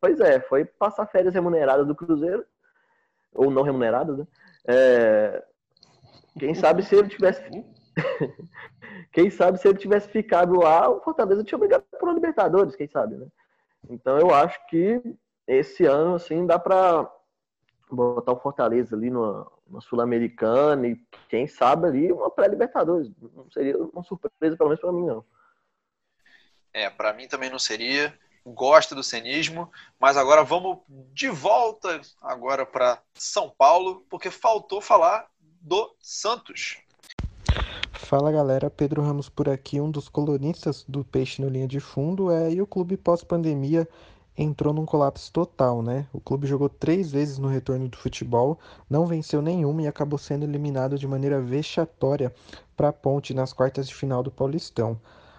Pois 0.00 0.20
é, 0.20 0.40
foi 0.40 0.64
passar 0.64 1.06
férias 1.06 1.34
remuneradas 1.34 1.86
do 1.86 1.94
Cruzeiro, 1.94 2.44
ou 3.34 3.50
não 3.50 3.62
remuneradas, 3.62 4.18
né? 4.18 4.26
É, 4.66 5.44
quem 6.38 6.54
sabe 6.54 6.82
se 6.82 6.94
ele 6.94 7.08
tivesse. 7.08 7.42
quem 9.12 9.28
sabe 9.30 9.58
se 9.58 9.68
ele 9.68 9.78
tivesse 9.78 10.08
ficado 10.08 10.54
lá, 10.58 10.88
o 10.88 11.00
Fortaleza 11.00 11.44
tinha 11.44 11.58
brigado 11.58 11.84
por 11.98 12.08
uma 12.08 12.14
Libertadores, 12.14 12.76
quem 12.76 12.88
sabe, 12.88 13.16
né? 13.16 13.26
Então 13.90 14.18
eu 14.18 14.32
acho 14.32 14.64
que 14.68 15.02
esse 15.46 15.84
ano, 15.84 16.14
assim, 16.14 16.46
dá 16.46 16.58
pra, 16.58 17.10
botar 17.94 18.32
o 18.32 18.40
Fortaleza 18.40 18.96
ali 18.96 19.10
numa, 19.10 19.50
numa 19.66 19.80
Sul-Americana 19.80 20.88
e 20.88 21.00
quem 21.28 21.46
sabe 21.46 21.86
ali 21.86 22.12
uma 22.12 22.30
pré-Libertadores. 22.30 23.10
Não 23.34 23.50
seria 23.50 23.76
uma 23.78 24.02
surpresa, 24.02 24.56
pelo 24.56 24.70
menos 24.70 24.80
para 24.80 24.92
mim, 24.92 25.06
não. 25.06 25.24
É, 26.72 26.88
para 26.88 27.12
mim 27.12 27.28
também 27.28 27.50
não 27.50 27.58
seria. 27.58 28.12
Gosto 28.44 28.96
do 28.96 29.04
cenismo, 29.04 29.70
mas 30.00 30.16
agora 30.16 30.42
vamos 30.42 30.78
de 31.14 31.28
volta 31.28 32.00
agora 32.20 32.66
para 32.66 33.00
São 33.14 33.48
Paulo, 33.48 34.04
porque 34.10 34.32
faltou 34.32 34.80
falar 34.80 35.28
do 35.60 35.94
Santos. 36.00 36.78
Fala 37.92 38.32
galera, 38.32 38.68
Pedro 38.68 39.00
Ramos 39.00 39.28
por 39.28 39.48
aqui, 39.48 39.80
um 39.80 39.90
dos 39.90 40.08
colunistas 40.08 40.84
do 40.88 41.04
Peixe 41.04 41.40
no 41.40 41.48
Linha 41.48 41.68
de 41.68 41.78
Fundo. 41.78 42.32
É, 42.32 42.50
e 42.50 42.60
o 42.60 42.66
clube 42.66 42.96
pós-pandemia 42.96 43.88
entrou 44.36 44.72
num 44.72 44.86
colapso 44.86 45.30
total, 45.32 45.82
né? 45.82 46.06
O 46.12 46.20
clube 46.20 46.46
jogou 46.46 46.68
três 46.68 47.10
vezes 47.10 47.38
no 47.38 47.48
retorno 47.48 47.88
do 47.88 47.96
futebol, 47.96 48.58
não 48.88 49.06
venceu 49.06 49.42
nenhuma 49.42 49.82
e 49.82 49.86
acabou 49.86 50.18
sendo 50.18 50.44
eliminado 50.44 50.98
de 50.98 51.06
maneira 51.06 51.40
vexatória 51.40 52.32
para 52.76 52.88
a 52.88 52.92
Ponte 52.92 53.34
nas 53.34 53.52
quartas 53.52 53.86
de 53.88 53.94
final 53.94 54.22
do 54.22 54.30
Paulistão. 54.30 54.98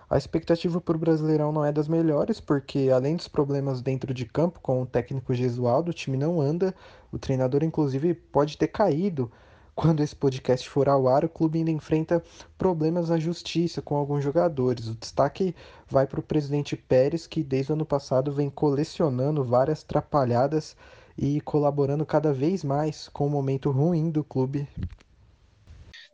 A 0.09 0.17
expectativa 0.17 0.79
para 0.79 0.95
o 0.95 0.99
Brasileirão 0.99 1.51
não 1.51 1.65
é 1.65 1.71
das 1.71 1.87
melhores, 1.87 2.39
porque 2.39 2.91
além 2.93 3.15
dos 3.15 3.27
problemas 3.27 3.81
dentro 3.81 4.13
de 4.13 4.25
campo 4.25 4.59
com 4.61 4.81
o 4.81 4.85
técnico 4.85 5.33
Gesualdo, 5.33 5.89
o 5.89 5.93
time 5.93 6.17
não 6.17 6.39
anda, 6.39 6.75
o 7.11 7.17
treinador 7.17 7.63
inclusive 7.63 8.13
pode 8.13 8.57
ter 8.57 8.67
caído 8.67 9.31
quando 9.75 10.03
esse 10.03 10.15
podcast 10.15 10.69
for 10.69 10.87
ao 10.87 11.07
ar, 11.07 11.25
o 11.25 11.29
clube 11.29 11.59
ainda 11.59 11.71
enfrenta 11.71 12.23
problemas 12.57 13.09
na 13.09 13.17
justiça 13.17 13.81
com 13.81 13.95
alguns 13.95 14.23
jogadores. 14.23 14.87
O 14.87 14.95
destaque 14.95 15.55
vai 15.87 16.05
para 16.05 16.19
o 16.19 16.23
presidente 16.23 16.75
Pérez, 16.75 17.25
que 17.25 17.43
desde 17.43 17.71
o 17.71 17.75
ano 17.75 17.85
passado 17.85 18.31
vem 18.31 18.49
colecionando 18.49 19.43
várias 19.43 19.83
trapalhadas 19.83 20.75
e 21.17 21.41
colaborando 21.41 22.05
cada 22.05 22.31
vez 22.33 22.63
mais 22.63 23.07
com 23.09 23.27
o 23.27 23.29
momento 23.29 23.71
ruim 23.71 24.09
do 24.09 24.23
clube. 24.23 24.67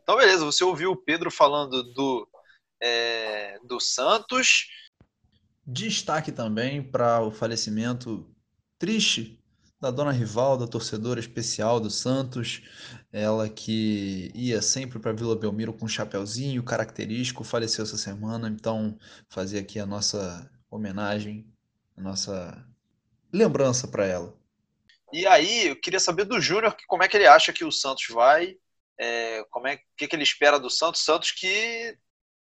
Então, 0.03 0.17
beleza, 0.17 0.45
você 0.45 0.63
ouviu 0.63 0.91
o 0.91 0.97
Pedro 0.97 1.29
falando 1.29 1.83
do, 1.83 2.27
é, 2.81 3.59
do 3.63 3.79
Santos. 3.79 4.67
Destaque 5.65 6.31
também 6.31 6.81
para 6.81 7.21
o 7.21 7.31
falecimento 7.31 8.27
triste 8.79 9.38
da 9.79 9.91
dona 9.91 10.11
Rivalda, 10.11 10.67
torcedora 10.67 11.19
especial 11.19 11.79
do 11.79 11.89
Santos, 11.89 12.61
ela 13.13 13.47
que 13.47 14.31
ia 14.35 14.61
sempre 14.61 14.99
para 14.99 15.13
Vila 15.13 15.35
Belmiro 15.35 15.73
com 15.73 15.85
um 15.85 15.89
chapéuzinho 15.89 16.61
característico, 16.63 17.43
faleceu 17.43 17.83
essa 17.83 17.97
semana, 17.97 18.49
então 18.49 18.99
fazer 19.29 19.59
aqui 19.59 19.79
a 19.79 19.85
nossa 19.85 20.51
homenagem, 20.69 21.47
a 21.95 22.01
nossa 22.01 22.65
lembrança 23.31 23.87
para 23.87 24.05
ela. 24.05 24.37
E 25.13 25.25
aí, 25.25 25.67
eu 25.67 25.75
queria 25.79 25.99
saber 25.99 26.25
do 26.25 26.41
Júnior 26.41 26.75
como 26.87 27.03
é 27.03 27.07
que 27.07 27.17
ele 27.17 27.25
acha 27.25 27.53
que 27.53 27.63
o 27.63 27.71
Santos 27.71 28.07
vai, 28.09 28.57
é, 28.99 29.43
como 29.49 29.67
é 29.67 29.79
que, 29.97 30.07
que 30.07 30.15
ele 30.15 30.23
espera 30.23 30.59
do 30.59 30.69
Santos, 30.69 31.03
Santos 31.03 31.31
que 31.31 31.97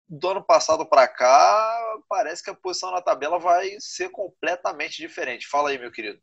do 0.07 0.29
ano 0.29 0.43
passado 0.43 0.85
para 0.85 1.07
cá 1.07 1.97
parece 2.07 2.43
que 2.43 2.49
a 2.49 2.55
posição 2.55 2.91
na 2.91 3.01
tabela 3.01 3.39
vai 3.39 3.75
ser 3.79 4.09
completamente 4.09 4.97
diferente. 4.97 5.47
Fala 5.47 5.71
aí, 5.71 5.79
meu 5.79 5.91
querido. 5.91 6.21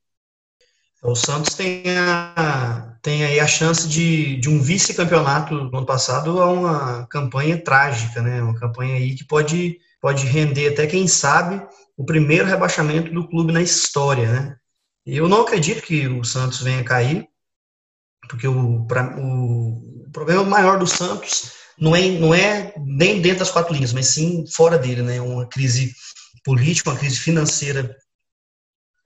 O 1.03 1.15
Santos 1.15 1.55
tem, 1.55 1.83
a, 1.97 2.95
tem 3.01 3.25
aí 3.25 3.41
a 3.41 3.47
chance 3.47 3.89
de, 3.89 4.37
de 4.37 4.51
um 4.51 4.61
vice-campeonato 4.61 5.55
no 5.55 5.79
ano 5.79 5.87
passado 5.87 6.41
a 6.41 6.51
uma 6.51 7.07
campanha 7.07 7.63
trágica, 7.63 8.21
né? 8.21 8.43
Uma 8.43 8.55
campanha 8.55 8.97
aí 8.97 9.15
que 9.15 9.25
pode, 9.25 9.79
pode 9.99 10.27
render 10.27 10.69
até, 10.69 10.87
quem 10.87 11.09
sabe, 11.09 11.67
o 11.97 12.05
primeiro 12.05 12.47
rebaixamento 12.47 13.13
do 13.13 13.27
clube 13.27 13.51
na 13.51 13.63
história, 13.63 14.31
né? 14.31 14.57
E 15.07 15.17
eu 15.17 15.27
não 15.27 15.41
acredito 15.41 15.83
que 15.83 16.07
o 16.07 16.23
Santos 16.23 16.61
venha 16.61 16.85
cair, 16.85 17.27
porque 18.29 18.47
o, 18.47 18.85
pra, 18.87 19.19
o, 19.19 20.05
o 20.07 20.11
problema 20.13 20.45
maior 20.45 20.79
do 20.79 20.87
Santos 20.87 21.53
não 21.79 21.97
é, 21.97 22.09
não 22.11 22.35
é 22.35 22.75
nem 22.77 23.23
dentro 23.23 23.39
das 23.39 23.51
quatro 23.51 23.73
linhas, 23.73 23.95
mas 23.95 24.09
sim 24.09 24.45
fora 24.55 24.77
dele, 24.77 25.01
né? 25.01 25.19
Uma 25.19 25.47
crise 25.47 25.95
política, 26.45 26.91
uma 26.91 26.99
crise 26.99 27.19
financeira 27.19 27.97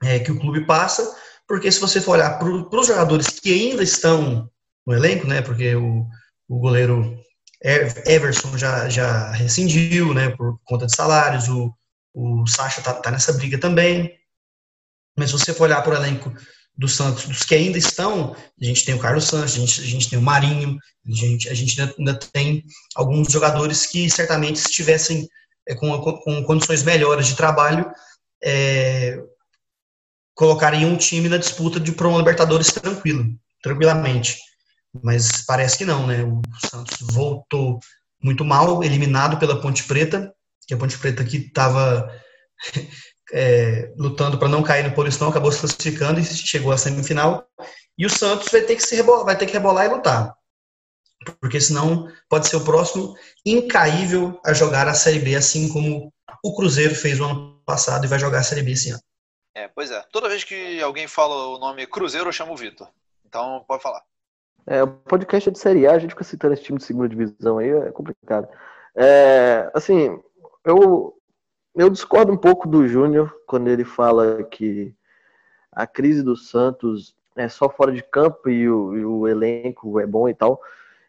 é, 0.03 0.18
que 0.18 0.32
o 0.32 0.40
clube 0.40 0.66
passa 0.66 1.22
porque 1.47 1.70
se 1.70 1.80
você 1.80 2.01
for 2.01 2.12
olhar 2.12 2.38
para 2.38 2.49
os 2.49 2.86
jogadores 2.86 3.28
que 3.28 3.53
ainda 3.53 3.82
estão 3.82 4.51
no 4.86 4.95
elenco, 4.95 5.26
né, 5.26 5.42
porque 5.42 5.74
o, 5.74 6.07
o 6.49 6.59
goleiro 6.59 7.18
Everson 7.62 8.57
já, 8.59 8.88
já 8.88 9.30
rescindiu, 9.32 10.12
né, 10.12 10.30
por 10.30 10.59
conta 10.64 10.86
de 10.86 10.95
salários, 10.95 11.49
o, 11.49 11.74
o 12.14 12.47
Sacha 12.47 12.82
tá, 12.82 12.95
tá 12.95 13.11
nessa 13.11 13.32
briga 13.32 13.59
também, 13.59 14.18
mas 15.16 15.30
se 15.30 15.38
você 15.38 15.55
for 15.55 15.64
olhar 15.64 15.82
para 15.82 15.95
o 15.95 15.97
elenco 15.97 16.32
do 16.76 16.88
Santos, 16.88 17.26
dos 17.26 17.45
que 17.45 17.55
ainda 17.55 17.78
estão, 17.78 18.34
a 18.61 18.64
gente 18.64 18.84
tem 18.84 18.95
o 18.95 18.99
Carlos 18.99 19.24
Santos, 19.24 19.55
a 19.55 19.59
gente, 19.59 19.80
a 19.80 19.84
gente 19.84 20.11
tem 20.11 20.18
o 20.18 20.22
Marinho, 20.22 20.76
a 21.07 21.14
gente, 21.14 21.49
a 21.49 21.55
gente 21.55 21.80
ainda 21.80 22.14
tem 22.14 22.64
alguns 22.97 23.32
jogadores 23.32 23.86
que 23.86 24.11
certamente 24.11 24.59
se 24.59 24.70
tivessem 24.70 25.28
é, 25.68 25.74
com, 25.74 25.99
com 26.01 26.42
condições 26.42 26.82
melhores 26.82 27.28
de 27.28 27.36
trabalho, 27.36 27.90
é, 28.42 29.18
colocaria 30.35 30.87
um 30.87 30.97
time 30.97 31.28
na 31.28 31.37
disputa 31.37 31.78
de 31.78 31.91
uma 31.91 32.18
Libertadores 32.18 32.72
tranquilo, 32.72 33.24
tranquilamente. 33.62 34.39
Mas 35.03 35.45
parece 35.47 35.78
que 35.78 35.85
não, 35.85 36.07
né? 36.07 36.22
O 36.22 36.41
Santos 36.68 36.99
voltou 37.01 37.78
muito 38.22 38.45
mal, 38.45 38.82
eliminado 38.82 39.39
pela 39.39 39.61
Ponte 39.61 39.85
Preta, 39.85 40.32
que 40.66 40.74
a 40.74 40.76
Ponte 40.76 40.99
Preta 40.99 41.24
que 41.24 41.37
estava 41.37 42.11
é, 43.32 43.93
lutando 43.97 44.39
para 44.39 44.49
não 44.49 44.62
cair 44.62 44.85
no 44.85 44.95
Paulistão, 44.95 45.28
acabou 45.28 45.53
se 45.53 45.61
classificando 45.61 46.20
e 46.20 46.24
chegou 46.24 46.72
à 46.72 46.78
semifinal. 46.78 47.47
E 47.99 48.07
o 48.07 48.11
Santos 48.11 48.49
vai 48.51 48.62
ter 48.62 48.76
que 48.76 48.82
se 48.82 48.97
rebolar, 48.97 49.24
vai 49.24 49.37
ter 49.37 49.47
que 49.47 49.53
rebolar 49.53 49.87
e 49.87 49.89
lutar. 49.89 50.35
Porque 51.41 51.61
senão 51.61 52.11
pode 52.28 52.49
ser 52.49 52.57
o 52.57 52.64
próximo 52.64 53.16
incaível 53.47 54.39
a 54.45 54.53
jogar 54.53 54.89
a 54.89 54.95
Série 54.95 55.20
B, 55.20 55.35
assim 55.35 55.68
como 55.68 56.12
o 56.43 56.55
Cruzeiro 56.55 56.95
fez 56.95 57.18
o 57.20 57.24
ano 57.24 57.62
passado 57.64 58.05
e 58.05 58.09
vai 58.09 58.18
jogar 58.18 58.41
a 58.41 58.43
Série 58.43 58.62
B 58.62 58.72
esse 58.72 58.91
ano. 58.91 59.03
É, 59.55 59.68
pois 59.68 59.90
é. 59.90 60.02
Toda 60.11 60.28
vez 60.28 60.42
que 60.42 60.82
alguém 60.82 61.07
fala 61.07 61.48
o 61.48 61.59
nome 61.59 61.86
Cruzeiro, 61.86 62.28
eu 62.28 62.32
chamo 62.32 62.52
o 62.52 62.57
Vitor. 62.57 62.88
Então, 63.24 63.64
pode 63.66 63.82
falar. 63.82 64.02
É, 64.66 64.82
o 64.82 64.88
podcast 64.88 65.48
é 65.48 65.52
de 65.52 65.59
Série 65.59 65.86
A, 65.86 65.92
a 65.92 65.98
gente 65.98 66.11
fica 66.11 66.24
citando 66.24 66.55
esse 66.55 66.62
time 66.62 66.78
de 66.78 66.84
segunda 66.84 67.09
divisão 67.09 67.59
aí, 67.59 67.68
é 67.68 67.92
complicado. 67.92 68.48
É, 68.96 69.70
assim, 69.74 70.20
eu, 70.64 71.16
eu 71.74 71.90
discordo 71.90 72.32
um 72.32 72.36
pouco 72.36 72.66
do 72.66 72.88
Júnior 72.88 73.34
quando 73.46 73.68
ele 73.68 73.84
fala 73.84 74.42
que 74.44 74.94
a 75.70 75.86
crise 75.86 76.22
do 76.22 76.36
Santos 76.36 77.14
é 77.36 77.48
só 77.48 77.68
fora 77.68 77.92
de 77.92 78.02
campo 78.02 78.48
e 78.48 78.68
o, 78.68 78.96
e 78.96 79.05
o 79.05 79.28
elenco 79.28 80.00
é 80.00 80.07
bom 80.07 80.28
e 80.28 80.34
tal. 80.34 80.61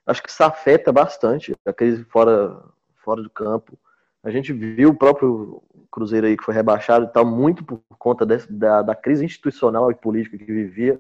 Acho 0.06 0.22
que 0.22 0.30
isso 0.30 0.44
afeta 0.44 0.92
bastante 0.92 1.56
a 1.66 1.74
crise 1.74 2.04
fora, 2.06 2.62
fora 3.04 3.22
do 3.22 3.30
campo. 3.30 3.78
A 4.26 4.32
gente 4.32 4.52
viu 4.52 4.90
o 4.90 4.96
próprio 4.96 5.62
Cruzeiro 5.92 6.26
aí 6.26 6.36
que 6.36 6.44
foi 6.44 6.56
rebaixado 6.56 7.06
e 7.06 7.08
tal, 7.10 7.24
muito 7.24 7.64
por 7.64 7.80
conta 8.00 8.26
desse, 8.26 8.52
da, 8.52 8.82
da 8.82 8.96
crise 8.96 9.24
institucional 9.24 9.92
e 9.92 9.96
política 9.96 10.36
que 10.36 10.46
vivia 10.46 11.00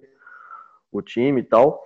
o 0.91 1.01
time 1.01 1.41
e 1.41 1.43
tal. 1.43 1.83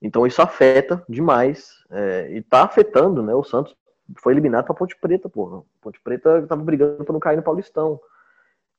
Então 0.00 0.24
isso 0.24 0.40
afeta 0.40 1.04
demais 1.08 1.84
é, 1.90 2.30
e 2.30 2.40
tá 2.40 2.62
afetando, 2.62 3.20
né? 3.20 3.34
O 3.34 3.42
Santos 3.42 3.76
foi 4.22 4.32
eliminado 4.32 4.64
para 4.64 4.74
Ponte 4.76 4.96
Preta, 4.96 5.28
porra. 5.28 5.60
Ponte 5.80 6.00
Preta 6.00 6.46
tava 6.46 6.62
brigando 6.62 7.04
para 7.04 7.12
não 7.12 7.18
cair 7.18 7.36
no 7.36 7.42
Paulistão, 7.42 8.00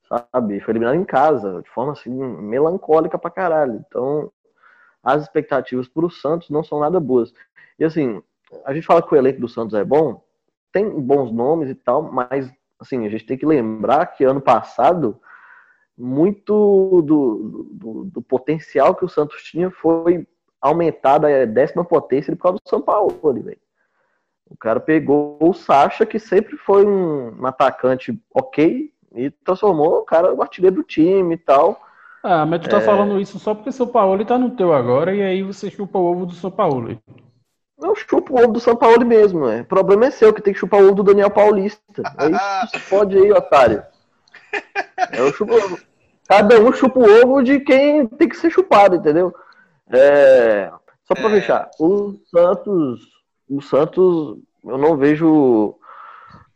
sabe? 0.07 0.61
Foi 0.61 0.71
eliminado 0.71 0.95
em 0.95 1.03
casa, 1.03 1.61
de 1.61 1.69
forma 1.69 1.91
assim 1.91 2.09
melancólica 2.09 3.19
pra 3.19 3.29
caralho. 3.29 3.83
Então 3.85 4.31
as 5.03 5.23
expectativas 5.23 5.89
para 5.89 6.05
o 6.05 6.09
Santos 6.09 6.49
não 6.49 6.63
são 6.63 6.79
nada 6.79 7.01
boas. 7.01 7.33
E 7.77 7.83
assim, 7.83 8.23
a 8.63 8.73
gente 8.73 8.87
fala 8.87 9.01
que 9.01 9.13
o 9.13 9.17
elenco 9.17 9.41
do 9.41 9.49
Santos 9.49 9.73
é 9.73 9.83
bom, 9.83 10.25
tem 10.77 10.89
bons 10.89 11.31
nomes 11.31 11.69
e 11.69 11.75
tal, 11.75 12.03
mas 12.03 12.51
assim, 12.79 13.05
a 13.05 13.09
gente 13.09 13.25
tem 13.25 13.37
que 13.37 13.45
lembrar 13.45 14.05
que 14.05 14.23
ano 14.23 14.39
passado 14.39 15.19
muito 15.97 17.01
do, 17.01 17.67
do, 17.71 18.03
do 18.05 18.21
potencial 18.21 18.93
que 18.93 19.03
o 19.03 19.09
Santos 19.09 19.41
tinha 19.41 19.71
foi 19.71 20.27
aumentado 20.61 21.25
a 21.25 21.45
décima 21.45 21.83
potência 21.83 22.35
por 22.35 22.43
causa 22.43 22.59
do 22.63 22.69
São 22.69 22.79
Paulo, 22.79 23.19
velho. 23.43 23.57
O 24.49 24.55
cara 24.55 24.79
pegou 24.79 25.37
o 25.41 25.51
Sacha, 25.53 26.05
que 26.05 26.19
sempre 26.19 26.55
foi 26.57 26.85
um, 26.85 27.41
um 27.41 27.45
atacante 27.47 28.17
ok, 28.33 28.91
e 29.15 29.31
transformou 29.31 29.97
o 29.97 30.03
cara 30.03 30.31
o 30.33 30.41
artilheiro 30.41 30.75
do 30.75 30.83
time 30.83 31.33
e 31.33 31.37
tal. 31.37 31.81
Ah, 32.23 32.45
mas 32.45 32.61
tu 32.61 32.69
tá 32.69 32.77
é... 32.77 32.81
falando 32.81 33.19
isso 33.19 33.39
só 33.39 33.55
porque 33.55 33.69
o 33.69 33.73
São 33.73 33.87
Paulo 33.87 34.23
tá 34.23 34.37
no 34.37 34.51
teu 34.51 34.73
agora, 34.73 35.15
e 35.15 35.21
aí 35.23 35.41
você 35.41 35.71
chupa 35.71 35.97
o 35.97 36.05
ovo 36.05 36.27
do 36.27 36.33
São 36.33 36.51
Paulo. 36.51 36.97
Eu 37.81 37.95
chupo 37.95 38.33
o 38.33 38.43
ovo 38.43 38.53
do 38.53 38.59
São 38.59 38.75
Paulo 38.75 39.05
mesmo, 39.05 39.47
é. 39.47 39.61
O 39.61 39.65
problema 39.65 40.05
é 40.05 40.11
seu, 40.11 40.33
que 40.33 40.41
tem 40.41 40.53
que 40.53 40.59
chupar 40.59 40.81
o 40.81 40.85
ovo 40.85 40.95
do 40.95 41.03
Daniel 41.03 41.29
Paulista. 41.29 41.81
É 42.17 42.65
isso 42.65 42.71
que 42.71 42.89
pode 42.89 43.17
aí, 43.17 43.31
otário. 43.31 43.83
Eu 45.13 45.31
chupo, 45.31 45.53
cada 46.27 46.59
um 46.59 46.73
chupa 46.73 46.99
o 46.99 47.21
ovo 47.21 47.43
de 47.43 47.59
quem 47.59 48.07
tem 48.07 48.27
que 48.27 48.37
ser 48.37 48.49
chupado, 48.49 48.95
entendeu? 48.95 49.33
É, 49.89 50.71
só 51.05 51.13
para 51.13 51.29
é... 51.29 51.39
fechar, 51.39 51.69
o 51.79 52.15
Santos, 52.31 53.07
o 53.49 53.61
Santos, 53.61 54.37
eu 54.65 54.77
não 54.77 54.97
vejo 54.97 55.75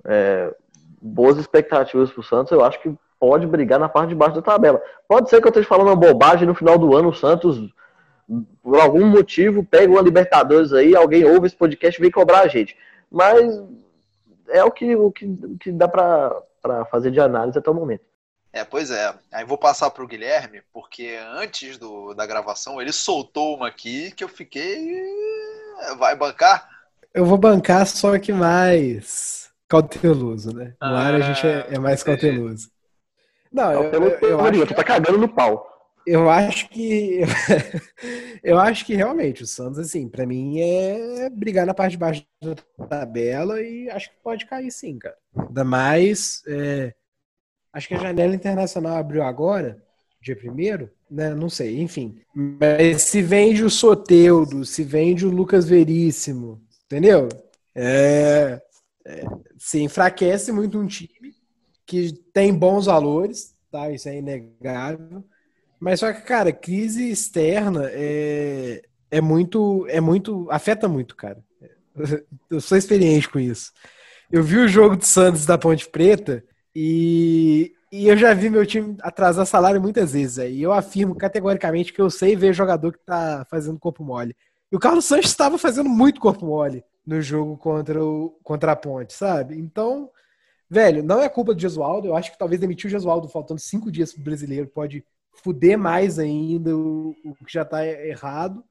é, 0.06 0.54
boas 1.02 1.38
expectativas 1.38 2.12
pro 2.12 2.24
Santos. 2.24 2.52
Eu 2.52 2.64
acho 2.64 2.82
que 2.82 2.94
pode 3.20 3.46
brigar 3.46 3.80
na 3.80 3.88
parte 3.88 4.10
de 4.10 4.16
baixo 4.16 4.36
da 4.36 4.42
tabela. 4.42 4.82
Pode 5.08 5.30
ser 5.30 5.40
que 5.40 5.48
eu 5.48 5.50
esteja 5.50 5.68
falando 5.68 5.88
uma 5.88 5.96
bobagem 5.96 6.48
no 6.48 6.56
final 6.56 6.78
do 6.78 6.96
ano, 6.96 7.10
o 7.10 7.14
Santos 7.14 7.72
por 8.62 8.80
algum 8.80 9.06
motivo, 9.08 9.64
pega 9.64 9.92
uma 9.92 10.02
Libertadores 10.02 10.72
aí, 10.74 10.96
alguém 10.96 11.26
ouve 11.26 11.48
esse 11.48 11.56
podcast 11.56 12.00
e 12.00 12.02
vem 12.02 12.12
cobrar 12.12 12.42
a 12.42 12.48
gente. 12.48 12.78
Mas 13.10 13.62
é 14.48 14.64
o 14.64 14.72
que, 14.72 14.96
o 14.96 15.12
que, 15.12 15.26
o 15.26 15.58
que 15.58 15.72
dá 15.72 15.88
para 15.88 16.86
fazer 16.90 17.12
de 17.12 17.20
análise 17.20 17.58
até 17.58 17.70
o 17.70 17.74
momento. 17.74 18.04
É, 18.54 18.64
pois 18.66 18.92
é. 18.92 19.14
Aí 19.32 19.46
vou 19.46 19.58
passar 19.58 19.90
para 19.90 20.04
o 20.04 20.08
Guilherme, 20.08 20.62
porque 20.74 21.18
antes 21.34 21.78
do, 21.78 22.14
da 22.14 22.26
gravação 22.26 22.82
ele 22.82 22.92
soltou 22.92 23.56
uma 23.56 23.68
aqui 23.68 24.12
que 24.12 24.24
eu 24.24 24.28
fiquei. 24.28 25.02
Vai 25.98 26.16
bancar? 26.16 26.70
Eu 27.14 27.26
vou 27.26 27.38
bancar, 27.38 27.86
só 27.88 28.18
que 28.20 28.34
mais 28.34 29.50
cauteloso, 29.68 30.54
né? 30.54 30.74
No 30.82 30.96
ar 30.96 31.16
a 31.16 31.20
gente 31.22 31.48
é, 31.48 31.68
é 31.72 31.80
mais 31.80 32.04
cauteloso. 32.04 32.70
Não, 33.52 33.72
eu, 33.72 33.84
eu, 33.84 34.04
eu, 34.04 34.30
eu 34.30 34.42
acho 34.42 34.66
que 34.68 34.74
tá 34.74 34.84
cagando 34.84 35.18
no 35.18 35.28
pau. 35.28 35.81
Eu 36.06 36.30
acho 36.30 36.70
que 36.70 37.22
eu 38.44 38.60
acho 38.60 38.86
que 38.86 38.96
realmente 38.96 39.44
o 39.44 39.48
Santos 39.48 39.80
assim, 39.80 40.10
para 40.10 40.26
mim 40.26 40.60
é 40.60 41.30
brigar 41.30 41.66
na 41.66 41.74
parte 41.74 41.92
de 41.92 41.98
baixo 41.98 42.26
da 42.42 42.88
tabela 42.88 43.62
e 43.62 43.90
acho 43.90 44.10
que 44.10 44.16
pode 44.24 44.46
cair 44.46 44.72
sim, 44.72 44.98
cara. 44.98 45.18
Ainda 45.36 45.64
mais 45.64 46.42
é, 46.48 46.94
acho 47.74 47.88
que 47.88 47.94
a 47.94 48.00
janela 48.00 48.36
internacional 48.36 48.98
abriu 48.98 49.24
agora, 49.24 49.82
dia 50.22 50.36
primeiro, 50.36 50.90
né? 51.10 51.34
Não 51.34 51.50
sei, 51.50 51.82
enfim. 51.82 52.20
Mas 52.34 53.04
se 53.04 53.22
vende 53.22 53.64
o 53.64 53.70
Soteudo, 53.70 54.66
se 54.66 54.84
vende 54.84 55.26
o 55.26 55.32
Lucas 55.32 55.68
Veríssimo, 55.68 56.62
entendeu? 56.86 57.28
É, 57.76 58.62
é, 59.06 59.26
se 59.58 59.82
enfraquece 59.82 60.52
muito 60.52 60.80
um 60.80 60.88
time 60.88 61.34
que 61.86 62.14
tem 62.34 62.54
bons 62.54 62.86
valores, 62.86 63.56
tá? 63.72 63.90
Isso 63.92 64.08
é 64.08 64.18
inegável. 64.18 65.24
Mas 65.82 66.00
só 66.00 66.14
que, 66.14 66.22
cara, 66.22 66.52
crise 66.52 67.10
externa 67.10 67.90
é, 67.92 68.84
é 69.10 69.20
muito, 69.20 69.88
é 69.90 70.00
muito, 70.00 70.48
afeta 70.52 70.88
muito, 70.88 71.16
cara. 71.16 71.44
Eu 72.52 72.62
sou 72.62 72.78
experiente 72.78 73.28
com 73.28 73.40
isso. 73.40 73.72
Eu 74.32 74.44
vi 74.44 74.58
o 74.58 74.68
jogo 74.68 74.96
do 74.96 75.04
Santos 75.04 75.44
da 75.44 75.58
Ponte 75.58 75.90
Preta 75.90 76.44
e, 76.76 77.74
e 77.92 78.08
eu 78.08 78.16
já 78.16 78.34
vi 78.34 78.50
meu 78.50 78.66
time 78.66 78.96
atrasar 79.02 79.46
salário 79.46 79.82
muitas 79.82 80.14
vezes. 80.14 80.40
Aí 80.40 80.62
eu 80.62 80.72
afirmo 80.72 81.16
categoricamente 81.16 81.92
que 81.92 82.02
eu 82.02 82.10
sei 82.10 82.36
ver 82.36 82.54
jogador 82.54 82.94
que 82.94 83.00
tá 83.06 83.46
fazendo 83.50 83.80
corpo 83.80 84.04
mole. 84.06 84.36
E 84.72 84.76
o 84.76 84.80
Carlos 84.80 85.04
Sanches 85.04 85.32
estava 85.32 85.58
fazendo 85.58 85.90
muito 85.90 86.22
corpo 86.22 86.46
mole 86.46 86.84
no 87.06 87.22
jogo 87.22 87.58
contra, 87.58 88.02
o, 88.02 88.30
contra 88.44 88.72
a 88.72 88.76
Ponte, 88.76 89.12
sabe? 89.12 89.58
Então, 89.60 90.10
velho, 90.70 91.04
não 91.04 91.22
é 91.22 91.28
culpa 91.28 91.54
do 91.54 91.60
Gesualdo. 91.60 92.08
Eu 92.08 92.16
acho 92.16 92.32
que 92.32 92.38
talvez 92.38 92.62
demitir 92.62 92.88
o 92.88 92.92
Gesualdo 92.92 93.28
faltando 93.28 93.60
cinco 93.60 93.92
dias 93.92 94.14
pro 94.14 94.24
brasileiro 94.24 94.68
pode 94.68 95.04
fuder 95.44 95.78
mais 95.78 96.20
ainda 96.20 96.76
o, 96.76 97.16
o 97.26 97.46
que 97.46 97.54
já 97.54 97.66
tá 97.66 97.86
errado. 97.86 98.64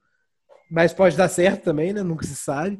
Mas 0.69 0.93
pode 0.93 1.17
dar 1.17 1.27
certo 1.27 1.63
também, 1.63 1.91
né? 1.91 2.01
Nunca 2.01 2.25
se 2.25 2.35
sabe. 2.35 2.79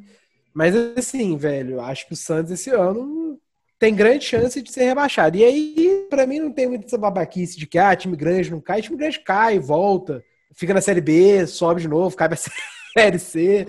Mas 0.54 0.76
assim, 0.98 1.36
velho, 1.38 1.82
acho 1.82 2.08
que 2.08 2.14
o 2.14 2.18
Santos 2.18 2.52
esse 2.52 2.70
ano 2.70 3.40
tem 3.80 3.96
grande 3.96 4.24
chance 4.24 4.62
de 4.62 4.72
ser 4.72 4.84
rebaixado. 4.84 5.38
E 5.38 5.44
aí, 5.44 6.08
para 6.10 6.28
mim, 6.28 6.40
não 6.40 6.52
tem 6.52 6.68
muita 6.68 6.86
essa 6.86 6.98
babaquice 6.98 7.58
de 7.58 7.66
que 7.66 7.80
ah, 7.80 7.96
time 7.96 8.16
grande 8.16 8.52
não 8.52 8.62
cai, 8.62 8.82
time 8.82 8.98
grande 8.98 9.20
cai, 9.20 9.58
volta, 9.60 10.24
fica 10.54 10.74
na 10.74 10.82
Série 10.82 11.02
B, 11.02 11.48
sobe 11.48 11.82
de 11.82 11.88
novo, 11.88 12.16
cai 12.16 12.30
pra 12.30 12.38
Série 12.94 13.18
C. 13.20 13.66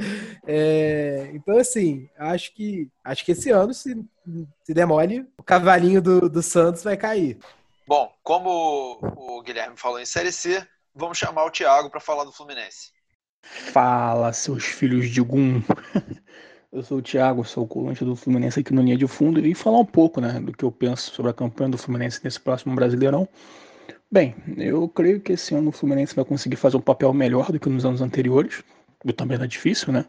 É, 0.47 1.31
então, 1.33 1.57
assim, 1.57 2.09
acho 2.19 2.55
que 2.55 2.89
acho 3.03 3.25
que 3.25 3.33
esse 3.33 3.51
ano, 3.51 3.73
se, 3.73 4.05
se 4.63 4.75
demole, 4.75 5.27
o 5.39 5.43
cavalinho 5.43 6.03
do, 6.03 6.29
do 6.29 6.43
Santos 6.43 6.83
vai 6.83 6.97
cair. 6.97 7.39
Bom, 7.93 8.11
como 8.22 8.99
o 9.03 9.43
Guilherme 9.43 9.76
falou 9.76 10.01
em 10.01 10.07
Série 10.07 10.32
C, 10.32 10.66
vamos 10.95 11.18
chamar 11.18 11.45
o 11.45 11.51
Thiago 11.51 11.90
para 11.90 12.01
falar 12.01 12.24
do 12.24 12.32
Fluminense. 12.32 12.88
Fala, 13.43 14.32
seus 14.32 14.64
filhos 14.64 15.11
de 15.11 15.20
Gum. 15.20 15.61
Eu 16.72 16.82
sou 16.82 17.01
o 17.01 17.03
Thiago, 17.03 17.45
sou 17.45 17.64
o 17.64 17.68
colante 17.68 18.03
do 18.03 18.16
Fluminense 18.16 18.59
aqui 18.59 18.72
no 18.72 18.80
Linha 18.80 18.97
de 18.97 19.07
Fundo 19.07 19.38
e 19.38 19.43
vim 19.43 19.53
falar 19.53 19.78
um 19.78 19.84
pouco 19.84 20.22
né, 20.22 20.40
do 20.40 20.55
que 20.55 20.64
eu 20.64 20.72
penso 20.72 21.14
sobre 21.14 21.32
a 21.32 21.34
campanha 21.34 21.68
do 21.68 21.76
Fluminense 21.76 22.18
nesse 22.24 22.40
próximo 22.40 22.74
Brasileirão. 22.74 23.28
Bem, 24.11 24.34
eu 24.57 24.88
creio 24.88 25.20
que 25.20 25.32
esse 25.32 25.55
ano 25.55 25.68
o 25.68 25.72
Fluminense 25.72 26.16
vai 26.16 26.24
conseguir 26.24 26.57
fazer 26.57 26.78
um 26.78 26.80
papel 26.80 27.12
melhor 27.12 27.53
do 27.53 27.61
que 27.61 27.68
nos 27.68 27.84
anos 27.84 28.01
anteriores. 28.01 28.64
O 29.05 29.12
também 29.12 29.36
era 29.36 29.47
difícil, 29.47 29.93
né? 29.93 30.07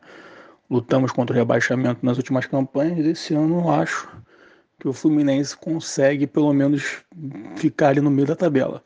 Lutamos 0.69 1.11
contra 1.11 1.35
o 1.35 1.37
rebaixamento 1.37 2.05
nas 2.05 2.15
últimas 2.15 2.45
campanhas. 2.45 3.05
Esse 3.05 3.33
ano 3.33 3.59
eu 3.59 3.69
acho 3.69 4.09
que 4.83 4.89
o 4.89 4.91
Fluminense 4.91 5.55
consegue 5.55 6.27
pelo 6.27 6.51
menos 6.51 7.05
ficar 7.55 7.87
ali 7.87 8.01
no 8.01 8.11
meio 8.11 8.27
da 8.27 8.35
tabela. 8.35 8.83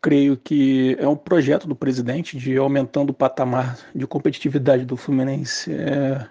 Creio 0.00 0.36
que 0.36 0.96
é 0.98 1.06
um 1.06 1.14
projeto 1.14 1.68
do 1.68 1.76
presidente 1.76 2.36
de 2.36 2.56
aumentando 2.56 3.10
o 3.10 3.14
patamar 3.14 3.78
de 3.94 4.04
competitividade 4.08 4.84
do 4.84 4.96
Fluminense 4.96 5.72
é, 5.72 6.26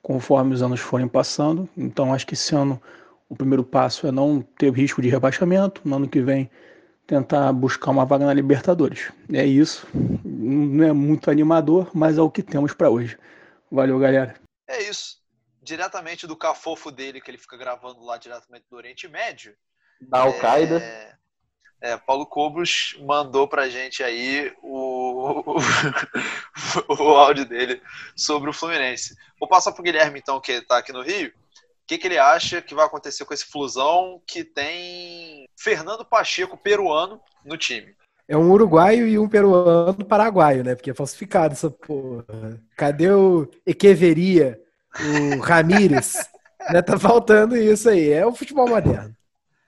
conforme 0.00 0.54
os 0.54 0.62
anos 0.62 0.80
forem 0.80 1.06
passando. 1.06 1.68
Então 1.76 2.14
acho 2.14 2.26
que 2.26 2.32
esse 2.32 2.54
ano 2.54 2.80
o 3.28 3.36
primeiro 3.36 3.62
passo 3.62 4.06
é 4.06 4.10
não 4.10 4.40
ter 4.40 4.72
risco 4.72 5.02
de 5.02 5.10
rebaixamento. 5.10 5.82
No 5.84 5.96
ano 5.96 6.08
que 6.08 6.22
vem 6.22 6.50
tentar 7.06 7.52
buscar 7.52 7.90
uma 7.90 8.06
vaga 8.06 8.24
na 8.24 8.32
Libertadores. 8.32 9.12
É 9.30 9.44
isso. 9.44 9.86
Não 10.24 10.82
é 10.82 10.94
muito 10.94 11.30
animador, 11.30 11.90
mas 11.92 12.16
é 12.16 12.22
o 12.22 12.30
que 12.30 12.42
temos 12.42 12.72
para 12.72 12.88
hoje. 12.88 13.18
Valeu, 13.70 13.98
galera. 13.98 14.34
É 14.66 14.88
isso 14.88 15.21
diretamente 15.62 16.26
do 16.26 16.36
cafofo 16.36 16.90
dele, 16.90 17.20
que 17.20 17.30
ele 17.30 17.38
fica 17.38 17.56
gravando 17.56 18.02
lá 18.04 18.18
diretamente 18.18 18.66
do 18.68 18.76
Oriente 18.76 19.06
Médio. 19.06 19.54
Da 20.00 20.20
Al-Qaeda. 20.20 20.82
É, 20.82 21.14
é, 21.80 21.96
Paulo 21.96 22.26
Cobos 22.26 22.96
mandou 23.00 23.46
pra 23.46 23.68
gente 23.68 24.02
aí 24.02 24.52
o, 24.62 25.54
o, 25.54 25.56
o, 26.98 27.16
áudio 27.16 27.44
dele 27.44 27.80
sobre 28.16 28.50
o 28.50 28.52
Fluminense. 28.52 29.14
Vou 29.38 29.48
passar 29.48 29.72
pro 29.72 29.82
Guilherme, 29.82 30.18
então, 30.18 30.40
que 30.40 30.52
está 30.52 30.78
aqui 30.78 30.92
no 30.92 31.02
Rio. 31.02 31.28
O 31.28 31.32
que, 31.86 31.98
que 31.98 32.06
ele 32.06 32.18
acha 32.18 32.62
que 32.62 32.74
vai 32.74 32.86
acontecer 32.86 33.24
com 33.24 33.34
esse 33.34 33.46
flusão 33.46 34.20
que 34.26 34.44
tem 34.44 35.48
Fernando 35.56 36.04
Pacheco, 36.04 36.56
peruano, 36.56 37.20
no 37.44 37.56
time? 37.56 37.94
É 38.28 38.36
um 38.36 38.50
uruguaio 38.50 39.06
e 39.06 39.18
um 39.18 39.28
peruano 39.28 40.04
paraguaio, 40.04 40.64
né? 40.64 40.74
Porque 40.74 40.92
é 40.92 40.94
falsificado 40.94 41.52
essa 41.52 41.70
porra. 41.70 42.60
Cadê 42.76 43.10
o 43.10 43.50
Equeveria? 43.66 44.60
O 45.00 45.40
Ramires, 45.40 46.28
né? 46.70 46.82
Tá 46.82 46.98
faltando 46.98 47.56
isso 47.56 47.88
aí. 47.88 48.10
É 48.10 48.26
o 48.26 48.34
futebol 48.34 48.68
moderno. 48.68 49.16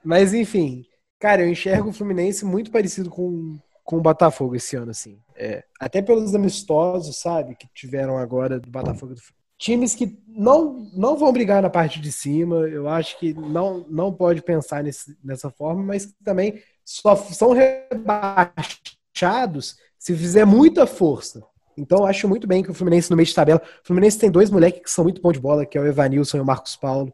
Mas 0.05 0.35
enfim, 0.35 0.85
cara, 1.19 1.43
eu 1.43 1.49
enxergo 1.49 1.89
o 1.89 1.93
Fluminense 1.93 2.45
muito 2.45 2.71
parecido 2.71 3.11
com, 3.11 3.59
com 3.83 3.97
o 3.97 4.03
Botafogo 4.03 4.55
esse 4.55 4.77
ano, 4.77 4.91
assim. 4.91 5.19
É, 5.35 5.65
até 5.81 6.03
pelos 6.03 6.35
amistosos, 6.35 7.19
sabe, 7.19 7.57
que 7.57 7.67
tiveram 7.75 8.19
agora 8.19 8.61
do 8.61 8.71
Botafogo. 8.71 9.15
Times 9.57 9.95
que 9.95 10.19
não, 10.27 10.91
não 10.95 11.17
vão 11.17 11.33
brigar 11.33 11.63
na 11.63 11.71
parte 11.71 12.01
de 12.01 12.13
cima, 12.13 12.57
eu 12.69 12.87
acho 12.89 13.19
que 13.19 13.33
não, 13.33 13.87
não 13.89 14.13
pode 14.13 14.43
pensar 14.43 14.83
nesse, 14.83 15.17
nessa 15.25 15.51
forma, 15.51 15.83
mas 15.83 16.13
também 16.23 16.61
só 16.85 17.17
são 17.17 17.53
rebaixados 17.53 19.77
se 19.99 20.15
fizer 20.15 20.45
muita 20.45 20.87
força. 20.87 21.43
Então, 21.77 22.07
acho 22.07 22.29
muito 22.29 22.47
bem 22.47 22.63
que 22.63 22.71
o 22.71 22.75
Fluminense 22.75 23.11
no 23.11 23.17
meio 23.17 23.27
de 23.27 23.35
tabela. 23.35 23.61
O 23.83 23.87
Fluminense 23.87 24.19
tem 24.19 24.31
dois 24.31 24.51
moleques 24.51 24.83
que 24.83 24.91
são 24.91 25.05
muito 25.05 25.21
bons 25.21 25.33
de 25.33 25.41
bola, 25.41 25.67
que 25.67 25.77
é 25.77 25.81
o 25.81 25.87
Evanilson 25.87 26.39
e 26.39 26.41
o 26.41 26.45
Marcos 26.45 26.77
Paulo, 26.77 27.13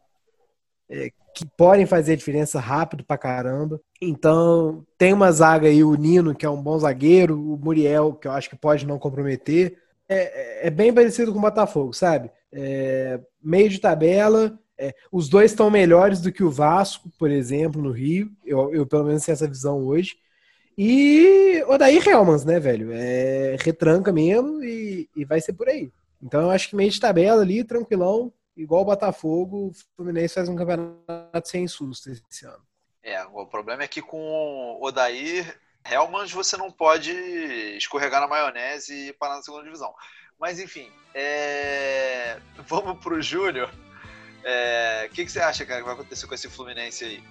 é, 0.89 1.09
que 1.33 1.45
podem 1.57 1.85
fazer 1.85 2.13
a 2.13 2.17
diferença 2.17 2.59
rápido 2.59 3.03
pra 3.03 3.17
caramba. 3.17 3.79
Então, 4.01 4.85
tem 4.97 5.13
uma 5.13 5.31
zaga 5.31 5.67
aí, 5.67 5.83
o 5.83 5.95
Nino, 5.95 6.35
que 6.35 6.45
é 6.45 6.49
um 6.49 6.61
bom 6.61 6.77
zagueiro, 6.77 7.39
o 7.39 7.57
Muriel, 7.57 8.13
que 8.13 8.27
eu 8.27 8.31
acho 8.31 8.49
que 8.49 8.55
pode 8.55 8.85
não 8.85 8.99
comprometer. 8.99 9.77
É, 10.07 10.65
é, 10.65 10.67
é 10.67 10.69
bem 10.69 10.93
parecido 10.93 11.31
com 11.31 11.39
o 11.39 11.41
Botafogo, 11.41 11.93
sabe? 11.93 12.29
É, 12.51 13.19
meio 13.41 13.69
de 13.69 13.79
tabela. 13.79 14.59
É, 14.77 14.93
os 15.11 15.29
dois 15.29 15.51
estão 15.51 15.69
melhores 15.69 16.19
do 16.19 16.31
que 16.31 16.43
o 16.43 16.51
Vasco, 16.51 17.09
por 17.17 17.29
exemplo, 17.31 17.81
no 17.81 17.91
Rio. 17.91 18.29
Eu, 18.45 18.73
eu 18.73 18.85
pelo 18.85 19.05
menos 19.05 19.23
tenho 19.23 19.33
essa 19.33 19.47
visão 19.47 19.85
hoje. 19.85 20.15
E 20.83 21.63
o 21.67 21.77
daí 21.77 21.99
Helmans, 21.99 22.43
né, 22.43 22.59
velho? 22.59 22.89
É 22.91 23.55
retranca 23.63 24.11
mesmo 24.11 24.63
e, 24.63 25.07
e 25.15 25.23
vai 25.23 25.39
ser 25.39 25.53
por 25.53 25.69
aí. 25.69 25.93
Então 26.19 26.41
eu 26.41 26.49
acho 26.49 26.69
que 26.69 26.75
meio 26.75 26.89
de 26.89 26.99
tabela 26.99 27.43
ali, 27.43 27.63
tranquilão, 27.63 28.33
igual 28.57 28.81
o 28.81 28.85
Botafogo, 28.85 29.67
o 29.67 29.71
Fluminense 29.95 30.33
faz 30.33 30.49
um 30.49 30.55
campeonato 30.55 31.47
sem 31.47 31.67
susto 31.67 32.09
esse 32.09 32.47
ano. 32.47 32.65
É, 33.03 33.23
o 33.25 33.45
problema 33.45 33.83
é 33.83 33.87
que 33.87 34.01
com 34.01 34.17
o 34.17 34.83
Odair 34.83 35.55
Helmans 35.85 36.31
você 36.31 36.57
não 36.57 36.71
pode 36.71 37.11
escorregar 37.77 38.19
na 38.19 38.27
maionese 38.27 39.09
e 39.09 39.13
parar 39.13 39.35
na 39.35 39.43
segunda 39.43 39.63
divisão. 39.63 39.93
Mas 40.39 40.59
enfim, 40.59 40.91
é... 41.13 42.39
vamos 42.67 42.97
pro 43.03 43.21
Júnior. 43.21 43.69
O 43.69 44.47
é... 44.47 45.07
que, 45.13 45.25
que 45.25 45.31
você 45.31 45.41
acha, 45.41 45.63
cara, 45.63 45.81
que 45.81 45.85
vai 45.85 45.93
acontecer 45.93 46.25
com 46.25 46.33
esse 46.33 46.49
Fluminense 46.49 47.05
aí? 47.05 47.23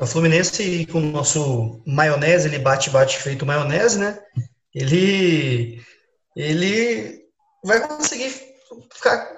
O 0.00 0.06
Fluminense, 0.06 0.86
com 0.86 0.98
o 0.98 1.12
nosso 1.12 1.82
maionese, 1.86 2.48
ele 2.48 2.58
bate-bate 2.58 3.18
feito 3.18 3.44
maionese, 3.44 3.98
né? 3.98 4.18
Ele, 4.74 5.78
ele 6.34 7.20
vai 7.62 7.86
conseguir 7.86 8.30
ficar 8.94 9.30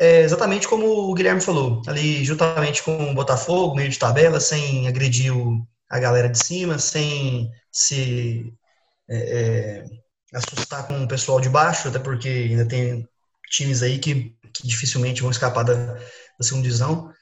é, 0.00 0.22
exatamente 0.22 0.66
como 0.66 0.86
o 0.86 1.14
Guilherme 1.14 1.40
falou, 1.42 1.82
ali 1.86 2.24
juntamente 2.24 2.82
com 2.82 3.10
o 3.10 3.14
Botafogo, 3.14 3.74
meio 3.76 3.90
de 3.90 3.98
tabela, 3.98 4.40
sem 4.40 4.88
agredir 4.88 5.36
o, 5.36 5.66
a 5.90 5.98
galera 5.98 6.30
de 6.30 6.38
cima, 6.38 6.78
sem 6.78 7.50
se 7.70 8.54
é, 9.10 9.16
é, 9.16 9.84
assustar 10.32 10.86
com 10.86 11.04
o 11.04 11.08
pessoal 11.08 11.42
de 11.42 11.50
baixo, 11.50 11.88
até 11.88 11.98
porque 11.98 12.28
ainda 12.28 12.66
tem 12.66 13.06
times 13.50 13.82
aí 13.82 13.98
que, 13.98 14.34
que 14.54 14.66
dificilmente 14.66 15.20
vão 15.20 15.30
escapar 15.30 15.62
da, 15.62 15.74
da 15.74 16.00
segunda 16.40 16.62
divisão. 16.62 17.12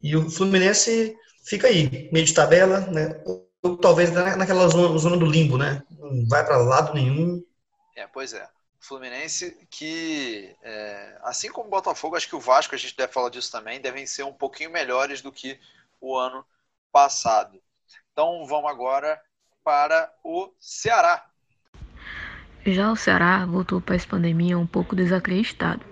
E 0.00 0.14
o 0.14 0.30
Fluminense 0.30 1.16
fica 1.46 1.68
aí, 1.68 2.10
meio 2.12 2.26
de 2.26 2.34
tabela, 2.34 2.80
né? 2.80 3.20
Ou, 3.24 3.76
talvez 3.78 4.10
naquela 4.12 4.68
zona, 4.68 4.98
zona 4.98 5.16
do 5.16 5.26
limbo, 5.26 5.56
né? 5.56 5.82
Não 5.90 6.26
vai 6.28 6.44
para 6.44 6.56
lado 6.56 6.94
nenhum. 6.94 7.42
É, 7.94 8.06
pois 8.06 8.32
é. 8.32 8.46
Fluminense 8.78 9.56
que, 9.70 10.54
é, 10.62 11.18
assim 11.22 11.50
como 11.50 11.66
o 11.66 11.70
Botafogo, 11.70 12.14
acho 12.14 12.28
que 12.28 12.36
o 12.36 12.40
Vasco, 12.40 12.74
a 12.74 12.78
gente 12.78 12.96
deve 12.96 13.12
falar 13.12 13.30
disso 13.30 13.50
também, 13.50 13.80
devem 13.80 14.06
ser 14.06 14.22
um 14.22 14.32
pouquinho 14.32 14.70
melhores 14.70 15.22
do 15.22 15.32
que 15.32 15.58
o 16.00 16.16
ano 16.16 16.44
passado. 16.92 17.60
Então 18.12 18.46
vamos 18.46 18.70
agora 18.70 19.20
para 19.64 20.12
o 20.22 20.52
Ceará. 20.60 21.26
Já 22.64 22.90
o 22.90 22.96
Ceará 22.96 23.44
voltou 23.44 23.80
para 23.80 23.96
essa 23.96 24.06
pandemia 24.06 24.58
um 24.58 24.66
pouco 24.66 24.94
desacreditado. 24.94 25.84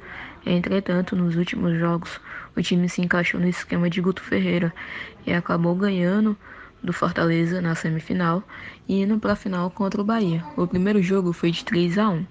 Entretanto, 0.46 1.16
nos 1.16 1.36
últimos 1.36 1.78
jogos, 1.78 2.20
o 2.54 2.62
time 2.62 2.88
se 2.88 3.00
encaixou 3.00 3.40
no 3.40 3.48
esquema 3.48 3.88
de 3.88 4.00
Guto 4.00 4.22
Ferreira 4.22 4.72
e 5.26 5.32
acabou 5.32 5.74
ganhando 5.74 6.36
do 6.82 6.92
Fortaleza 6.92 7.60
na 7.60 7.74
semifinal 7.74 8.42
e 8.86 9.02
indo 9.02 9.18
para 9.18 9.32
a 9.32 9.36
final 9.36 9.70
contra 9.70 10.00
o 10.00 10.04
Bahia. 10.04 10.44
O 10.56 10.66
primeiro 10.66 11.02
jogo 11.02 11.32
foi 11.32 11.50
de 11.50 11.64
3 11.64 11.98
a 11.98 12.10
1. 12.10 12.26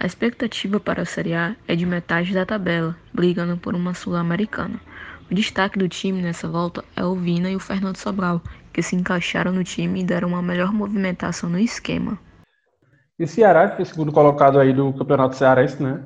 A 0.00 0.06
expectativa 0.06 0.78
para 0.78 1.02
a 1.02 1.04
Série 1.04 1.34
A 1.34 1.56
é 1.66 1.74
de 1.74 1.84
metade 1.84 2.32
da 2.32 2.46
tabela, 2.46 2.96
brigando 3.12 3.56
por 3.56 3.74
uma 3.74 3.94
Sul-Americana. 3.94 4.80
O 5.28 5.34
destaque 5.34 5.78
do 5.78 5.88
time 5.88 6.22
nessa 6.22 6.48
volta 6.48 6.84
é 6.94 7.04
o 7.04 7.16
Vina 7.16 7.50
e 7.50 7.56
o 7.56 7.60
Fernando 7.60 7.96
Sobral, 7.96 8.40
que 8.72 8.80
se 8.80 8.94
encaixaram 8.94 9.52
no 9.52 9.64
time 9.64 10.00
e 10.00 10.04
deram 10.04 10.28
uma 10.28 10.40
melhor 10.40 10.72
movimentação 10.72 11.50
no 11.50 11.58
esquema. 11.58 12.16
E 13.18 13.26
Ceará, 13.26 13.68
que 13.70 13.80
é 13.80 13.82
o 13.82 13.86
segundo 13.86 14.12
colocado 14.12 14.60
aí 14.60 14.72
do 14.72 14.92
Campeonato 14.92 15.34
Cearense, 15.34 15.82
né? 15.82 16.00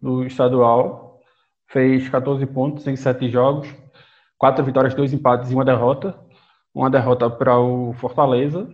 Do 0.00 0.24
estadual, 0.24 1.20
fez 1.66 2.08
14 2.08 2.46
pontos 2.46 2.86
em 2.86 2.94
7 2.94 3.28
jogos, 3.28 3.68
4 4.44 4.62
vitórias, 4.62 4.92
2 4.92 5.14
empates 5.14 5.50
e 5.50 5.54
uma 5.54 5.64
derrota. 5.64 6.14
Uma 6.74 6.90
derrota 6.90 7.30
para 7.30 7.58
o 7.58 7.94
Fortaleza. 7.94 8.68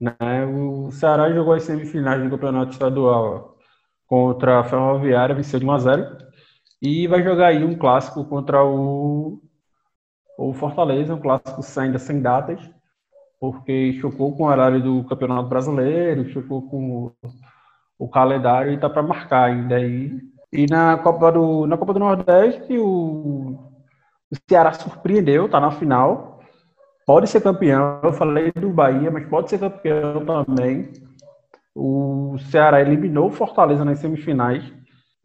Né? 0.00 0.14
O 0.46 0.90
Ceará 0.90 1.30
jogou 1.30 1.54
as 1.54 1.62
semifinais 1.62 2.20
do 2.20 2.28
Campeonato 2.28 2.72
Estadual 2.72 3.56
contra 4.04 4.58
a 4.58 4.64
Ferroviária, 4.64 5.32
venceu 5.32 5.60
de 5.60 5.64
1 5.64 5.70
a 5.70 5.78
0 5.78 6.18
e 6.82 7.06
vai 7.06 7.22
jogar 7.22 7.48
aí 7.48 7.64
um 7.64 7.78
clássico 7.78 8.24
contra 8.24 8.64
o, 8.64 9.40
o 10.36 10.52
Fortaleza, 10.54 11.14
um 11.14 11.20
clássico 11.20 11.60
ainda 11.80 12.00
sem 12.00 12.20
datas, 12.20 12.60
porque 13.38 13.92
chocou 14.00 14.36
com 14.36 14.42
o 14.42 14.46
horário 14.46 14.82
do 14.82 15.04
Campeonato 15.04 15.48
Brasileiro, 15.48 16.28
chocou 16.30 16.68
com 16.68 17.04
o, 17.04 17.12
o 17.96 18.08
calendário 18.08 18.72
e 18.72 18.80
tá 18.80 18.90
para 18.90 19.04
marcar 19.04 19.44
ainda 19.44 19.76
aí. 19.76 20.20
E 20.52 20.66
na 20.68 20.98
Copa 20.98 21.30
do, 21.30 21.64
na 21.64 21.78
Copa 21.78 21.92
do 21.92 22.00
Nordeste, 22.00 22.76
o, 22.76 23.73
o 24.34 24.36
Ceará 24.48 24.72
surpreendeu, 24.72 25.48
tá 25.48 25.60
na 25.60 25.70
final. 25.70 26.40
Pode 27.06 27.28
ser 27.28 27.40
campeão, 27.40 28.00
eu 28.02 28.12
falei 28.12 28.50
do 28.52 28.70
Bahia, 28.70 29.10
mas 29.10 29.26
pode 29.28 29.48
ser 29.48 29.58
campeão 29.58 30.24
também. 30.24 30.92
O 31.74 32.36
Ceará 32.50 32.80
eliminou 32.80 33.28
o 33.28 33.32
Fortaleza 33.32 33.84
nas 33.84 33.98
semifinais, 33.98 34.72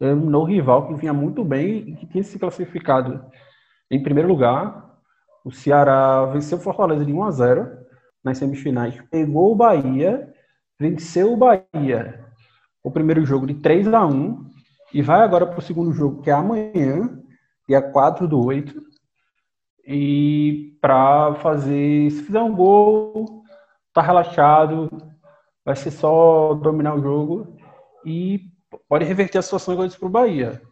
eliminou 0.00 0.42
o 0.42 0.46
rival 0.46 0.86
que 0.86 0.94
vinha 0.94 1.12
muito 1.12 1.44
bem 1.44 1.90
e 1.90 1.96
que 1.96 2.06
tinha 2.06 2.22
se 2.22 2.38
classificado 2.38 3.24
em 3.90 4.02
primeiro 4.02 4.28
lugar. 4.28 4.90
O 5.44 5.50
Ceará 5.50 6.26
venceu 6.26 6.58
o 6.58 6.60
Fortaleza 6.60 7.04
de 7.04 7.12
1 7.12 7.24
a 7.24 7.30
0 7.30 7.68
nas 8.22 8.38
semifinais, 8.38 9.00
pegou 9.10 9.52
o 9.52 9.56
Bahia, 9.56 10.28
venceu 10.78 11.32
o 11.32 11.36
Bahia 11.36 12.30
o 12.82 12.90
primeiro 12.90 13.24
jogo 13.24 13.46
de 13.46 13.54
3 13.54 13.92
a 13.92 14.04
1 14.06 14.50
e 14.92 15.02
vai 15.02 15.20
agora 15.20 15.46
para 15.46 15.58
o 15.58 15.62
segundo 15.62 15.92
jogo, 15.92 16.22
que 16.22 16.30
é 16.30 16.32
amanhã, 16.32 17.18
dia 17.68 17.80
4 17.80 18.26
do 18.26 18.44
8. 18.44 18.89
E 19.86 20.76
para 20.80 21.34
fazer, 21.36 22.10
se 22.10 22.22
fizer 22.22 22.40
um 22.40 22.54
gol, 22.54 23.42
tá 23.92 24.02
relaxado, 24.02 24.88
vai 25.64 25.76
ser 25.76 25.90
só 25.90 26.54
dominar 26.54 26.94
o 26.94 27.02
jogo 27.02 27.56
e 28.04 28.40
pode 28.88 29.04
reverter 29.04 29.38
a 29.38 29.42
situação 29.42 29.74
igual 29.74 29.88
para 29.88 30.06
o 30.06 30.10
Bahia. 30.10 30.62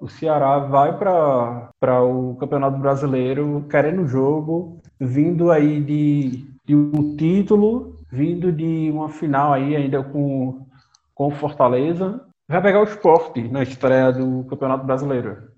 O 0.00 0.08
Ceará 0.08 0.58
vai 0.58 0.96
para 0.96 2.02
o 2.04 2.34
Campeonato 2.36 2.78
Brasileiro 2.78 3.66
querendo 3.70 4.02
o 4.02 4.08
jogo, 4.08 4.80
vindo 4.98 5.50
aí 5.50 5.80
de, 5.80 6.46
de 6.64 6.74
um 6.74 7.16
título, 7.16 7.96
vindo 8.10 8.50
de 8.50 8.90
uma 8.90 9.10
final 9.10 9.52
aí 9.52 9.76
ainda 9.76 10.02
com, 10.02 10.66
com 11.14 11.30
Fortaleza. 11.30 12.26
Vai 12.48 12.62
pegar 12.62 12.80
o 12.80 12.84
esporte 12.84 13.46
na 13.48 13.62
estreia 13.62 14.10
do 14.10 14.44
Campeonato 14.44 14.86
Brasileiro. 14.86 15.49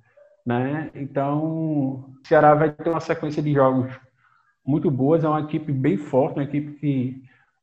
Né? 0.45 0.90
Então, 0.95 1.45
o 1.45 2.05
Ceará 2.26 2.55
vai 2.55 2.70
ter 2.72 2.90
uma 2.90 3.01
sequência 3.01 3.43
de 3.43 3.53
jogos 3.53 3.93
muito 4.66 4.90
boas. 4.90 5.24
É 5.24 5.28
uma 5.28 5.40
equipe 5.40 5.72
bem 5.72 5.97
forte, 5.97 6.38
uma 6.38 6.45
equipe 6.45 6.72
que 6.78 7.22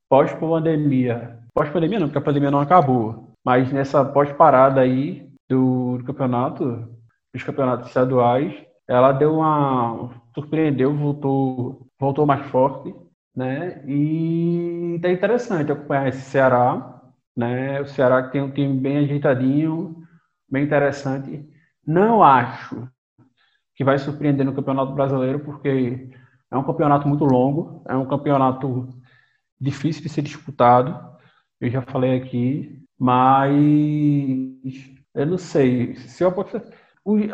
pós-pandemia. 0.10 1.40
Pós-pandemia 1.54 2.00
não, 2.00 2.08
porque 2.08 2.18
a 2.18 2.22
pandemia 2.22 2.52
não 2.52 2.62
acabou. 2.62 3.34
Mas 3.44 3.72
nessa 3.72 4.04
pós-parada 4.04 4.82
aí 4.82 5.30
do, 5.50 5.98
do, 5.98 6.04
campeonato, 6.04 6.88
dos 7.34 7.44
campeonatos 7.44 7.88
estaduais, 7.88 8.54
ela 8.88 9.12
deu 9.12 9.36
uma. 9.36 10.10
surpreendeu, 10.34 10.96
voltou, 10.96 11.88
voltou 12.00 12.26
mais 12.26 12.46
forte, 12.48 12.94
né? 13.36 13.84
E 13.88 15.00
tá 15.02 15.10
interessante 15.12 15.72
acompanhar 15.72 16.10
esse 16.10 16.22
Ceará, 16.22 17.02
né? 17.36 17.82
O 17.82 17.88
Ceará 17.88 18.24
que 18.24 18.32
tem 18.32 18.42
um 18.42 18.52
time 18.52 18.74
bem 18.80 18.98
ajeitadinho, 19.00 20.04
bem 20.50 20.64
interessante. 20.64 21.48
Não 21.90 22.22
acho 22.24 22.88
que 23.74 23.84
vai 23.84 23.98
surpreender 23.98 24.46
no 24.46 24.54
Campeonato 24.54 24.94
Brasileiro, 24.94 25.40
porque 25.40 26.12
é 26.52 26.56
um 26.56 26.64
campeonato 26.64 27.08
muito 27.08 27.26
longo, 27.26 27.82
é 27.88 27.96
um 27.96 28.06
campeonato 28.06 28.88
difícil 29.60 30.04
de 30.04 30.10
ser 30.10 30.22
disputado, 30.22 30.96
eu 31.60 31.68
já 31.68 31.82
falei 31.82 32.16
aqui, 32.16 32.80
mas 32.96 33.52
eu 35.16 35.26
não 35.26 35.40
sei. 35.40 35.96
Se 35.96 36.24
eu 36.24 36.32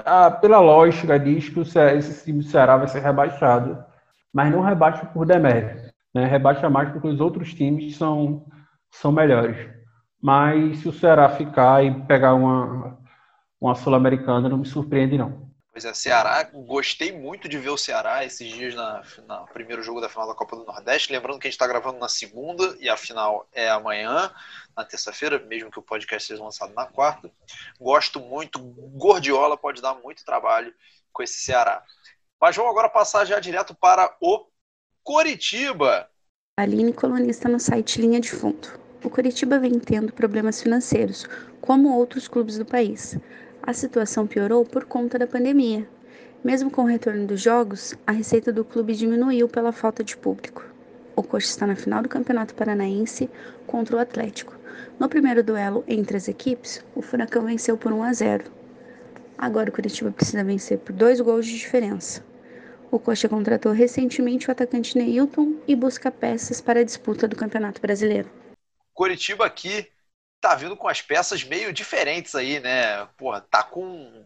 a, 0.06 0.32
pela 0.32 0.62
lógica 0.62 1.20
diz 1.20 1.50
que 1.50 1.60
esse 1.60 2.24
time 2.24 2.42
do 2.42 2.46
Ceará 2.46 2.78
vai 2.78 2.88
ser 2.88 3.02
rebaixado, 3.02 3.84
mas 4.32 4.54
não 4.54 4.62
rebaixa 4.62 5.06
por 5.08 5.26
demérito, 5.26 5.94
né? 6.14 6.28
rebaixa 6.28 6.70
mais 6.70 6.90
porque 6.92 7.10
os 7.10 7.20
outros 7.20 7.54
times 7.54 7.98
são, 7.98 8.46
são 8.90 9.12
melhores. 9.12 9.70
Mas 10.22 10.78
se 10.80 10.88
o 10.88 10.94
Ceará 10.94 11.28
ficar 11.28 11.84
e 11.84 11.94
pegar 12.06 12.36
uma, 12.36 12.85
uma 13.60 13.76
Sul-Americana, 13.76 14.50
não 14.50 14.58
me 14.58 14.66
surpreende, 14.66 15.18
não. 15.18 15.46
Pois 15.76 15.84
é, 15.84 15.94
Ceará, 15.94 16.42
gostei 16.44 17.12
muito 17.12 17.50
de 17.50 17.58
ver 17.58 17.68
o 17.68 17.78
Ceará 17.78 18.24
esses 18.24 18.48
dias 18.48 18.74
na, 18.74 19.04
na 19.28 19.40
primeiro 19.42 19.84
jogo 19.84 20.00
da 20.00 20.08
final 20.08 20.26
da 20.26 20.34
Copa 20.34 20.56
do 20.56 20.64
Nordeste. 20.64 21.12
Lembrando 21.12 21.38
que 21.38 21.48
a 21.48 21.50
gente 21.50 21.56
está 21.56 21.68
gravando 21.68 22.00
na 22.00 22.08
segunda 22.08 22.78
e 22.80 22.88
a 22.88 22.96
final 22.96 23.46
é 23.52 23.70
amanhã, 23.70 24.32
na 24.74 24.86
terça-feira, 24.86 25.38
mesmo 25.38 25.70
que 25.70 25.78
o 25.78 25.82
podcast 25.82 26.30
seja 26.30 26.42
lançado 26.42 26.74
na 26.74 26.86
quarta. 26.86 27.30
Gosto 27.78 28.22
muito, 28.22 28.58
Gordiola 28.58 29.58
pode 29.58 29.82
dar 29.82 29.96
muito 29.96 30.24
trabalho 30.24 30.74
com 31.12 31.22
esse 31.22 31.44
Ceará. 31.44 31.84
Mas 32.40 32.56
vamos 32.56 32.72
agora 32.72 32.88
passar 32.88 33.26
já 33.26 33.38
direto 33.42 33.76
para 33.76 34.16
o 34.22 34.46
Coritiba. 35.04 36.10
Aline, 36.58 36.94
colunista 36.94 37.50
no 37.50 37.60
site 37.60 38.00
Linha 38.00 38.22
de 38.22 38.32
Fundo. 38.32 38.80
O 39.04 39.10
Coritiba 39.10 39.60
vem 39.60 39.78
tendo 39.78 40.14
problemas 40.14 40.62
financeiros, 40.62 41.28
como 41.60 41.98
outros 41.98 42.30
clubes 42.30 42.58
do 42.58 42.66
país 42.66 43.20
a 43.66 43.74
situação 43.74 44.28
piorou 44.28 44.64
por 44.64 44.86
conta 44.86 45.18
da 45.18 45.26
pandemia. 45.26 45.88
Mesmo 46.44 46.70
com 46.70 46.84
o 46.84 46.88
retorno 46.88 47.26
dos 47.26 47.42
jogos, 47.42 47.96
a 48.06 48.12
receita 48.12 48.54
do 48.54 48.64
clube 48.64 48.94
diminuiu 48.94 49.50
pela 49.50 49.72
falta 49.72 50.04
de 50.04 50.16
público. 50.16 50.64
O 51.16 51.24
Coxa 51.24 51.48
está 51.48 51.66
na 51.66 51.76
final 51.76 52.04
do 52.04 52.10
Campeonato 52.10 52.54
Paranaense 52.54 53.28
contra 53.66 53.96
o 53.96 54.00
Atlético. 54.00 54.56
No 55.00 55.10
primeiro 55.10 55.44
duelo 55.44 55.84
entre 55.88 56.16
as 56.16 56.28
equipes, 56.28 56.86
o 56.94 57.02
Furacão 57.02 57.46
venceu 57.46 57.76
por 57.76 57.92
1 57.92 58.04
a 58.04 58.14
0. 58.14 58.52
Agora 59.36 59.70
o 59.70 59.74
Curitiba 59.74 60.12
precisa 60.12 60.44
vencer 60.44 60.78
por 60.78 60.94
dois 60.94 61.20
gols 61.20 61.48
de 61.48 61.58
diferença. 61.58 62.24
O 62.92 63.00
Coxa 63.00 63.28
contratou 63.28 63.72
recentemente 63.72 64.48
o 64.48 64.52
atacante 64.52 64.96
Neilton 64.96 65.56
e 65.68 65.76
busca 65.76 66.12
peças 66.12 66.62
para 66.62 66.82
a 66.82 66.84
disputa 66.84 67.28
do 67.28 67.36
Campeonato 67.36 67.82
Brasileiro. 67.82 68.30
Curitiba 68.94 69.46
aqui 69.46 69.88
tá 70.42 70.56
vindo 70.56 70.76
com 70.76 70.88
as 70.88 71.02
peças 71.02 71.44
meio 71.44 71.74
diferentes 71.74 72.36
aí, 72.36 72.60
né? 72.60 73.06
Porra, 73.18 73.42
tá 73.42 73.64
com 73.64 74.26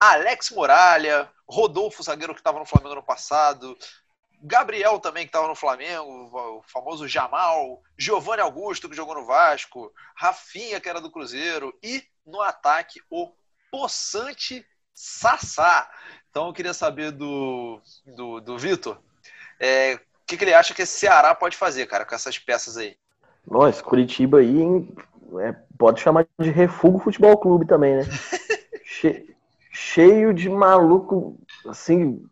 Alex 0.00 0.50
Muralha, 0.50 1.30
Rodolfo, 1.48 2.02
zagueiro 2.02 2.34
que 2.34 2.40
estava 2.40 2.58
no 2.58 2.66
Flamengo 2.66 2.94
no 2.96 3.02
passado, 3.02 3.76
Gabriel 4.42 4.98
também 4.98 5.24
que 5.24 5.30
estava 5.30 5.48
no 5.48 5.54
Flamengo, 5.54 6.04
o 6.58 6.62
famoso 6.62 7.08
Jamal, 7.08 7.82
Giovanni 7.98 8.42
Augusto 8.42 8.88
que 8.88 8.96
jogou 8.96 9.14
no 9.14 9.24
Vasco, 9.24 9.92
Rafinha 10.14 10.80
que 10.80 10.88
era 10.88 11.00
do 11.00 11.10
Cruzeiro 11.10 11.76
e 11.82 12.02
no 12.26 12.40
ataque 12.40 13.00
o 13.10 13.32
Poçante 13.70 14.66
Sassá. 14.92 15.90
Então 16.30 16.48
eu 16.48 16.52
queria 16.52 16.74
saber 16.74 17.10
do, 17.10 17.80
do, 18.04 18.40
do 18.40 18.58
Vitor 18.58 19.00
é, 19.58 19.94
o 19.94 20.26
que, 20.26 20.36
que 20.36 20.44
ele 20.44 20.54
acha 20.54 20.74
que 20.74 20.82
esse 20.82 20.98
Ceará 20.98 21.34
pode 21.34 21.56
fazer, 21.56 21.86
cara, 21.86 22.04
com 22.04 22.14
essas 22.14 22.38
peças 22.38 22.76
aí. 22.76 22.96
Nossa, 23.46 23.82
Curitiba 23.82 24.38
aí 24.38 24.88
é, 25.40 25.54
pode 25.78 26.00
chamar 26.00 26.26
de 26.38 26.50
refúgio 26.50 26.98
futebol 27.00 27.36
clube 27.36 27.66
também, 27.66 27.96
né? 27.96 28.04
che, 28.84 29.34
cheio 29.70 30.32
de 30.32 30.48
maluco, 30.48 31.36
assim, 31.68 32.24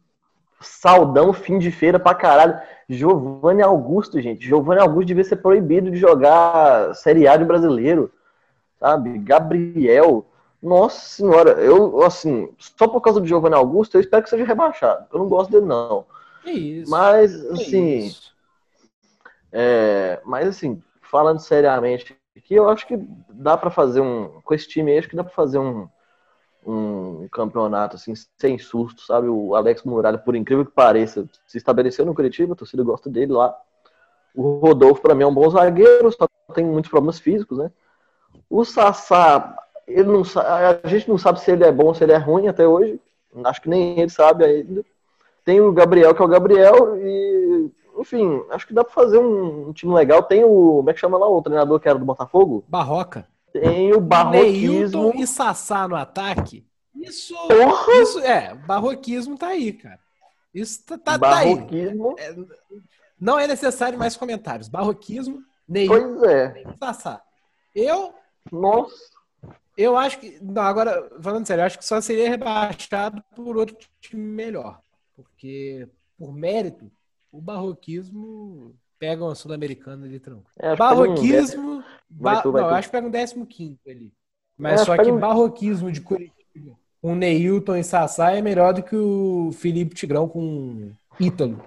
saudão, 0.61 1.33
fim 1.33 1.59
de 1.59 1.71
feira 1.71 1.99
pra 1.99 2.15
caralho. 2.15 2.61
Giovanni 2.89 3.63
Augusto, 3.63 4.21
gente. 4.21 4.47
Giovanni 4.47 4.81
Augusto 4.81 5.09
devia 5.09 5.25
ser 5.25 5.37
proibido 5.37 5.91
de 5.91 5.97
jogar 5.97 6.95
Série 6.95 7.27
A 7.27 7.37
de 7.37 7.45
brasileiro, 7.45 8.11
sabe? 8.79 9.19
Gabriel. 9.19 10.27
Nossa 10.63 11.01
senhora, 11.01 11.53
eu, 11.61 12.03
assim, 12.03 12.49
só 12.57 12.87
por 12.87 13.01
causa 13.01 13.21
do 13.21 13.27
Giovanni 13.27 13.57
Augusto, 13.57 13.97
eu 13.97 14.01
espero 14.01 14.23
que 14.23 14.31
seja 14.31 14.45
rebaixado. 14.45 15.07
Eu 15.13 15.19
não 15.19 15.29
gosto 15.29 15.51
dele, 15.51 15.67
não. 15.67 16.05
Que 16.45 16.53
isso? 16.53 16.91
Mas, 16.91 17.35
assim. 17.47 17.99
Isso? 17.99 18.33
É, 19.51 20.21
mas, 20.25 20.47
assim, 20.47 20.81
falando 21.13 21.41
seriamente 21.41 22.17
aqui, 22.35 22.55
eu 22.55 22.71
acho 22.71 22.87
que 22.87 22.97
dá 23.29 23.55
para 23.55 23.71
fazer 23.71 24.01
um. 24.01 24.41
Com 24.43 24.55
esse 24.55 24.67
time 24.67 24.91
aí, 24.91 24.99
acho 24.99 25.09
que 25.11 25.15
dá 25.15 25.23
para 25.23 25.35
fazer 25.35 25.59
um, 25.59 25.87
um 26.67 27.29
campeonato, 27.31 27.97
assim, 27.97 28.15
sem 28.41 28.59
susto, 28.59 29.03
sabe? 29.03 29.29
O 29.29 29.55
Alex 29.55 29.83
Muralha, 29.83 30.17
por 30.17 30.35
incrível 30.35 30.65
que 30.65 30.73
pareça, 30.73 31.29
se 31.47 31.59
estabeleceu 31.59 32.07
no 32.07 32.15
Curitiba, 32.15 32.55
a 32.55 32.57
torcida 32.57 32.83
gosta 32.83 33.11
dele 33.11 33.33
lá. 33.33 33.55
O 34.35 34.57
Rodolfo, 34.57 35.03
para 35.03 35.15
mim, 35.15 35.25
é 35.25 35.27
um 35.27 35.35
bom 35.35 35.51
zagueiro, 35.51 36.11
só 36.11 36.27
tem 36.55 36.65
muitos 36.65 36.91
problemas 36.91 37.21
físicos, 37.21 37.59
né? 37.59 37.71
O 38.49 38.65
Sassá, 38.65 39.55
ele 39.87 40.05
não 40.05 40.23
a 40.23 40.89
gente 40.89 41.09
não 41.11 41.19
sabe 41.19 41.41
se 41.41 41.51
ele 41.51 41.65
é 41.65 41.71
bom 41.71 41.89
ou 41.89 41.95
se 41.95 42.03
ele 42.03 42.13
é 42.13 42.17
ruim 42.17 42.49
até 42.49 42.67
hoje. 42.67 42.99
Acho 43.45 43.61
que 43.61 43.69
nem 43.69 44.01
ele 44.01 44.11
sabe 44.11 44.45
ainda. 44.45 44.83
Tem 45.45 45.61
o 45.61 45.73
Gabriel, 45.73 46.15
que 46.15 46.23
é 46.23 46.25
o 46.25 46.29
Gabriel, 46.29 46.97
e 46.97 47.71
enfim, 48.03 48.43
acho 48.51 48.67
que 48.67 48.75
dá 48.75 48.85
para 48.85 48.93
fazer 48.93 49.19
um, 49.19 49.69
um, 49.69 49.73
time 49.73 49.95
legal. 49.95 50.23
Tem 50.23 50.45
o. 50.45 50.77
Como 50.77 50.91
é 50.91 50.93
que 50.93 51.01
chama 51.01 51.17
lá 51.17 51.29
o 51.29 51.43
treinador 51.43 51.81
que 51.81 51.89
era 51.89 51.99
do 51.99 52.05
Botafogo? 52.05 52.65
Barroca. 52.69 53.27
Tem 53.53 53.93
o 53.95 54.01
barroquismo. 54.01 55.03
Neilton 55.03 55.13
e 55.17 55.27
Sassá 55.27 55.87
no 55.87 55.97
ataque. 55.97 56.67
Isso. 56.95 57.35
Porra! 57.35 57.93
Isso 58.03 58.19
é, 58.21 58.55
barroquismo 58.55 59.39
tá 59.39 59.49
aí, 59.49 59.73
cara. 59.73 59.99
Isso 60.55 60.85
tá, 60.85 60.99
tá, 60.99 61.19
barroquismo. 61.19 62.15
tá 62.15 62.23
aí. 62.23 62.29
É, 62.29 62.37
não 63.19 63.39
é 63.39 63.47
necessário 63.47 63.99
mais 63.99 64.17
comentários. 64.17 64.69
Barroquismo, 64.69 65.43
Neilton 65.69 66.19
pois 66.19 66.23
é. 66.31 66.65
Sassá. 66.79 67.23
Eu. 67.75 68.13
Nossa. 68.51 69.13
Eu 69.77 69.97
acho 69.97 70.19
que. 70.19 70.39
Não, 70.43 70.63
agora, 70.63 71.11
falando 71.21 71.47
sério, 71.47 71.63
eu 71.63 71.67
acho 71.67 71.79
que 71.79 71.85
só 71.85 72.01
seria 72.01 72.29
rebaixado 72.29 73.23
por 73.35 73.57
outro 73.57 73.77
time 74.01 74.23
melhor. 74.23 74.81
Porque, 75.15 75.89
por 76.19 76.33
mérito, 76.33 76.91
o 77.33 77.41
barroquismo 77.41 78.77
pega 78.99 79.25
uma 79.25 79.35
sul-americana 79.35 80.07
ali 80.07 80.21
tranquilo. 80.21 80.47
É, 80.59 80.77
barroquismo. 80.77 81.79
Um... 81.79 81.83
Vai 82.11 82.37
ba... 82.37 82.43
tu, 82.43 82.53
vai 82.53 82.63
não, 82.63 82.69
tu. 82.69 82.73
eu 82.73 82.77
acho 82.77 82.89
que 82.89 82.93
pega 82.93 83.07
um 83.09 83.45
15 83.45 83.81
ali. 83.89 84.13
Mas 84.57 84.83
É, 84.83 84.85
só 84.85 84.97
que 84.97 85.11
um- 85.11 85.19
barroquismo 85.19 85.91
de 85.91 86.01
Curitiba 86.03 86.77
com 87.01 87.17
Neilton 87.17 87.75
e 87.77 87.83
Sassá 87.83 88.31
é 88.31 88.41
melhor 88.41 88.73
do 88.73 88.83
que 88.83 88.95
o 88.95 89.51
Felipe 89.53 89.93
Tigrão 89.93 90.29
com 90.29 90.93
Ítalo. 91.19 91.61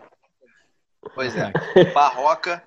Pois 1.13 1.35
é. 1.35 1.51
Barroca, 1.93 2.63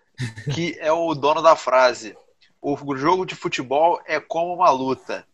que 0.55 0.77
é 0.79 0.93
o 0.93 1.15
dono 1.15 1.41
da 1.41 1.57
frase. 1.57 2.15
O 2.61 2.77
jogo 2.95 3.25
de 3.25 3.35
futebol 3.35 3.99
é 4.05 4.21
como 4.21 4.53
uma 4.53 4.71
luta. 4.71 5.25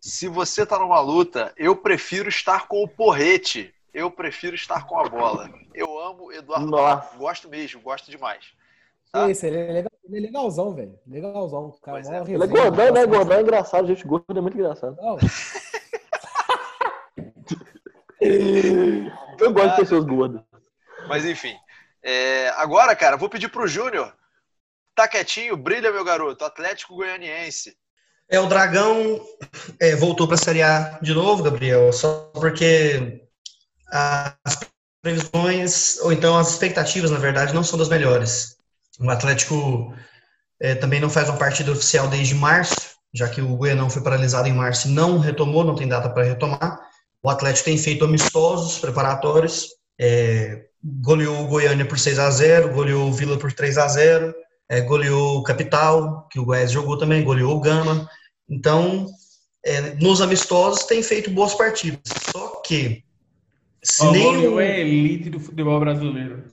Se 0.00 0.28
você 0.28 0.66
tá 0.66 0.78
numa 0.78 1.00
luta, 1.00 1.54
eu 1.56 1.74
prefiro 1.74 2.28
estar 2.28 2.68
com 2.68 2.82
o 2.82 2.88
porrete. 2.88 3.72
Eu 3.92 4.10
prefiro 4.10 4.54
estar 4.54 4.86
com 4.86 4.98
a 4.98 5.08
bola. 5.08 5.50
Eu 5.74 5.98
amo 6.00 6.32
Eduardo 6.32 6.66
Nossa. 6.66 7.16
Gosto 7.16 7.48
mesmo, 7.48 7.80
gosto 7.80 8.10
demais. 8.10 8.46
Que 9.12 9.30
isso, 9.30 9.44
ele 9.44 9.58
é, 9.58 9.72
legal- 9.72 9.90
ele 10.04 10.16
é 10.16 10.20
legalzão, 10.20 10.74
velho. 10.74 10.98
Legalzão. 11.06 11.66
O 11.66 11.72
Cara, 11.80 12.00
mó 12.02 12.10
é. 12.14 12.22
Ele 12.22 12.42
é 12.42 12.46
gordão, 12.46 12.92
né? 12.92 13.06
Gordão 13.06 13.36
é 13.38 13.42
engraçado, 13.42 13.86
gente 13.86 14.06
gorda 14.06 14.24
é 14.38 14.40
muito 14.40 14.56
engraçado. 14.56 14.96
Não, 15.00 15.18
Eu 19.38 19.52
gosto 19.52 19.70
de 19.70 19.76
pessoas 19.76 20.04
gordas. 20.04 20.42
Mas 21.08 21.24
enfim. 21.24 21.54
É, 22.02 22.48
agora, 22.50 22.94
cara, 22.96 23.16
vou 23.16 23.28
pedir 23.28 23.48
pro 23.48 23.66
Júnior. 23.66 24.14
Tá 24.94 25.08
quietinho, 25.08 25.56
brilha, 25.56 25.90
meu 25.92 26.04
garoto. 26.04 26.44
Atlético 26.44 26.94
Goianiense. 26.96 27.76
É, 28.28 28.38
o 28.40 28.46
Dragão 28.46 29.20
é, 29.80 29.94
voltou 29.96 30.26
para 30.26 30.36
a 30.36 30.38
Série 30.38 30.62
A 30.62 30.98
de 31.02 31.12
novo, 31.12 31.42
Gabriel, 31.42 31.92
só 31.92 32.30
porque 32.32 33.21
as 33.92 34.58
previsões, 35.02 35.98
ou 36.00 36.12
então 36.12 36.36
as 36.36 36.50
expectativas, 36.50 37.10
na 37.10 37.18
verdade, 37.18 37.54
não 37.54 37.62
são 37.62 37.78
das 37.78 37.88
melhores. 37.88 38.56
O 38.98 39.10
Atlético 39.10 39.94
é, 40.60 40.74
também 40.74 41.00
não 41.00 41.10
faz 41.10 41.28
uma 41.28 41.38
partida 41.38 41.72
oficial 41.72 42.08
desde 42.08 42.34
março, 42.34 42.76
já 43.12 43.28
que 43.28 43.42
o 43.42 43.56
Goianão 43.56 43.90
foi 43.90 44.02
paralisado 44.02 44.48
em 44.48 44.52
março 44.52 44.88
e 44.88 44.92
não 44.92 45.18
retomou, 45.18 45.64
não 45.64 45.74
tem 45.74 45.88
data 45.88 46.08
para 46.08 46.24
retomar. 46.24 46.80
O 47.22 47.28
Atlético 47.28 47.66
tem 47.66 47.76
feito 47.76 48.04
amistosos 48.04 48.78
preparatórios, 48.78 49.68
é, 50.00 50.64
goleou 50.82 51.44
o 51.44 51.48
Goiânia 51.48 51.84
por 51.84 51.98
6 51.98 52.18
a 52.18 52.30
0 52.30 52.72
goleou 52.72 53.08
o 53.08 53.12
Vila 53.12 53.38
por 53.38 53.52
3 53.52 53.78
a 53.78 53.86
0 53.86 54.34
é, 54.68 54.80
goleou 54.80 55.38
o 55.38 55.42
Capital, 55.42 56.26
que 56.30 56.40
o 56.40 56.44
Goiás 56.46 56.72
jogou 56.72 56.96
também, 56.96 57.22
goleou 57.22 57.56
o 57.56 57.60
Gama. 57.60 58.08
Então, 58.48 59.06
é, 59.64 59.94
nos 59.96 60.22
amistosos 60.22 60.84
tem 60.84 61.02
feito 61.02 61.30
boas 61.30 61.54
partidas. 61.54 62.00
Só 62.32 62.62
que 62.64 63.04
se 63.82 64.06
O 64.06 64.12
nem 64.12 64.48
o, 64.48 64.60
é 64.60 64.80
elite 64.80 65.28
do 65.30 65.40
futebol 65.40 65.80
brasileiro. 65.80 66.44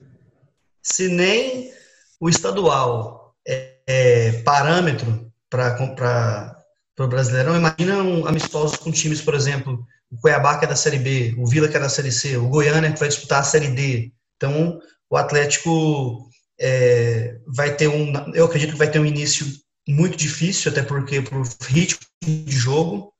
se 0.82 1.08
nem 1.08 1.72
o 2.18 2.28
estadual 2.28 3.34
é, 3.46 3.76
é 3.86 4.32
parâmetro 4.42 5.30
para 5.48 6.56
o 6.98 7.08
Brasileirão, 7.08 7.56
imagina 7.56 8.02
um 8.02 8.26
amistosos 8.26 8.76
com 8.76 8.92
times, 8.92 9.20
por 9.20 9.34
exemplo, 9.34 9.86
o 10.10 10.16
Cuiabá 10.20 10.58
que 10.58 10.64
é 10.64 10.68
da 10.68 10.76
Série 10.76 10.98
B, 10.98 11.34
o 11.38 11.46
Vila 11.46 11.68
que 11.68 11.76
é 11.76 11.80
da 11.80 11.88
Série 11.88 12.12
C, 12.12 12.36
o 12.36 12.48
Goiânia 12.48 12.92
que 12.92 12.98
vai 12.98 13.08
disputar 13.08 13.40
a 13.40 13.44
Série 13.44 13.68
D. 13.68 14.12
Então, 14.36 14.80
o 15.08 15.16
Atlético 15.16 16.28
é, 16.60 17.38
vai 17.46 17.74
ter 17.74 17.88
um, 17.88 18.12
eu 18.34 18.44
acredito 18.44 18.72
que 18.72 18.78
vai 18.78 18.90
ter 18.90 18.98
um 18.98 19.06
início 19.06 19.46
muito 19.88 20.16
difícil, 20.16 20.70
até 20.70 20.82
porque 20.82 21.22
por 21.22 21.46
ritmo 21.62 22.00
de 22.22 22.52
jogo, 22.52 23.12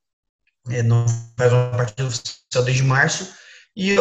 é, 0.69 0.83
não 0.83 1.07
faz 1.39 1.53
uma 1.53 1.71
partida 1.71 2.07
oficial 2.07 2.65
desde 2.65 2.83
março, 2.83 3.33
e 3.81 3.97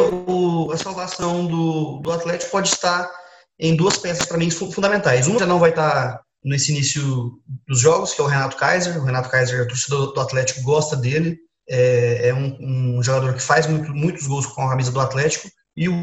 a 0.74 0.78
salvação 0.78 1.46
do, 1.46 2.00
do 2.02 2.12
Atlético 2.12 2.52
pode 2.52 2.68
estar 2.68 3.10
em 3.58 3.76
duas 3.76 3.98
peças 3.98 4.26
para 4.26 4.38
mim 4.38 4.50
fu- 4.50 4.72
fundamentais. 4.72 5.28
Uma 5.28 5.40
já 5.40 5.46
não 5.46 5.58
vai 5.60 5.70
estar 5.70 6.22
nesse 6.44 6.72
início 6.72 7.32
dos 7.68 7.80
jogos, 7.80 8.14
que 8.14 8.20
é 8.20 8.24
o 8.24 8.28
Renato 8.28 8.58
Kaiser. 8.58 8.98
O 8.98 9.06
Renato 9.06 9.30
Kaiser, 9.30 9.62
a 9.62 9.68
torcida 9.68 9.96
do 9.96 10.20
Atlético 10.20 10.62
gosta 10.64 10.96
dele. 10.98 11.38
É, 11.70 12.30
é 12.30 12.34
um, 12.34 12.98
um 12.98 13.04
jogador 13.04 13.34
que 13.34 13.42
faz 13.42 13.68
muito- 13.68 13.94
muitos 13.94 14.28
gols 14.28 14.46
com 14.46 14.62
a 14.64 14.70
camisa 14.72 14.92
do 14.92 15.00
Atlético. 15.00 15.48
E 15.78 15.88
o, 15.88 15.94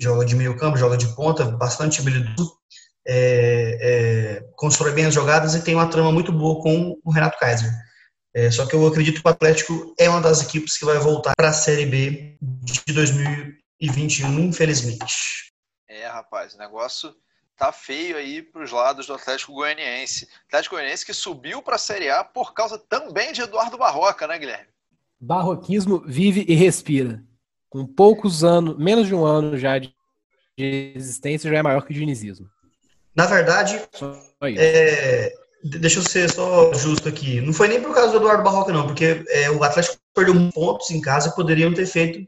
joga 0.00 0.24
de 0.24 0.34
meio 0.34 0.56
campo, 0.56 0.76
joga 0.76 0.96
de 0.96 1.06
ponta, 1.14 1.44
bastante 1.44 2.00
habilidoso. 2.00 2.52
É, 3.06 3.78
é, 3.80 4.44
constrói 4.56 4.92
bem 4.92 5.06
as 5.06 5.14
jogadas 5.14 5.54
e 5.54 5.62
tem 5.62 5.74
uma 5.74 5.88
trama 5.88 6.10
muito 6.10 6.32
boa 6.32 6.60
com 6.62 6.96
o 7.04 7.12
Renato 7.12 7.38
Kaiser. 7.38 7.70
É, 8.34 8.50
só 8.50 8.66
que 8.66 8.74
eu 8.74 8.86
acredito 8.86 9.20
que 9.20 9.26
o 9.26 9.30
Atlético 9.30 9.94
é 9.98 10.08
uma 10.08 10.20
das 10.20 10.42
equipes 10.42 10.76
que 10.78 10.84
vai 10.84 10.98
voltar 10.98 11.32
para 11.36 11.48
a 11.48 11.52
Série 11.52 11.86
B 11.86 12.36
de 12.40 12.92
2021, 12.92 14.40
infelizmente. 14.40 15.52
É, 15.88 16.06
rapaz, 16.06 16.54
o 16.54 16.58
negócio 16.58 17.12
tá 17.56 17.72
feio 17.72 18.16
aí 18.16 18.40
pros 18.40 18.70
lados 18.70 19.06
do 19.06 19.14
Atlético 19.14 19.52
Goianiense. 19.52 20.28
Atlético 20.46 20.76
Goianiense 20.76 21.04
que 21.04 21.12
subiu 21.12 21.60
pra 21.60 21.76
Série 21.76 22.08
A 22.08 22.22
por 22.22 22.54
causa 22.54 22.78
também 22.78 23.32
de 23.32 23.42
Eduardo 23.42 23.76
Barroca, 23.76 24.26
né, 24.26 24.38
Guilherme? 24.38 24.68
Barroquismo 25.20 26.02
vive 26.06 26.44
e 26.48 26.54
respira. 26.54 27.22
Com 27.68 27.84
poucos 27.84 28.42
anos, 28.42 28.78
menos 28.78 29.06
de 29.06 29.14
um 29.14 29.24
ano 29.24 29.58
já 29.58 29.78
de 29.78 29.92
existência, 30.56 31.50
já 31.50 31.58
é 31.58 31.62
maior 31.62 31.84
que 31.84 31.92
o 31.92 31.94
dinizismo. 31.94 32.48
Na 33.14 33.26
verdade, 33.26 33.80
é, 34.56 35.34
deixa 35.62 35.98
eu 35.98 36.02
ser 36.02 36.30
só 36.30 36.72
justo 36.74 37.08
aqui. 37.08 37.40
Não 37.40 37.52
foi 37.52 37.68
nem 37.68 37.80
por 37.80 37.94
causa 37.94 38.12
do 38.12 38.18
Eduardo 38.18 38.42
Barroca, 38.42 38.72
não, 38.72 38.86
porque 38.86 39.24
é, 39.28 39.50
o 39.50 39.62
Atlético 39.62 39.98
perdeu 40.14 40.34
pontos 40.52 40.90
em 40.90 41.00
casa 41.00 41.28
e 41.28 41.34
poderiam 41.34 41.72
ter 41.72 41.86
feito 41.86 42.26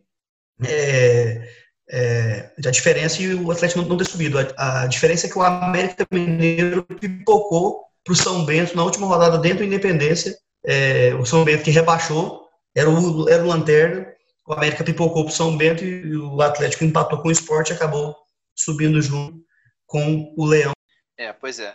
é, 0.65 1.49
é, 1.91 2.51
a 2.65 2.71
diferença 2.71 3.21
e 3.23 3.35
o 3.35 3.51
Atlético 3.51 3.83
não, 3.83 3.97
ter 3.97 4.07
subido. 4.07 4.39
A, 4.57 4.83
a 4.83 4.87
diferença 4.87 5.27
é 5.27 5.31
que 5.31 5.39
o 5.39 5.43
América 5.43 6.07
Mineiro 6.11 6.83
pipocou 6.83 7.85
para 8.05 8.13
o 8.13 8.17
São 8.17 8.45
Bento 8.45 8.77
na 8.77 8.85
última 8.85 9.07
rodada 9.07 9.39
dentro 9.39 9.61
da 9.61 9.67
Independência. 9.67 10.37
É, 10.65 11.15
o 11.15 11.25
São 11.25 11.45
Bento 11.45 11.65
que 11.65 11.71
rebaixou, 11.71 12.49
era 12.75 12.89
o, 12.89 13.29
era 13.29 13.43
o 13.43 13.47
Lanterna. 13.47 14.07
O 14.47 14.53
América 14.53 14.85
pipocou 14.85 15.25
para 15.25 15.33
o 15.33 15.35
São 15.35 15.57
Bento 15.57 15.85
e 15.85 16.17
o 16.17 16.41
Atlético 16.41 16.85
empatou 16.85 17.21
com 17.21 17.29
o 17.29 17.33
esporte 17.33 17.71
e 17.71 17.75
acabou 17.75 18.17
subindo 18.55 19.01
junto 19.01 19.41
com 19.87 20.35
o 20.37 20.47
Leão. 20.47 20.73
É, 21.17 21.33
pois 21.33 21.59
é. 21.59 21.75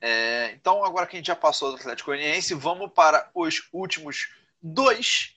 É, 0.00 0.52
então, 0.52 0.84
agora 0.84 1.06
que 1.06 1.16
a 1.16 1.18
gente 1.18 1.26
já 1.26 1.36
passou 1.36 1.70
do 1.70 1.76
Atlético 1.76 2.10
Goianiense, 2.10 2.54
vamos 2.54 2.92
para 2.92 3.30
os 3.34 3.68
últimos 3.72 4.28
dois. 4.62 5.34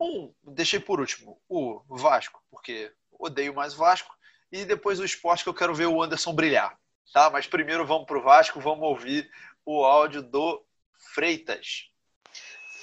Um, 0.00 0.32
deixei 0.42 0.80
por 0.80 1.00
último, 1.00 1.40
o 1.48 1.82
Vasco, 1.88 2.42
porque 2.50 2.92
odeio 3.12 3.54
mais 3.54 3.74
o 3.74 3.78
Vasco. 3.78 4.14
E 4.50 4.64
depois 4.64 5.00
o 5.00 5.04
esporte, 5.04 5.44
que 5.44 5.48
eu 5.48 5.54
quero 5.54 5.74
ver 5.74 5.86
o 5.86 6.02
Anderson 6.02 6.34
brilhar. 6.34 6.76
Tá? 7.12 7.30
Mas 7.30 7.46
primeiro 7.46 7.86
vamos 7.86 8.06
para 8.06 8.18
o 8.18 8.22
Vasco, 8.22 8.60
vamos 8.60 8.84
ouvir 8.84 9.30
o 9.64 9.84
áudio 9.84 10.22
do 10.22 10.62
Freitas. 11.14 11.88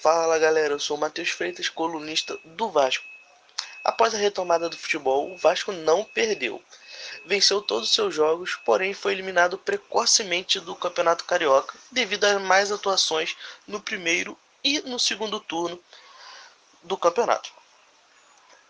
Fala 0.01 0.39
galera, 0.39 0.73
eu 0.73 0.79
sou 0.79 0.97
o 0.97 0.99
Matheus 0.99 1.29
Freitas, 1.29 1.67
colunista 1.67 2.37
do 2.45 2.69
Vasco. 2.69 3.05
Após 3.83 4.13
a 4.13 4.17
retomada 4.17 4.69
do 4.69 4.77
futebol, 4.77 5.31
o 5.31 5.37
Vasco 5.37 5.71
não 5.71 6.03
perdeu. 6.03 6.63
Venceu 7.29 7.61
todos 7.61 7.89
os 7.89 7.93
seus 7.93 8.15
jogos, 8.15 8.55
porém 8.65 8.91
foi 8.91 9.11
eliminado 9.11 9.55
precocemente 9.55 10.59
do 10.59 10.75
Campeonato 10.75 11.25
Carioca 11.25 11.77
devido 11.91 12.23
a 12.23 12.39
mais 12.39 12.71
atuações 12.71 13.37
no 13.67 13.79
primeiro 13.79 14.35
e 14.63 14.81
no 14.81 14.99
segundo 14.99 15.39
turno 15.39 15.79
do 16.81 16.97
campeonato. 16.97 17.51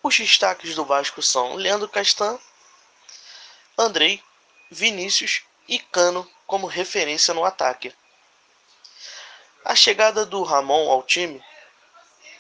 Os 0.04 0.18
destaques 0.18 0.76
do 0.76 0.84
Vasco 0.84 1.22
são 1.22 1.56
Leandro 1.56 1.88
Castan, 1.88 2.38
Andrei, 3.78 4.22
Vinícius 4.70 5.44
e 5.66 5.80
Cano 5.80 6.30
como 6.46 6.68
referência 6.68 7.34
no 7.34 7.46
ataque. 7.46 7.96
A 9.64 9.74
chegada 9.74 10.26
do 10.26 10.44
Ramon 10.44 10.92
ao 10.92 11.04
time 11.04 11.42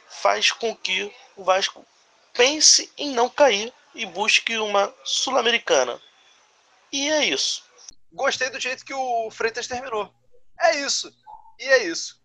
faz 0.09 0.51
com 0.51 0.75
que 0.75 1.15
o 1.37 1.45
Vasco 1.45 1.87
pense 2.33 2.91
em 2.97 3.11
não 3.11 3.29
cair 3.29 3.73
e 3.95 4.05
busque 4.05 4.57
uma 4.57 4.93
Sul-Americana. 5.05 6.01
E 6.91 7.09
é 7.09 7.25
isso. 7.25 7.63
Gostei 8.11 8.49
do 8.49 8.59
jeito 8.59 8.83
que 8.83 8.93
o 8.93 9.29
Freitas 9.29 9.67
terminou. 9.67 10.11
É 10.59 10.79
isso. 10.81 11.11
E 11.59 11.63
é 11.63 11.83
isso. 11.85 12.19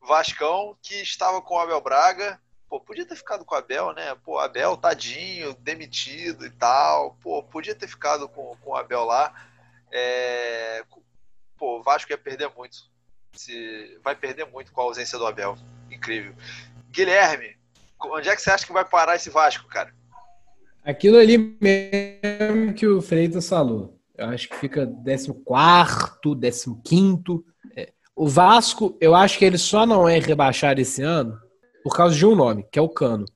Vascão, 0.00 0.76
que 0.82 0.94
estava 0.96 1.40
com 1.42 1.54
o 1.54 1.58
Abel 1.58 1.80
Braga. 1.80 2.40
Pô, 2.68 2.80
podia 2.80 3.06
ter 3.06 3.16
ficado 3.16 3.44
com 3.44 3.54
o 3.54 3.58
Abel, 3.58 3.92
né? 3.92 4.14
Pô, 4.24 4.38
Abel, 4.38 4.76
tadinho, 4.76 5.54
demitido 5.54 6.46
e 6.46 6.50
tal. 6.50 7.16
Pô, 7.20 7.42
podia 7.42 7.74
ter 7.74 7.88
ficado 7.88 8.28
com, 8.28 8.56
com 8.56 8.70
o 8.70 8.76
Abel 8.76 9.04
lá. 9.04 9.34
É... 9.90 10.84
Pô, 11.56 11.78
o 11.78 11.82
Vasco 11.82 12.10
ia 12.12 12.18
perder 12.18 12.50
muito. 12.56 12.76
Se... 13.32 13.98
Vai 14.02 14.14
perder 14.14 14.46
muito 14.46 14.72
com 14.72 14.80
a 14.80 14.84
ausência 14.84 15.18
do 15.18 15.26
Abel. 15.26 15.56
Incrível. 15.90 16.34
Guilherme, 16.90 17.56
onde 18.00 18.28
é 18.28 18.36
que 18.36 18.42
você 18.42 18.50
acha 18.50 18.66
que 18.66 18.72
vai 18.72 18.84
parar 18.84 19.16
esse 19.16 19.30
Vasco, 19.30 19.68
cara? 19.68 19.92
Aquilo 20.84 21.16
ali 21.16 21.38
mesmo 21.38 22.74
que 22.74 22.86
o 22.86 23.00
Freitas 23.00 23.48
falou. 23.48 23.98
Eu 24.16 24.28
acho 24.28 24.48
que 24.48 24.56
fica 24.56 24.86
14, 24.86 25.32
15. 26.84 27.22
É. 27.76 27.92
O 28.14 28.28
Vasco, 28.28 28.96
eu 29.00 29.14
acho 29.14 29.38
que 29.38 29.44
ele 29.44 29.58
só 29.58 29.84
não 29.84 30.08
é 30.08 30.18
rebaixado 30.18 30.80
esse 30.80 31.02
ano 31.02 31.38
por 31.82 31.96
causa 31.96 32.14
de 32.14 32.24
um 32.24 32.34
nome, 32.34 32.64
que 32.70 32.78
é 32.78 32.82
o 32.82 32.88
Cano. 32.88 33.26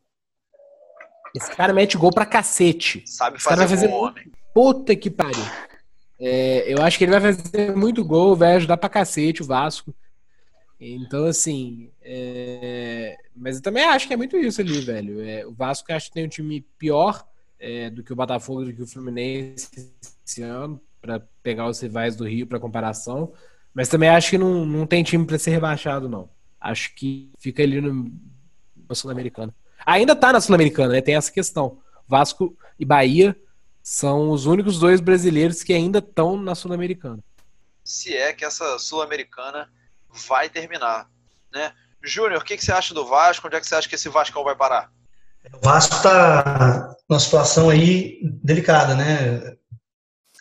Esse 1.34 1.50
cara 1.54 1.72
mete 1.72 1.96
gol 1.96 2.10
pra 2.10 2.24
cacete. 2.24 3.02
Sabe 3.06 3.40
fazer, 3.40 3.56
vai 3.56 3.68
fazer 3.68 3.88
homem. 3.88 4.32
Puta 4.54 4.94
que 4.96 5.10
pariu. 5.10 5.44
É, 6.18 6.72
eu 6.72 6.82
acho 6.82 6.96
que 6.96 7.04
ele 7.04 7.18
vai 7.18 7.32
fazer 7.32 7.76
muito 7.76 8.04
gol, 8.04 8.34
vai 8.34 8.56
ajudar 8.56 8.76
pra 8.76 8.88
cacete 8.88 9.42
o 9.42 9.46
Vasco. 9.46 9.94
Então, 10.80 11.26
assim. 11.26 11.90
É... 12.02 13.16
Mas 13.34 13.56
eu 13.56 13.62
também 13.62 13.84
acho 13.84 14.06
que 14.06 14.14
é 14.14 14.16
muito 14.16 14.36
isso 14.36 14.60
ali, 14.60 14.80
velho. 14.80 15.20
É, 15.20 15.46
o 15.46 15.52
Vasco 15.52 15.92
acho 15.92 16.06
que 16.06 16.14
tem 16.14 16.24
um 16.24 16.28
time 16.28 16.60
pior 16.78 17.26
é, 17.58 17.90
do 17.90 18.02
que 18.02 18.12
o 18.12 18.16
Botafogo, 18.16 18.64
do 18.64 18.72
que 18.72 18.82
o 18.82 18.86
Fluminense 18.86 19.92
esse 20.28 20.42
ano, 20.42 20.80
para 21.00 21.20
pegar 21.42 21.66
os 21.66 21.80
rivais 21.80 22.14
do 22.14 22.28
Rio 22.28 22.46
para 22.46 22.60
comparação. 22.60 23.32
Mas 23.72 23.88
também 23.88 24.08
acho 24.08 24.30
que 24.30 24.38
não, 24.38 24.66
não 24.66 24.86
tem 24.86 25.02
time 25.02 25.24
para 25.24 25.38
ser 25.38 25.50
rebaixado, 25.50 26.08
não. 26.08 26.28
Acho 26.60 26.94
que 26.94 27.30
fica 27.38 27.62
ali 27.62 27.80
no, 27.80 28.12
no 28.88 28.94
Sul-Americana. 28.94 29.54
Ainda 29.86 30.14
tá 30.14 30.32
na 30.32 30.40
Sul-Americana, 30.40 30.94
né? 30.94 31.00
Tem 31.00 31.16
essa 31.16 31.32
questão. 31.32 31.78
Vasco 32.06 32.56
e 32.78 32.84
Bahia 32.84 33.36
são 33.82 34.30
os 34.30 34.46
únicos 34.46 34.78
dois 34.78 35.00
brasileiros 35.00 35.62
que 35.62 35.72
ainda 35.72 36.00
estão 36.00 36.36
na 36.36 36.54
Sul-Americana. 36.54 37.22
Se 37.84 38.14
é 38.14 38.32
que 38.32 38.44
essa 38.44 38.78
Sul-Americana 38.78 39.70
vai 40.28 40.50
terminar, 40.50 41.08
né? 41.52 41.72
Júnior, 42.02 42.40
o 42.40 42.44
que, 42.44 42.56
que 42.56 42.64
você 42.64 42.72
acha 42.72 42.92
do 42.92 43.06
Vasco? 43.06 43.46
Onde 43.46 43.56
é 43.56 43.60
que 43.60 43.66
você 43.66 43.74
acha 43.74 43.88
que 43.88 43.94
esse 43.94 44.08
Vascão 44.08 44.44
vai 44.44 44.54
parar? 44.54 44.90
O 45.54 45.58
Vasco 45.64 45.96
está 45.96 46.94
numa 47.08 47.20
situação 47.20 47.70
aí 47.70 48.18
delicada, 48.42 48.94
né? 48.94 49.56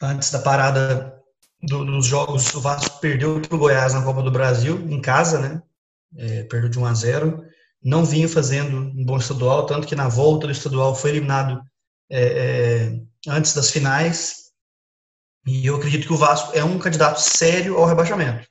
Antes 0.01 0.29
da 0.31 0.39
parada 0.39 1.21
do, 1.61 1.85
dos 1.85 2.05
jogos, 2.05 2.53
o 2.53 2.61
Vasco 2.61 2.99
perdeu 2.99 3.41
para 3.41 3.55
o 3.55 3.59
Goiás 3.59 3.93
na 3.93 4.03
Copa 4.03 4.21
do 4.21 4.31
Brasil, 4.31 4.77
em 4.89 5.01
casa, 5.01 5.39
né? 5.39 5.61
É, 6.15 6.43
perdeu 6.43 6.69
de 6.69 6.79
1 6.79 6.85
a 6.85 6.93
0. 6.93 7.43
Não 7.83 8.05
vinha 8.05 8.29
fazendo 8.29 8.77
um 8.77 9.05
bom 9.05 9.17
estadual, 9.17 9.65
tanto 9.65 9.87
que 9.87 9.95
na 9.95 10.07
volta 10.07 10.47
do 10.47 10.51
estadual 10.51 10.95
foi 10.95 11.11
eliminado 11.11 11.61
é, 12.09 12.21
é, 12.21 13.01
antes 13.27 13.53
das 13.53 13.71
finais. 13.71 14.51
E 15.45 15.65
eu 15.65 15.75
acredito 15.75 16.05
que 16.05 16.13
o 16.13 16.17
Vasco 16.17 16.55
é 16.55 16.63
um 16.63 16.77
candidato 16.77 17.19
sério 17.19 17.77
ao 17.77 17.85
rebaixamento. 17.85 18.47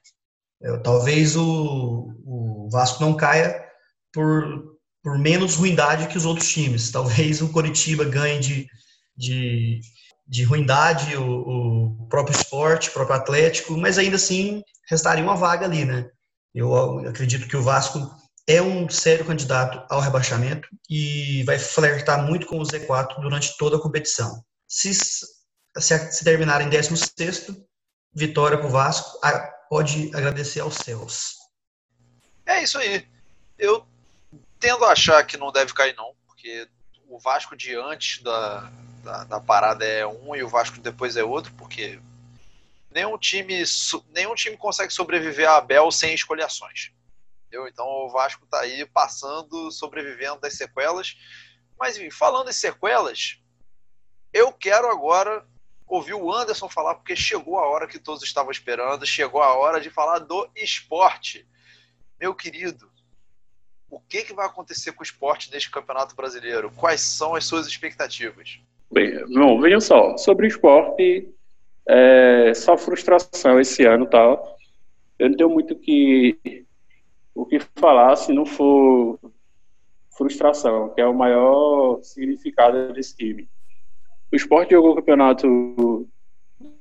É, 0.62 0.76
talvez 0.78 1.36
o, 1.36 2.12
o 2.24 2.68
Vasco 2.70 3.03
não 3.03 3.14
caia 3.14 3.64
por 4.12 4.76
por 5.07 5.16
menos 5.16 5.55
ruindade 5.55 6.09
que 6.09 6.18
os 6.18 6.24
outros 6.24 6.49
times. 6.49 6.90
Talvez 6.90 7.40
o 7.40 7.53
Coritiba 7.53 8.05
ganhe 8.05 8.40
de, 8.40 8.66
de, 9.16 9.80
de 10.26 10.44
ruindade, 10.44 11.16
o, 11.16 11.94
o 12.02 12.08
próprio 12.08 12.36
esporte, 12.36 12.88
o 12.88 12.92
próprio 12.92 13.16
Atlético, 13.16 13.76
mas 13.76 13.98
ainda 13.98 14.16
assim 14.16 14.62
restaria 14.88 15.22
uma 15.22 15.36
vaga 15.36 15.66
ali, 15.66 15.84
né? 15.84 16.10
Eu 16.54 16.98
acredito 17.06 17.46
que 17.46 17.56
o 17.56 17.62
Vasco 17.62 17.98
é 18.46 18.62
um 18.62 18.88
sério 18.88 19.24
candidato 19.24 19.84
ao 19.92 20.00
rebaixamento 20.00 20.68
e 20.88 21.42
vai 21.44 21.58
flertar 21.58 22.24
muito 22.24 22.46
com 22.46 22.58
o 22.58 22.62
Z4 22.62 23.20
durante 23.20 23.56
toda 23.56 23.76
a 23.76 23.80
competição. 23.80 24.42
Se, 24.66 24.94
se, 24.94 25.32
se 25.78 26.24
terminar 26.24 26.60
em 26.60 26.68
16 26.68 27.48
vitória 28.14 28.56
para 28.56 28.66
o 28.66 28.70
Vasco, 28.70 29.18
pode 29.68 30.10
agradecer 30.14 30.60
aos 30.60 30.76
céus. 30.76 31.34
É 32.46 32.62
isso 32.62 32.78
aí. 32.78 33.06
Eu 33.58 33.86
tendo 34.58 34.84
a 34.84 34.92
achar 34.92 35.24
que 35.24 35.36
não 35.36 35.52
deve 35.52 35.74
cair, 35.74 35.94
não, 35.96 36.14
porque 36.26 36.68
o 37.08 37.18
Vasco 37.18 37.56
de 37.56 37.74
antes 37.74 38.22
da, 38.22 38.70
da, 39.07 39.24
da, 39.24 39.40
parada 39.40 39.84
é 39.84 40.04
um 40.04 40.34
e 40.34 40.42
o 40.42 40.48
Vasco 40.48 40.80
depois 40.80 41.16
é 41.16 41.22
outro, 41.22 41.52
porque 41.54 42.00
nenhum 42.90 43.16
time, 43.16 43.62
nenhum 44.11 44.34
time 44.34 44.57
consegue 44.57 44.92
sobreviver 44.92 45.48
a 45.48 45.59
Abel 45.59 45.90
sem 45.92 46.12
escolhações. 46.12 46.90
Entendeu? 47.46 47.68
Então 47.68 47.86
o 47.86 48.11
Vasco 48.11 48.44
está 48.44 48.61
aí 48.61 48.84
passando, 48.84 49.70
sobrevivendo 49.70 50.40
das 50.40 50.54
sequelas. 50.54 51.16
Mas 51.78 51.96
enfim, 51.96 52.11
falando 52.11 52.50
em 52.50 52.52
sequelas, 52.52 53.38
eu 54.32 54.52
quero 54.52 54.90
agora 54.90 55.46
ouvir 55.86 56.14
o 56.14 56.32
Anderson 56.32 56.68
falar, 56.68 56.96
porque 56.96 57.14
chegou 57.14 57.59
a 57.59 57.66
hora 57.68 57.86
que 57.86 58.00
todos 58.00 58.24
estavam 58.24 58.50
esperando, 58.50 59.07
chegou 59.07 59.40
a 59.40 59.54
hora 59.54 59.80
de 59.80 59.88
falar 59.88 60.18
do 60.18 60.50
esporte. 60.57 61.46
Meu 62.18 62.34
querido, 62.34 62.90
o 63.88 64.00
que, 64.00 64.24
que 64.24 64.34
vai 64.34 64.46
acontecer 64.46 64.92
com 64.92 65.00
o 65.00 65.04
esporte 65.04 65.48
neste 65.52 65.70
campeonato 65.70 66.16
brasileiro? 66.16 66.72
Quais 66.72 67.00
são 67.00 67.36
as 67.36 67.44
suas 67.44 67.68
expectativas? 67.68 68.59
Bem, 68.91 69.24
bom, 69.34 69.61
vejam 69.61 69.80
só, 69.80 70.16
sobre 70.16 70.47
o 70.47 70.49
esporte, 70.49 71.28
é, 71.89 72.53
só 72.55 72.76
frustração 72.76 73.61
esse 73.61 73.84
ano, 73.84 74.07
tá? 74.07 74.41
Eu 75.18 75.28
não 75.28 75.37
tenho 75.37 75.51
muito 75.51 75.74
que, 75.74 76.64
o 77.34 77.45
que 77.45 77.59
falar 77.74 78.14
se 78.16 78.32
não 78.32 78.47
for 78.47 79.18
frustração, 80.16 80.91
que 80.91 81.01
é 81.01 81.07
o 81.07 81.14
maior 81.14 82.01
significado 82.03 82.93
desse 82.93 83.16
time. 83.16 83.49
O 84.32 84.37
esporte 84.37 84.70
jogou 84.70 84.93
o 84.93 84.97
campeonato 84.97 86.09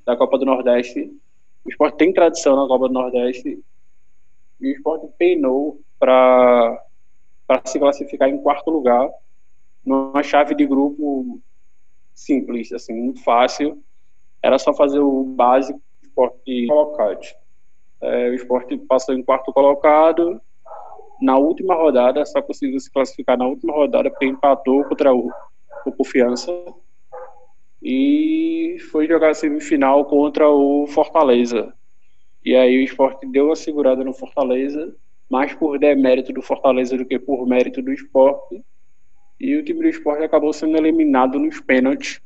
da 0.05 0.15
Copa 0.15 0.37
do 0.37 0.45
Nordeste, 0.45 1.11
o 1.63 1.69
esporte 1.69 1.97
tem 1.97 2.13
tradição 2.13 2.55
na 2.55 2.67
Copa 2.67 2.87
do 2.87 2.93
Nordeste, 2.93 3.59
e 4.61 4.67
o 4.67 4.71
esporte 4.71 5.07
peinou 5.17 5.81
para 5.99 6.79
se 7.65 7.79
classificar 7.79 8.29
em 8.29 8.37
quarto 8.37 8.69
lugar 8.69 9.09
numa 9.83 10.23
chave 10.23 10.55
de 10.55 10.65
grupo 10.65 11.41
simples, 12.15 12.71
assim, 12.71 12.93
muito 12.93 13.23
fácil. 13.23 13.83
Era 14.41 14.57
só 14.57 14.73
fazer 14.73 14.99
o 14.99 15.23
básico 15.23 15.81
esporte 16.01 16.65
colocado. 16.67 17.19
É, 18.01 18.29
o 18.29 18.33
esporte 18.33 18.77
passou 18.77 19.13
em 19.13 19.21
quarto 19.21 19.51
colocado. 19.51 20.41
Na 21.21 21.37
última 21.37 21.75
rodada, 21.75 22.25
só 22.25 22.41
conseguiu 22.41 22.79
se 22.79 22.91
classificar 22.91 23.37
na 23.37 23.47
última 23.47 23.73
rodada 23.73 24.09
porque 24.09 24.25
empatou 24.25 24.83
contra 24.85 25.13
o, 25.13 25.29
o 25.85 25.91
Confiança. 25.91 26.51
E 27.81 28.77
foi 28.91 29.07
jogar 29.07 29.31
a 29.31 29.33
semifinal 29.33 30.05
contra 30.05 30.49
o 30.49 30.87
Fortaleza. 30.87 31.73
E 32.43 32.55
aí 32.55 32.77
o 32.77 32.83
esporte 32.83 33.27
deu 33.27 33.47
uma 33.47 33.55
segurada 33.55 34.03
no 34.03 34.13
Fortaleza 34.13 34.95
mais 35.29 35.53
por 35.53 35.79
demérito 35.79 36.31
do 36.31 36.41
Fortaleza 36.41 36.97
do 36.97 37.05
que 37.05 37.17
por 37.17 37.45
mérito 37.47 37.81
do 37.81 37.91
esporte. 37.91 38.63
E 39.39 39.55
o 39.55 39.63
time 39.63 39.81
do 39.81 39.87
esporte 39.89 40.23
acabou 40.23 40.53
sendo 40.53 40.77
eliminado 40.77 41.37
nos 41.39 41.59
pênaltis. 41.59 42.21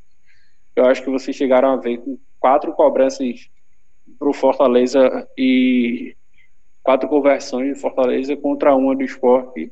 Eu 0.75 0.85
acho 0.85 1.03
que 1.03 1.09
vocês 1.09 1.35
chegaram 1.35 1.69
a 1.71 1.75
ver 1.75 1.97
com 1.99 2.17
quatro 2.39 2.71
cobranças 2.73 3.49
para 4.17 4.29
o 4.29 4.33
Fortaleza 4.33 5.27
e 5.37 6.15
quatro 6.83 7.09
conversões 7.09 7.73
de 7.73 7.79
Fortaleza 7.79 8.35
contra 8.37 8.75
uma 8.75 8.95
do 8.95 9.03
esporte. 9.03 9.71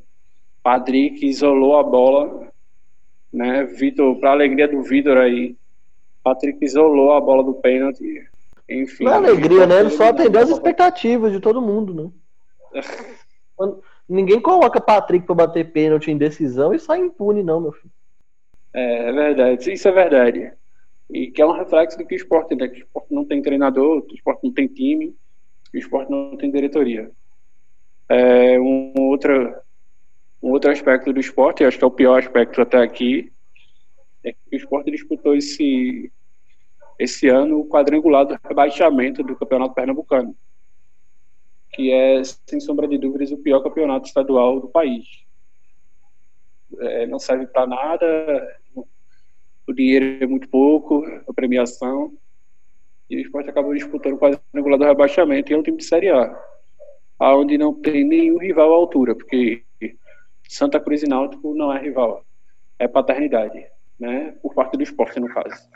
Patrick 0.62 1.24
isolou 1.26 1.78
a 1.78 1.82
bola, 1.82 2.48
né? 3.32 3.64
Vitor, 3.64 4.16
para 4.18 4.32
alegria 4.32 4.68
do 4.68 4.82
Vitor 4.82 5.16
aí, 5.16 5.56
Patrick 6.22 6.62
isolou 6.64 7.12
a 7.12 7.20
bola 7.20 7.42
do 7.44 7.54
pênalti. 7.54 8.26
Enfim. 8.68 9.04
Não 9.04 9.12
é 9.12 9.16
alegria, 9.16 9.66
né? 9.66 9.80
Ele 9.80 9.90
só 9.90 10.08
atendeu 10.08 10.42
as 10.42 10.50
expectativas 10.50 11.32
de 11.32 11.40
todo 11.40 11.62
mundo, 11.62 11.94
né? 12.74 12.82
Quando- 13.56 13.82
Ninguém 14.08 14.40
coloca 14.40 14.80
Patrick 14.80 15.26
pra 15.26 15.34
bater 15.34 15.70
pênalti 15.70 16.10
em 16.10 16.16
decisão 16.16 16.72
e 16.72 16.78
sai 16.78 17.00
impune, 17.00 17.42
não, 17.42 17.60
meu 17.60 17.72
filho. 17.72 17.92
É, 18.72 19.08
é 19.08 19.12
verdade, 19.12 19.72
isso 19.72 19.86
é 19.86 19.92
verdade. 19.92 20.52
E 21.10 21.30
que 21.30 21.42
é 21.42 21.46
um 21.46 21.52
reflexo 21.52 21.98
do 21.98 22.06
que 22.06 22.14
o 22.14 22.16
esporte, 22.16 22.54
né? 22.54 22.68
Que 22.68 22.80
o 22.80 22.84
esporte 22.84 23.12
não 23.12 23.24
tem 23.24 23.42
treinador, 23.42 23.98
o 23.98 24.14
esporte 24.14 24.44
não 24.44 24.52
tem 24.52 24.66
time, 24.66 25.14
o 25.74 25.76
esporte 25.76 26.10
não 26.10 26.36
tem 26.36 26.50
diretoria. 26.50 27.10
É, 28.08 28.58
um, 28.58 28.94
outro, 28.96 29.54
um 30.42 30.50
outro 30.50 30.70
aspecto 30.70 31.12
do 31.12 31.20
esporte, 31.20 31.64
acho 31.64 31.76
que 31.76 31.84
é 31.84 31.86
o 31.86 31.90
pior 31.90 32.18
aspecto 32.18 32.60
até 32.60 32.78
aqui, 32.78 33.30
é 34.24 34.32
que 34.32 34.38
o 34.52 34.56
esporte 34.56 34.90
disputou 34.90 35.34
esse, 35.34 36.10
esse 36.98 37.28
ano 37.28 37.60
o 37.60 37.68
quadrangular 37.68 38.26
do 38.26 38.38
rebaixamento 38.42 39.22
do 39.22 39.36
Campeonato 39.36 39.74
Pernambucano, 39.74 40.34
que 41.72 41.92
é, 41.92 42.22
sem 42.24 42.60
sombra 42.60 42.88
de 42.88 42.98
dúvidas, 42.98 43.30
o 43.30 43.38
pior 43.38 43.60
campeonato 43.60 44.06
estadual 44.06 44.60
do 44.60 44.68
país. 44.68 45.06
É, 46.80 47.06
não 47.06 47.18
serve 47.18 47.46
para 47.46 47.66
nada, 47.66 48.58
o 49.66 49.72
dinheiro 49.72 50.24
é 50.24 50.26
muito 50.26 50.48
pouco, 50.48 51.04
a 51.28 51.32
premiação, 51.32 52.12
e 53.08 53.16
o 53.16 53.20
esporte 53.20 53.50
acabou 53.50 53.74
disputando 53.74 54.14
o 54.14 54.18
quadrangular 54.18 54.78
do 54.78 54.84
rebaixamento 54.84 55.50
e 55.50 55.54
é 55.54 55.58
um 55.58 55.62
time 55.62 55.76
de 55.76 55.84
Série 55.84 56.10
A, 56.10 56.38
onde 57.20 57.56
não 57.56 57.74
tem 57.74 58.04
nenhum 58.04 58.38
rival 58.38 58.72
à 58.72 58.76
altura, 58.76 59.14
porque 59.14 59.64
Santa 60.48 60.80
Cruz 60.80 61.02
e 61.02 61.08
Náutico 61.08 61.54
não 61.54 61.72
é 61.72 61.80
rival, 61.80 62.24
é 62.78 62.88
paternidade, 62.88 63.66
né? 63.98 64.34
por 64.42 64.54
parte 64.54 64.76
do 64.76 64.82
esporte, 64.82 65.20
no 65.20 65.28
caso. 65.28 65.68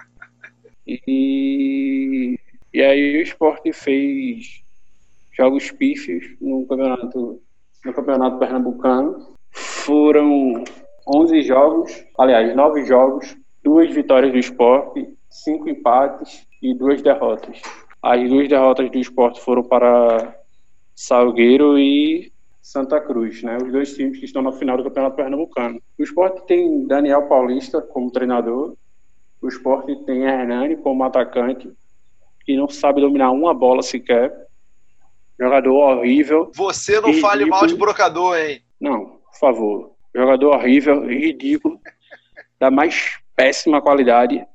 E, 0.86 2.38
e 2.72 2.82
aí 2.82 3.18
o 3.18 3.22
esporte 3.22 3.72
fez 3.72 4.61
jogos 5.33 5.70
pífios 5.70 6.37
no 6.41 6.66
campeonato, 6.66 7.41
no 7.85 7.93
campeonato 7.93 8.39
pernambucano. 8.39 9.35
Foram 9.51 10.64
11 11.07 11.43
jogos, 11.43 12.05
aliás, 12.18 12.55
9 12.55 12.85
jogos, 12.85 13.37
duas 13.62 13.93
vitórias 13.93 14.33
do 14.33 14.39
esporte, 14.39 15.07
cinco 15.28 15.68
empates 15.68 16.47
e 16.62 16.74
duas 16.74 17.03
derrotas. 17.03 17.61
As 18.03 18.28
duas 18.28 18.49
derrotas 18.49 18.91
do 18.91 18.99
esporte 18.99 19.41
foram 19.41 19.62
para 19.62 20.37
Salgueiro 20.95 21.78
e 21.78 22.33
Santa 22.61 23.01
Cruz, 23.01 23.43
né? 23.43 23.57
Os 23.57 23.72
dois 23.72 23.95
times 23.95 24.18
que 24.18 24.24
estão 24.24 24.43
na 24.43 24.53
final 24.53 24.76
do 24.76 24.85
Campeonato 24.85 25.16
Pernambucano. 25.16 25.80
O 25.99 26.03
esporte 26.03 26.47
tem 26.47 26.87
Daniel 26.87 27.22
Paulista 27.28 27.80
como 27.80 28.11
treinador, 28.11 28.76
o 29.41 29.49
esporte 29.49 29.97
tem 30.05 30.22
Hernani 30.22 30.76
como 30.76 31.03
atacante, 31.03 31.68
que 32.45 32.57
não 32.57 32.68
sabe 32.68 33.01
dominar 33.01 33.33
uma 33.33 33.53
bola 33.53 33.83
sequer. 33.83 34.33
Jogador 35.43 35.72
horrível. 35.72 36.53
Você 36.55 37.01
não 37.01 37.12
fale 37.14 37.45
mal 37.47 37.66
de 37.66 37.74
brocador, 37.74 38.36
hein? 38.38 38.62
Não, 38.80 39.07
por 39.07 39.38
favor. 39.40 39.93
Jogador 40.14 40.55
horrível, 40.55 41.05
ridículo, 41.05 41.80
da 42.61 42.70
mais 42.70 43.18
péssima 43.34 43.82
qualidade. 43.82 44.47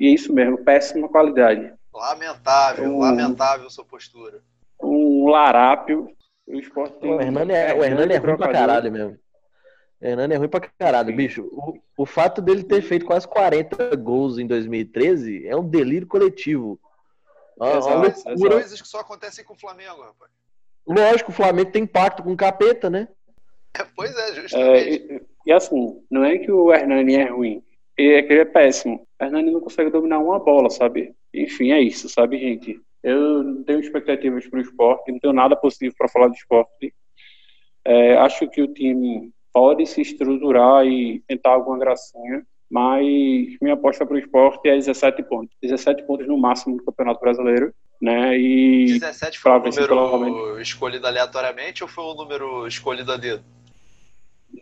E 0.00 0.06
é 0.06 0.10
isso 0.10 0.32
mesmo, 0.32 0.56
péssima 0.64 1.10
qualidade. 1.10 1.70
Lamentável, 1.92 2.88
Um- 2.90 3.00
lamentável 3.00 3.68
sua 3.68 3.84
postura. 3.84 4.40
Um 4.82 5.28
larápio. 5.28 6.08
O 6.46 6.54
esporte 6.58 6.98
tem 7.00 7.12
O 7.12 7.20
Hernani 7.20 7.52
é, 7.52 7.74
o 7.74 7.84
Hernani 7.84 8.14
é 8.14 8.16
ruim 8.16 8.36
pra 8.38 8.48
caralho 8.48 8.90
mesmo. 8.90 9.18
O 10.00 10.06
Hernani 10.06 10.32
é 10.34 10.36
ruim 10.38 10.48
pra 10.48 10.60
caralho, 10.78 11.14
bicho. 11.14 11.42
O, 11.52 11.78
o 11.98 12.06
fato 12.06 12.40
dele 12.40 12.62
ter 12.64 12.80
feito 12.80 13.04
quase 13.04 13.28
40 13.28 13.94
gols 13.96 14.38
em 14.38 14.46
2013 14.46 15.46
é 15.46 15.54
um 15.54 15.68
delírio 15.68 16.06
coletivo. 16.08 16.80
Uma- 17.58 17.96
uma 17.96 18.10
São 18.14 18.32
loucura. 18.32 18.54
coisas 18.56 18.80
que 18.80 18.88
só 18.88 19.00
acontecem 19.00 19.44
com 19.44 19.54
o 19.54 19.58
Flamengo, 19.58 20.00
rapaz. 20.02 20.30
Lógico, 20.86 21.30
o 21.30 21.34
Flamengo 21.34 21.70
tem 21.70 21.86
pacto 21.86 22.22
com 22.22 22.32
o 22.32 22.36
capeta, 22.36 22.88
né? 22.88 23.08
Pois 23.96 24.16
é, 24.16 24.30
É, 24.30 24.34
justamente. 24.34 24.88
e, 25.12 25.22
e 25.46 25.52
assim, 25.52 26.02
não 26.10 26.24
é 26.24 26.38
que 26.38 26.50
o 26.50 26.72
Hernani 26.72 27.14
é 27.16 27.24
ruim, 27.30 27.62
é 27.98 28.22
que 28.22 28.32
ele 28.32 28.40
é 28.40 28.44
péssimo. 28.44 29.06
O 29.20 29.24
Hernani 29.24 29.50
não 29.50 29.60
consegue 29.60 29.90
dominar 29.90 30.18
uma 30.18 30.38
bola, 30.38 30.70
sabe? 30.70 31.14
Enfim, 31.34 31.72
é 31.72 31.80
isso, 31.80 32.08
sabe, 32.08 32.38
gente? 32.38 32.80
Eu 33.02 33.42
não 33.44 33.62
tenho 33.64 33.80
expectativas 33.80 34.46
para 34.48 34.58
o 34.58 34.62
esporte, 34.62 35.12
não 35.12 35.20
tenho 35.20 35.32
nada 35.34 35.54
positivo 35.54 35.94
para 35.96 36.08
falar 36.08 36.28
do 36.28 36.34
esporte. 36.34 36.92
É, 37.84 38.16
acho 38.16 38.48
que 38.48 38.60
o 38.62 38.72
time 38.72 39.32
pode 39.52 39.86
se 39.86 40.00
estruturar 40.00 40.84
e 40.86 41.20
tentar 41.28 41.50
alguma 41.50 41.78
gracinha, 41.78 42.44
mas 42.70 43.56
minha 43.62 43.74
aposta 43.74 44.04
para 44.04 44.14
o 44.14 44.18
esporte 44.18 44.68
é 44.68 44.76
17 44.76 45.22
pontos. 45.22 45.56
17 45.62 46.02
pontos 46.02 46.26
no 46.26 46.36
máximo 46.36 46.76
no 46.76 46.84
Campeonato 46.84 47.20
Brasileiro, 47.20 47.72
né? 48.00 48.38
E 48.38 48.98
17 48.98 49.38
foi 49.38 49.52
o 49.52 49.58
número 49.58 50.60
escolhido 50.60 51.06
aleatoriamente 51.06 51.82
ou 51.82 51.88
foi 51.88 52.04
o 52.04 52.14
número 52.14 52.66
escolhido 52.66 53.12
a 53.12 53.16
dedo? 53.16 53.42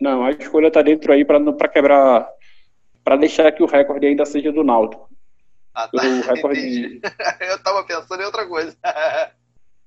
Não, 0.01 0.23
a 0.25 0.31
escolha 0.31 0.71
tá 0.71 0.81
dentro 0.81 1.11
aí 1.11 1.25
para 1.25 1.67
quebrar, 1.67 2.29
para 3.03 3.17
deixar 3.17 3.51
que 3.51 3.63
o 3.63 3.67
recorde 3.67 4.07
ainda 4.07 4.25
seja 4.25 4.51
do 4.51 4.63
Náutico. 4.63 5.09
Ah, 5.73 5.89
O 5.93 5.97
recorde. 6.33 7.01
Eu 7.41 7.61
tava 7.61 7.83
pensando 7.83 8.21
em 8.21 8.25
outra 8.25 8.47
coisa. 8.47 8.75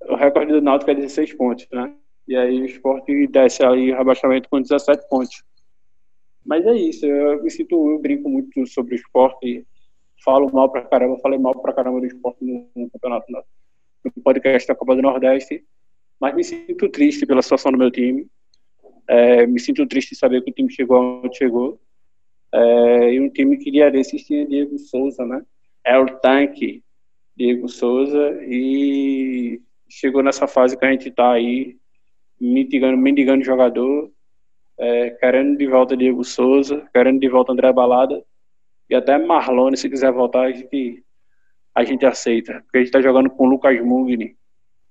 o 0.08 0.14
recorde 0.14 0.52
do 0.52 0.60
Náutico 0.60 0.90
é 0.90 0.94
16 0.94 1.34
pontos, 1.34 1.66
né? 1.72 1.92
E 2.28 2.36
aí 2.36 2.60
o 2.60 2.66
esporte 2.66 3.26
desce 3.28 3.64
ali 3.64 3.92
o 3.92 3.96
rebaixamento 3.96 4.48
com 4.48 4.60
17 4.60 5.08
pontos. 5.08 5.42
Mas 6.44 6.66
é 6.66 6.74
isso, 6.74 7.06
eu 7.06 7.42
me 7.42 7.50
sinto, 7.50 7.90
eu 7.90 7.98
brinco 7.98 8.28
muito 8.28 8.66
sobre 8.66 8.94
o 8.94 8.96
esporte, 8.96 9.66
falo 10.24 10.50
mal 10.52 10.70
pra 10.70 10.82
caramba, 10.82 11.18
falei 11.18 11.38
mal 11.38 11.60
pra 11.60 11.72
caramba 11.72 12.00
do 12.00 12.06
esporte 12.06 12.44
no, 12.44 12.66
no 12.74 12.90
campeonato, 12.90 13.26
no, 13.30 14.22
podcast 14.22 14.66
da 14.66 14.74
Copa 14.74 14.96
do 14.96 15.02
Nordeste, 15.02 15.64
mas 16.18 16.34
me 16.34 16.42
sinto 16.42 16.88
triste 16.88 17.26
pela 17.26 17.42
situação 17.42 17.72
do 17.72 17.78
meu 17.78 17.90
time, 17.90 18.26
É, 19.06 19.46
me 19.46 19.58
sinto 19.58 19.86
triste 19.86 20.10
de 20.10 20.16
saber 20.16 20.42
que 20.42 20.50
o 20.50 20.54
time 20.54 20.70
chegou 20.72 21.22
onde 21.24 21.36
chegou, 21.36 21.80
É, 22.52 23.12
e 23.14 23.20
um 23.20 23.28
time 23.28 23.56
que 23.58 23.70
dia 23.70 23.90
desses 23.90 24.24
tinha 24.24 24.46
Diego 24.46 24.78
Souza, 24.78 25.24
né? 25.24 25.44
É 25.84 25.98
o 25.98 26.06
tanque, 26.06 26.82
Diego 27.36 27.68
Souza, 27.68 28.38
e 28.42 29.60
chegou 29.88 30.22
nessa 30.22 30.46
fase 30.46 30.76
que 30.76 30.84
a 30.84 30.90
gente 30.90 31.10
tá 31.10 31.32
aí, 31.32 31.76
mendigando, 32.40 32.96
mendigando 32.96 33.44
jogador, 33.44 34.10
é, 34.80 35.10
querendo 35.10 35.58
de 35.58 35.66
volta 35.66 35.96
Diego 35.96 36.24
Souza, 36.24 36.82
querendo 36.92 37.20
de 37.20 37.28
volta 37.28 37.52
André 37.52 37.70
Balada, 37.72 38.24
e 38.88 38.94
até 38.94 39.18
Marlone, 39.18 39.76
se 39.76 39.88
quiser 39.88 40.10
voltar, 40.10 40.46
a 40.46 40.50
gente, 40.50 41.04
a 41.74 41.84
gente 41.84 42.04
aceita, 42.06 42.62
porque 42.64 42.78
a 42.78 42.80
gente 42.80 42.90
tá 42.90 43.00
jogando 43.00 43.28
com 43.30 43.46
o 43.46 43.50
Lucas 43.50 43.78
Mugni, 43.84 44.36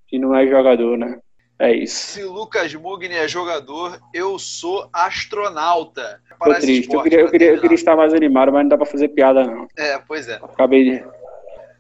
que 0.08 0.20
não 0.20 0.36
é 0.36 0.48
jogador, 0.48 0.98
né? 0.98 1.20
É 1.58 1.74
isso. 1.74 2.12
Se 2.12 2.24
Lucas 2.24 2.74
Mugni 2.76 3.16
é 3.16 3.28
jogador, 3.28 4.00
eu 4.14 4.40
sou 4.40 4.88
astronauta. 4.94 6.22
Tô 6.30 6.38
Para 6.38 6.56
triste. 6.56 6.70
Eu 6.70 6.82
esporte, 6.82 7.04
queria, 7.04 7.20
eu, 7.20 7.24
pra 7.26 7.32
queria, 7.32 7.52
eu 7.56 7.60
queria 7.62 7.76
estar 7.76 7.98
mais 7.98 8.14
animado, 8.14 8.52
mas 8.54 8.62
não 8.62 8.70
dá 8.70 8.78
pra 8.78 8.86
fazer 8.86 9.10
piada, 9.10 9.44
não. 9.44 9.68
É, 9.78 10.00
pois 10.08 10.30
é. 10.30 10.36
Acabei 10.36 10.84
de, 10.86 11.06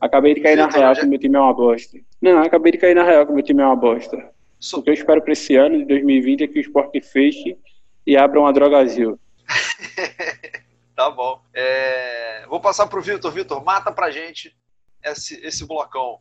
acabei 0.01 0.33
de 0.33 0.41
cair 0.41 0.57
na 0.57 0.67
real 0.67 0.93
já- 0.95 1.01
que 1.01 1.07
meu 1.07 1.17
time 1.17 1.37
é 1.37 1.39
uma 1.39 1.53
bosta. 1.53 1.97
Não, 2.21 2.39
acabei 2.41 2.73
de 2.73 2.77
cair 2.77 2.93
na 2.95 3.03
real 3.03 3.25
que 3.25 3.31
meu 3.31 3.43
time 3.43 3.61
é 3.61 3.65
uma 3.65 3.75
bosta. 3.75 4.17
O 4.73 4.81
que 4.81 4.89
eu 4.89 4.93
espero 4.93 5.21
pra 5.21 5.31
esse 5.31 5.55
ano, 5.55 5.77
de 5.77 5.85
2020, 5.85 6.43
é 6.43 6.47
que 6.47 6.59
o 6.59 6.61
esporte 6.61 6.99
feche 6.99 7.55
e 8.09 8.17
abra 8.17 8.39
uma 8.39 8.51
drogazil. 8.51 9.19
Tá 10.95 11.09
bom. 11.09 11.41
É, 11.53 12.45
Vou 12.49 12.59
passar 12.59 12.85
pro 12.85 13.01
Vitor. 13.01 13.31
Vitor, 13.31 13.63
mata 13.63 13.89
pra 13.89 14.11
gente 14.11 14.53
esse, 15.01 15.39
esse 15.45 15.65
blocão. 15.65 16.19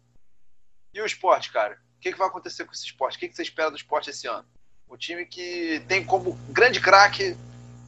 E 0.95 1.01
o 1.01 1.05
esporte, 1.05 1.53
cara? 1.53 1.75
O 1.97 2.01
que, 2.01 2.13
que 2.13 2.19
vai 2.19 2.29
acontecer 2.29 2.65
com 2.65 2.71
esse 2.71 2.85
esporte? 2.85 3.17
O 3.17 3.19
que, 3.19 3.29
que 3.29 3.35
você 3.35 3.43
espera 3.43 3.73
do 3.73 3.77
esporte 3.77 4.11
esse 4.11 4.29
ano? 4.29 4.45
O 4.89 4.97
time 4.97 5.27
que 5.27 5.83
tem 5.89 6.05
como 6.05 6.39
grande 6.51 6.81
craque 6.81 7.37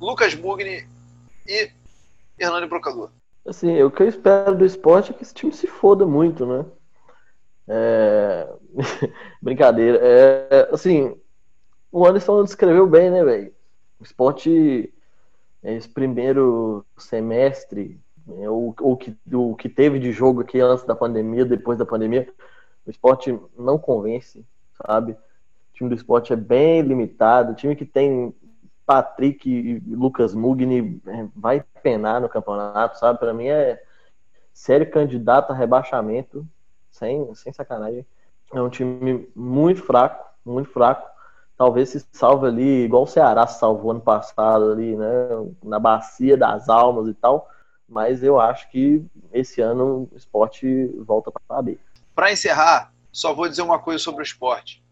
Lucas 0.00 0.34
Mugni 0.34 0.84
e 1.46 1.70
Hernani 2.36 2.66
Brocador. 2.66 3.12
Assim, 3.46 3.80
o 3.84 3.90
que 3.90 4.02
eu 4.02 4.08
espero 4.08 4.56
do 4.56 4.64
esporte 4.64 5.12
é 5.12 5.14
que 5.14 5.22
esse 5.22 5.32
time 5.32 5.52
se 5.52 5.68
foda 5.68 6.04
muito, 6.04 6.44
né? 6.44 6.66
É... 7.68 8.52
Brincadeira. 9.40 10.00
É, 10.02 10.68
assim, 10.72 11.16
o 11.92 12.04
Anderson 12.04 12.42
descreveu 12.42 12.84
bem, 12.84 13.12
né, 13.12 13.22
velho? 13.22 13.59
O 14.00 14.02
esporte, 14.02 14.92
esse 15.62 15.88
primeiro 15.88 16.84
semestre, 16.96 18.00
né, 18.26 18.48
o, 18.48 18.74
o, 18.80 18.96
que, 18.96 19.16
o 19.32 19.54
que 19.54 19.68
teve 19.68 19.98
de 19.98 20.10
jogo 20.10 20.40
aqui 20.40 20.58
antes 20.60 20.84
da 20.84 20.94
pandemia, 20.94 21.44
depois 21.44 21.78
da 21.78 21.84
pandemia, 21.84 22.28
o 22.86 22.90
esporte 22.90 23.38
não 23.58 23.78
convence, 23.78 24.44
sabe? 24.86 25.12
O 25.12 25.18
time 25.74 25.90
do 25.90 25.96
esporte 25.96 26.32
é 26.32 26.36
bem 26.36 26.80
limitado. 26.80 27.52
O 27.52 27.54
time 27.54 27.76
que 27.76 27.84
tem 27.84 28.34
Patrick 28.86 29.48
e 29.48 29.78
Lucas 29.94 30.34
Mugni 30.34 31.00
é, 31.06 31.28
vai 31.36 31.62
penar 31.82 32.20
no 32.20 32.28
campeonato, 32.28 32.98
sabe? 32.98 33.18
Para 33.18 33.32
mim 33.32 33.46
é 33.46 33.80
sério 34.52 34.90
candidato 34.90 35.52
a 35.52 35.54
rebaixamento, 35.54 36.46
sem, 36.90 37.32
sem 37.34 37.52
sacanagem. 37.52 38.04
É 38.52 38.60
um 38.60 38.68
time 38.68 39.28
muito 39.34 39.82
fraco, 39.82 40.24
muito 40.44 40.70
fraco. 40.70 41.08
Talvez 41.60 41.90
se 41.90 42.02
salve 42.10 42.46
ali, 42.46 42.84
igual 42.84 43.02
o 43.02 43.06
Ceará 43.06 43.46
se 43.46 43.58
salvou 43.58 43.90
ano 43.90 44.00
passado 44.00 44.72
ali, 44.72 44.96
né? 44.96 45.06
Na 45.62 45.78
bacia 45.78 46.34
das 46.34 46.70
almas 46.70 47.06
e 47.06 47.12
tal. 47.12 47.50
Mas 47.86 48.22
eu 48.22 48.40
acho 48.40 48.70
que 48.70 49.04
esse 49.30 49.60
ano 49.60 50.08
o 50.10 50.16
esporte 50.16 50.86
volta 51.00 51.30
para 51.30 51.60
B. 51.60 51.78
Para 52.14 52.32
encerrar, 52.32 52.94
só 53.12 53.34
vou 53.34 53.46
dizer 53.46 53.60
uma 53.60 53.78
coisa 53.78 54.02
sobre 54.02 54.22
o 54.22 54.24
esporte. 54.24 54.82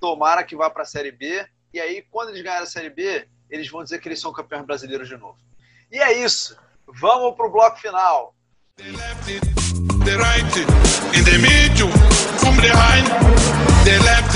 Tomara 0.00 0.42
que 0.42 0.56
vá 0.56 0.70
para 0.70 0.84
a 0.84 0.86
Série 0.86 1.12
B, 1.12 1.46
e 1.74 1.78
aí, 1.78 2.00
quando 2.10 2.30
eles 2.30 2.42
ganharem 2.42 2.62
a 2.62 2.66
Série 2.66 2.88
B, 2.88 3.28
eles 3.50 3.68
vão 3.68 3.84
dizer 3.84 3.98
que 3.98 4.08
eles 4.08 4.18
são 4.18 4.32
campeões 4.32 4.64
brasileiros 4.64 5.06
de 5.06 5.18
novo. 5.18 5.36
E 5.92 5.98
é 5.98 6.24
isso. 6.24 6.56
Vamos 6.86 7.36
pro 7.36 7.50
bloco 7.50 7.76
final. 7.76 8.34
the 8.76 10.16
right, 10.18 10.56
in 11.16 11.22
the 11.24 11.38
middle, 11.38 11.90
from 12.38 12.56
behind, 12.56 13.06
the 13.84 13.98
left, 14.04 14.32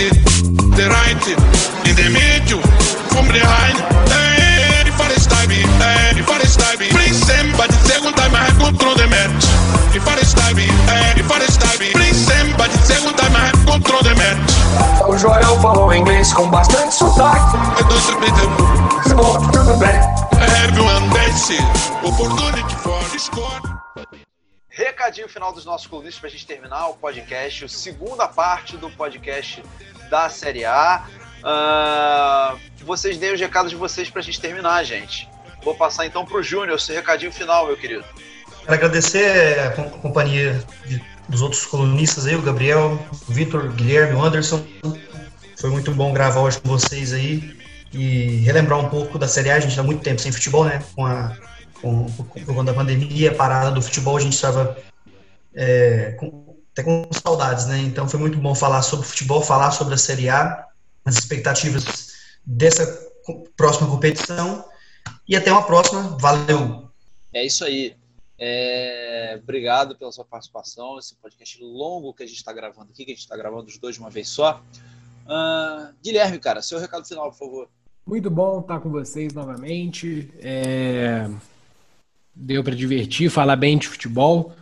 the 0.76 0.88
right, 0.88 1.57
in 1.88 1.96
the 1.96 2.08
middle, 2.12 2.60
from 3.08 3.24
behind. 3.32 3.80
Hey, 4.12 4.84
for 4.92 5.08
the 5.08 5.16
stabby, 5.16 5.64
hey, 5.80 6.20
for 6.20 6.36
the 6.36 6.44
stabby. 6.44 6.92
Bring 6.92 7.12
somebody, 7.16 7.72
second 7.88 8.12
time 8.12 8.34
I 8.36 8.44
have 8.44 8.58
control 8.60 8.94
the 8.94 9.08
match. 9.08 9.44
For 9.96 10.14
the 10.14 10.24
stabby, 10.24 10.68
hey, 10.92 11.22
for 11.24 11.40
the 11.40 11.48
stabby. 11.48 11.92
Bring 11.96 12.12
somebody, 12.12 12.76
second 12.84 13.16
time 13.16 13.34
I 13.34 13.48
have 13.48 13.60
control 13.64 14.02
the 14.04 14.14
match. 14.20 15.08
O 15.08 15.16
Joel 15.16 15.60
falou 15.60 15.92
inglês 15.94 16.32
com 16.32 16.50
bastante 16.50 16.94
sotaque. 16.94 17.56
I 17.56 17.82
don't 17.88 18.00
speak 18.04 18.34
the 18.36 19.14
Bom, 19.14 19.40
tudo 19.50 19.76
bem. 19.78 19.98
Everyone 20.64 21.08
dance, 21.14 21.56
opportunity 22.04 22.74
for 22.76 23.02
the 23.10 23.18
score. 23.18 23.78
Recadinho 24.68 25.28
final 25.28 25.52
dos 25.52 25.64
nossos 25.64 25.86
colunistas 25.86 26.20
para 26.20 26.28
a 26.28 26.32
gente 26.32 26.46
terminar 26.46 26.86
o 26.88 26.94
podcast, 26.94 27.64
a 27.64 27.68
segunda 27.68 28.28
parte 28.28 28.76
do 28.76 28.90
podcast 28.90 29.62
da 30.08 30.28
Série 30.28 30.64
A. 30.64 31.04
Ah, 31.42 32.56
vocês 32.84 33.16
deem 33.18 33.34
os 33.34 33.40
recados 33.40 33.70
de 33.70 33.76
vocês 33.76 34.10
para 34.10 34.20
a 34.20 34.24
gente 34.24 34.40
terminar, 34.40 34.82
gente. 34.84 35.28
Vou 35.62 35.74
passar 35.74 36.06
então 36.06 36.24
para 36.24 36.38
o 36.38 36.42
Júnior, 36.42 36.80
seu 36.80 36.94
recadinho 36.94 37.32
final, 37.32 37.66
meu 37.66 37.76
querido. 37.76 38.04
Quero 38.62 38.74
agradecer 38.74 39.58
a 39.60 39.70
com- 39.70 39.90
companhia 39.90 40.62
de- 40.86 41.02
dos 41.28 41.42
outros 41.42 41.64
colunistas 41.66 42.26
aí, 42.26 42.36
o 42.36 42.42
Gabriel, 42.42 42.98
o 43.28 43.32
Vitor, 43.32 43.68
Guilherme, 43.72 44.14
o 44.14 44.22
Anderson. 44.22 44.64
Foi 45.60 45.70
muito 45.70 45.92
bom 45.92 46.12
gravar 46.12 46.40
hoje 46.40 46.60
com 46.60 46.68
vocês 46.68 47.12
aí 47.12 47.56
e 47.92 48.38
relembrar 48.44 48.78
um 48.78 48.88
pouco 48.88 49.18
da 49.18 49.26
Série 49.26 49.50
A. 49.50 49.56
A 49.56 49.60
gente 49.60 49.70
está 49.70 49.82
muito 49.82 50.02
tempo 50.02 50.20
sem 50.20 50.30
futebol, 50.32 50.64
né? 50.64 50.82
Com 50.94 51.04
a, 51.04 51.36
com, 51.80 52.06
por 52.06 52.54
conta 52.54 52.72
pandemia, 52.72 53.30
a 53.30 53.34
parada 53.34 53.70
do 53.70 53.82
futebol, 53.82 54.16
a 54.16 54.20
gente 54.20 54.34
estava 54.34 54.76
é, 55.54 56.16
até 56.72 56.82
com 56.82 57.08
saudades, 57.10 57.66
né? 57.66 57.78
Então 57.78 58.08
foi 58.08 58.20
muito 58.20 58.38
bom 58.38 58.54
falar 58.54 58.82
sobre 58.82 59.06
futebol, 59.06 59.42
falar 59.42 59.70
sobre 59.72 59.94
a 59.94 59.98
Série 59.98 60.28
A, 60.28 60.64
as 61.08 61.16
expectativas 61.16 62.12
dessa 62.44 62.86
próxima 63.56 63.88
competição. 63.88 64.64
E 65.28 65.36
até 65.36 65.50
uma 65.50 65.64
próxima. 65.64 66.16
Valeu! 66.18 66.88
É 67.32 67.44
isso 67.44 67.64
aí. 67.64 67.96
É, 68.38 69.38
Obrigado 69.42 69.96
pela 69.96 70.12
sua 70.12 70.24
participação. 70.24 70.98
Esse 70.98 71.14
podcast 71.16 71.62
longo 71.62 72.14
que 72.14 72.22
a 72.22 72.26
gente 72.26 72.36
está 72.36 72.52
gravando 72.52 72.90
aqui, 72.90 73.04
que 73.04 73.10
a 73.10 73.14
gente 73.14 73.22
está 73.22 73.36
gravando 73.36 73.68
os 73.68 73.78
dois 73.78 73.96
de 73.96 74.00
uma 74.00 74.10
vez 74.10 74.28
só. 74.28 74.62
Ah, 75.26 75.92
Guilherme, 76.02 76.38
cara, 76.38 76.62
seu 76.62 76.78
recado 76.78 77.06
final, 77.06 77.30
por 77.30 77.38
favor. 77.38 77.68
Muito 78.06 78.30
bom 78.30 78.60
estar 78.60 78.80
com 78.80 78.90
vocês 78.90 79.34
novamente. 79.34 80.30
É, 80.40 81.28
Deu 82.34 82.62
para 82.62 82.74
divertir, 82.74 83.30
falar 83.30 83.56
bem 83.56 83.76
de 83.76 83.88
futebol. 83.88 84.54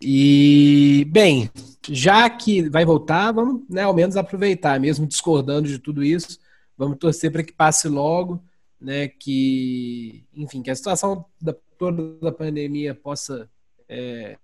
E, 0.00 1.04
bem, 1.10 1.50
já 1.88 2.28
que 2.28 2.68
vai 2.68 2.84
voltar, 2.84 3.32
vamos 3.32 3.62
né, 3.68 3.82
ao 3.82 3.94
menos 3.94 4.16
aproveitar, 4.16 4.78
mesmo 4.78 5.06
discordando 5.06 5.68
de 5.68 5.78
tudo 5.78 6.04
isso. 6.04 6.38
Vamos 6.76 6.98
torcer 6.98 7.32
para 7.32 7.42
que 7.42 7.52
passe 7.52 7.88
logo, 7.88 8.42
né? 8.80 9.08
Que, 9.08 10.24
enfim, 10.34 10.62
que 10.62 10.70
a 10.70 10.76
situação 10.76 11.24
da, 11.40 11.54
toda 11.76 12.14
da 12.20 12.32
pandemia 12.32 12.94
possa 12.94 13.48
é, 13.88 14.36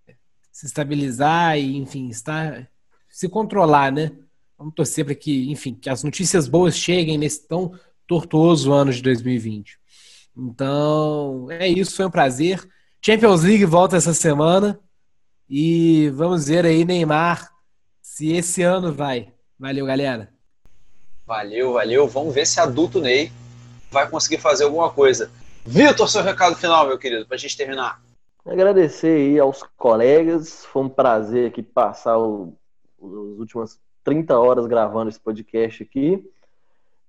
se 0.50 0.66
estabilizar 0.66 1.58
e, 1.58 1.76
enfim, 1.76 2.08
estar, 2.08 2.68
se 3.08 3.28
controlar, 3.28 3.92
né? 3.92 4.10
Vamos 4.58 4.74
torcer 4.74 5.04
para 5.04 5.14
que, 5.14 5.50
enfim, 5.50 5.74
que 5.74 5.90
as 5.90 6.02
notícias 6.02 6.48
boas 6.48 6.76
cheguem 6.76 7.18
nesse 7.18 7.46
tão 7.46 7.72
tortuoso 8.06 8.72
ano 8.72 8.92
de 8.92 9.02
2020. 9.02 9.78
Então, 10.36 11.48
é 11.50 11.68
isso, 11.68 11.94
foi 11.94 12.06
um 12.06 12.10
prazer. 12.10 12.66
Champions 13.00 13.42
League 13.42 13.64
volta 13.64 13.96
essa 13.96 14.14
semana 14.14 14.80
e 15.48 16.10
vamos 16.10 16.48
ver 16.48 16.64
aí 16.64 16.84
Neymar 16.84 17.50
se 18.00 18.32
esse 18.32 18.62
ano 18.62 18.92
vai. 18.92 19.32
Valeu, 19.58 19.86
galera. 19.86 20.28
Valeu, 21.26 21.72
valeu. 21.72 22.06
Vamos 22.06 22.34
ver 22.34 22.46
se 22.46 22.60
adulto 22.60 23.00
Ney 23.00 23.32
vai 23.90 24.08
conseguir 24.08 24.38
fazer 24.38 24.64
alguma 24.64 24.90
coisa. 24.90 25.30
Vitor, 25.64 26.08
seu 26.08 26.22
recado 26.22 26.56
final, 26.56 26.86
meu 26.86 26.98
querido, 26.98 27.26
para 27.26 27.36
a 27.36 27.38
gente 27.38 27.56
terminar. 27.56 28.02
Agradecer 28.44 29.16
aí 29.16 29.38
aos 29.38 29.62
colegas, 29.76 30.66
foi 30.66 30.82
um 30.82 30.88
prazer 30.88 31.48
aqui 31.48 31.62
passar 31.62 32.18
o, 32.18 32.54
as 33.00 33.38
últimas 33.38 33.80
30 34.02 34.38
horas 34.38 34.66
gravando 34.66 35.08
esse 35.08 35.18
podcast 35.18 35.82
aqui. 35.82 36.22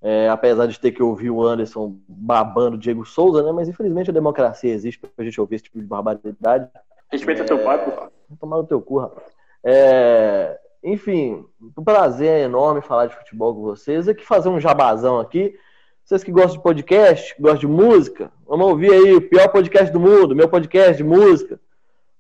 É, 0.02 0.30
apesar 0.30 0.68
de 0.68 0.80
ter 0.80 0.92
que 0.92 1.02
ouvir 1.02 1.32
o 1.32 1.44
Anderson 1.44 1.98
babando 2.08 2.78
o 2.78 2.80
Diego 2.80 3.04
Souza, 3.06 3.44
né? 3.44 3.52
Mas 3.52 3.68
infelizmente 3.68 4.12
a 4.12 4.14
democracia 4.14 4.72
existe 4.72 5.00
pra 5.00 5.26
gente 5.26 5.42
ouvir 5.42 5.56
esse 5.56 5.66
tipo 5.66 5.80
de 5.80 5.86
barbaridade. 5.86 6.70
Respeita 7.12 7.44
teu 7.44 7.64
pai, 7.64 7.84
por 7.84 7.94
favor. 7.94 8.15
Tomar 8.40 8.58
no 8.58 8.64
teu 8.68 8.82
cu, 8.82 9.00
rapaz. 9.00 9.28
É, 9.64 10.58
enfim, 10.84 11.46
um 11.78 11.84
prazer 11.84 12.42
enorme 12.44 12.82
falar 12.82 13.08
de 13.08 13.16
futebol 13.16 13.54
com 13.56 13.62
vocês. 13.62 14.08
Aqui 14.08 14.24
fazer 14.26 14.50
um 14.50 14.60
jabazão 14.60 15.20
aqui. 15.20 15.58
Vocês 16.04 16.24
que 16.24 16.32
gostam 16.32 16.58
de 16.58 16.62
podcast, 16.64 17.36
que 17.36 17.42
gostam 17.42 17.60
de 17.62 17.68
música, 17.68 18.32
vamos 18.48 18.68
ouvir 18.68 18.94
aí 18.94 19.14
o 19.16 19.28
pior 19.28 19.48
podcast 19.50 19.92
do 19.92 20.00
mundo, 20.00 20.36
meu 20.36 20.48
podcast 20.48 20.96
de 20.96 21.04
música. 21.04 21.60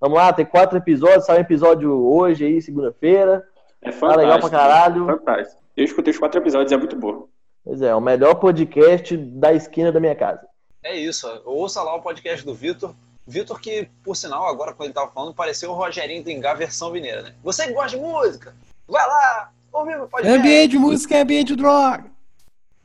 Vamos 0.02 0.18
lá, 0.18 0.34
tem 0.34 0.44
quatro 0.46 0.78
episódios, 0.78 1.26
sai 1.26 1.38
um 1.38 1.42
episódio 1.42 1.92
hoje 1.94 2.46
aí, 2.46 2.62
segunda-feira. 2.62 3.48
É 3.82 3.92
Tá 3.92 3.98
fantástico. 3.98 4.22
legal 4.24 4.40
pra 4.40 4.50
caralho. 4.50 5.06
Fantástico. 5.06 5.62
Eu 5.78 5.86
escutei 5.86 6.12
os 6.12 6.18
quatro 6.18 6.40
episódios, 6.42 6.72
é 6.72 6.78
muito 6.78 6.96
bom. 6.96 7.28
Pois 7.64 7.82
é, 7.82 7.94
o 7.94 8.02
melhor 8.02 8.36
podcast 8.36 9.16
da 9.16 9.54
esquina 9.54 9.92
da 9.92 10.00
minha 10.00 10.16
casa. 10.16 10.42
É 10.84 10.96
isso. 10.96 11.28
Ouça 11.46 11.82
lá 11.84 11.96
o 11.96 12.02
podcast 12.02 12.44
do 12.46 12.54
Vitor. 12.56 12.94
Vitor, 13.28 13.60
que, 13.60 13.90
por 14.04 14.16
sinal, 14.16 14.46
agora 14.48 14.74
quando 14.74 14.88
ele 14.88 14.94
tava 14.94 15.12
falando, 15.12 15.34
pareceu 15.34 15.72
o 15.72 15.74
Rogerinho 15.74 16.24
do 16.24 16.30
Engar 16.30 16.56
versão 16.56 16.92
mineira, 16.92 17.24
né? 17.24 17.36
Você 17.44 17.66
que 17.68 17.74
gosta 17.74 17.98
de 17.98 18.04
música, 18.04 18.56
vai 18.88 19.06
lá, 19.08 19.52
ouve 19.74 19.96
meu 19.96 20.08
podcast. 20.08 20.38
Ambiente 20.40 20.72
de 20.72 20.78
música 20.78 21.16
é 21.16 21.22
ambiente 21.22 21.48
de 21.48 21.56
droga. 21.56 22.06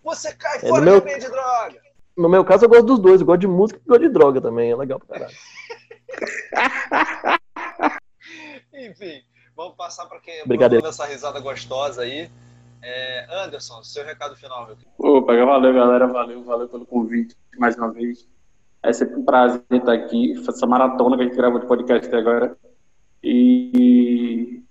Você 0.02 0.32
cai 0.34 0.56
É, 0.56 0.60
fora 0.60 0.72
no 0.72 0.76
do 0.80 0.84
meu- 0.84 0.94
ambiente 1.00 1.20
de 1.20 1.30
droga. 1.30 1.80
No 2.16 2.28
meu 2.28 2.44
caso, 2.44 2.64
eu 2.64 2.68
gosto 2.68 2.84
dos 2.86 2.98
dois. 2.98 3.20
Eu 3.20 3.26
gosto 3.26 3.40
de 3.40 3.46
música 3.46 3.80
e 3.84 3.88
gosto 3.88 4.00
de 4.02 4.08
droga 4.08 4.40
também. 4.40 4.70
É 4.70 4.76
legal 4.76 4.98
pra 4.98 5.18
caralho. 5.18 5.36
Enfim, 8.74 9.22
vamos 9.56 9.76
passar 9.76 10.06
para 10.06 10.20
quem 10.20 10.46
Brincadeira. 10.46 10.76
mandou 10.82 10.90
essa 10.90 11.04
risada 11.06 11.38
gostosa 11.40 12.02
aí. 12.02 12.30
É, 12.82 13.26
Anderson, 13.44 13.82
seu 13.84 14.04
recado 14.04 14.34
final, 14.36 14.66
meu 14.66 14.76
querido. 14.76 14.90
Opa, 14.98 15.36
valeu, 15.44 15.74
galera. 15.74 16.06
Valeu, 16.06 16.42
valeu 16.44 16.68
pelo 16.68 16.86
convite 16.86 17.36
mais 17.58 17.76
uma 17.76 17.92
vez. 17.92 18.26
É 18.82 18.92
sempre 18.92 19.16
um 19.16 19.24
prazer 19.24 19.62
estar 19.70 19.92
aqui, 19.92 20.32
essa 20.48 20.66
maratona 20.66 21.16
que 21.16 21.22
a 21.22 21.26
gente 21.26 21.36
gravou 21.36 21.60
de 21.60 21.66
podcast 21.66 22.14
agora. 22.14 22.56
E 23.22 24.62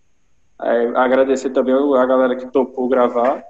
é, 0.62 0.88
agradecer 0.96 1.52
também 1.52 1.76
a 1.76 2.06
galera 2.06 2.36
que 2.36 2.48
topou 2.48 2.90
gravar. 2.90 3.44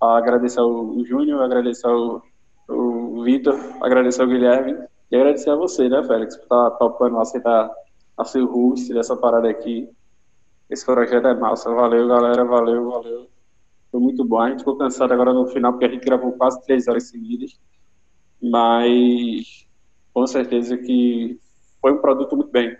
Agradecer 0.00 0.58
ao 0.58 1.04
Júnior, 1.04 1.42
agradecer 1.42 1.86
ao, 1.86 2.22
ao 2.68 3.22
Vitor, 3.22 3.56
agradecer 3.80 4.22
ao 4.22 4.28
Guilherme 4.28 4.76
e 5.10 5.16
agradecer 5.16 5.50
a 5.50 5.56
você, 5.56 5.88
né, 5.88 6.02
Félix, 6.02 6.36
por 6.36 6.42
estar 6.42 6.70
topando 6.72 7.18
aceitar 7.18 7.70
a 8.18 8.24
ser 8.24 8.42
host 8.42 8.92
dessa 8.92 9.16
parada 9.16 9.48
aqui. 9.48 9.88
Esse 10.68 10.84
projeto 10.84 11.26
é 11.26 11.34
massa. 11.34 11.70
Valeu, 11.70 12.08
galera. 12.08 12.44
Valeu, 12.44 12.90
valeu. 12.90 13.26
Foi 13.90 14.00
muito 14.00 14.24
bom. 14.24 14.40
A 14.40 14.48
gente 14.48 14.60
ficou 14.60 14.76
cansado 14.76 15.12
agora 15.12 15.32
no 15.32 15.46
final, 15.46 15.72
porque 15.72 15.84
a 15.84 15.88
gente 15.90 16.04
gravou 16.04 16.32
quase 16.32 16.62
três 16.64 16.88
horas 16.88 17.08
seguidas. 17.08 17.60
Mas 18.42 19.61
com 20.12 20.26
certeza 20.26 20.76
que 20.76 21.38
foi 21.80 21.92
um 21.92 21.98
produto 21.98 22.36
muito 22.36 22.50
bem. 22.50 22.76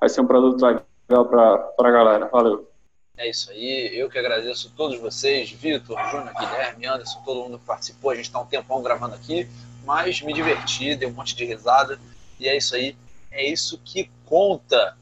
Vai 0.00 0.08
ser 0.08 0.20
um 0.20 0.26
produto 0.26 0.60
legal 0.62 1.26
para 1.26 1.72
a 1.78 1.90
galera. 1.90 2.26
Valeu. 2.26 2.68
É 3.16 3.30
isso 3.30 3.50
aí, 3.52 3.92
eu 3.96 4.10
que 4.10 4.18
agradeço 4.18 4.68
a 4.72 4.76
todos 4.76 4.98
vocês, 4.98 5.48
Vitor, 5.52 5.96
Júnior, 6.10 6.34
Guilherme, 6.34 6.86
Anderson, 6.86 7.22
todo 7.24 7.44
mundo 7.44 7.60
que 7.60 7.64
participou. 7.64 8.10
A 8.10 8.16
gente 8.16 8.24
está 8.24 8.40
um 8.40 8.46
tempão 8.46 8.82
gravando 8.82 9.14
aqui, 9.14 9.48
mas 9.84 10.20
me 10.20 10.32
diverti, 10.32 10.96
dei 10.96 11.08
um 11.08 11.12
monte 11.12 11.36
de 11.36 11.44
risada. 11.44 11.98
E 12.40 12.48
é 12.48 12.56
isso 12.56 12.74
aí, 12.74 12.96
é 13.30 13.48
isso 13.48 13.80
que 13.84 14.10
conta. 14.26 14.96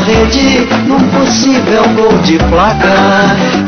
rede 0.10 0.68
num 0.88 1.00
possível 1.10 1.84
gol 1.96 2.18
de 2.24 2.38
placa, 2.50 2.96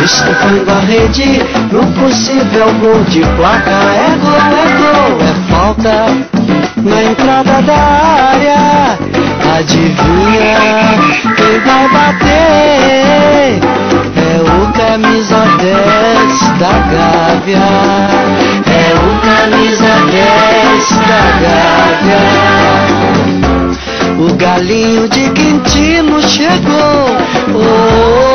estufando 0.03 0.71
a 0.71 0.79
rede 0.79 1.43
num 1.71 1.91
possível 1.93 2.73
gol 2.79 3.03
de 3.09 3.21
placa. 3.37 3.69
É 3.69 4.17
gol, 4.21 4.37
é 4.37 4.65
gol, 4.81 5.21
é 5.21 5.33
falta 5.51 5.97
na 6.77 7.03
entrada 7.03 7.61
da 7.61 7.77
área. 7.77 8.97
Adivinha 9.57 10.57
quem 11.35 11.59
vai 11.59 11.87
bater? 11.89 13.59
É 14.17 14.41
o 14.41 14.71
camisa 14.73 15.41
10 15.59 16.39
da 16.57 16.73
Gávea. 16.91 17.67
É 18.65 18.93
o 18.95 19.09
camisa 19.21 19.93
10 20.09 20.89
da 21.07 21.23
Gávea. 21.41 22.25
O 24.21 24.35
galinho 24.35 25.09
de 25.09 25.29
Quintino 25.31 26.10
chegou. 26.41 27.05
Oh, 27.53 28.31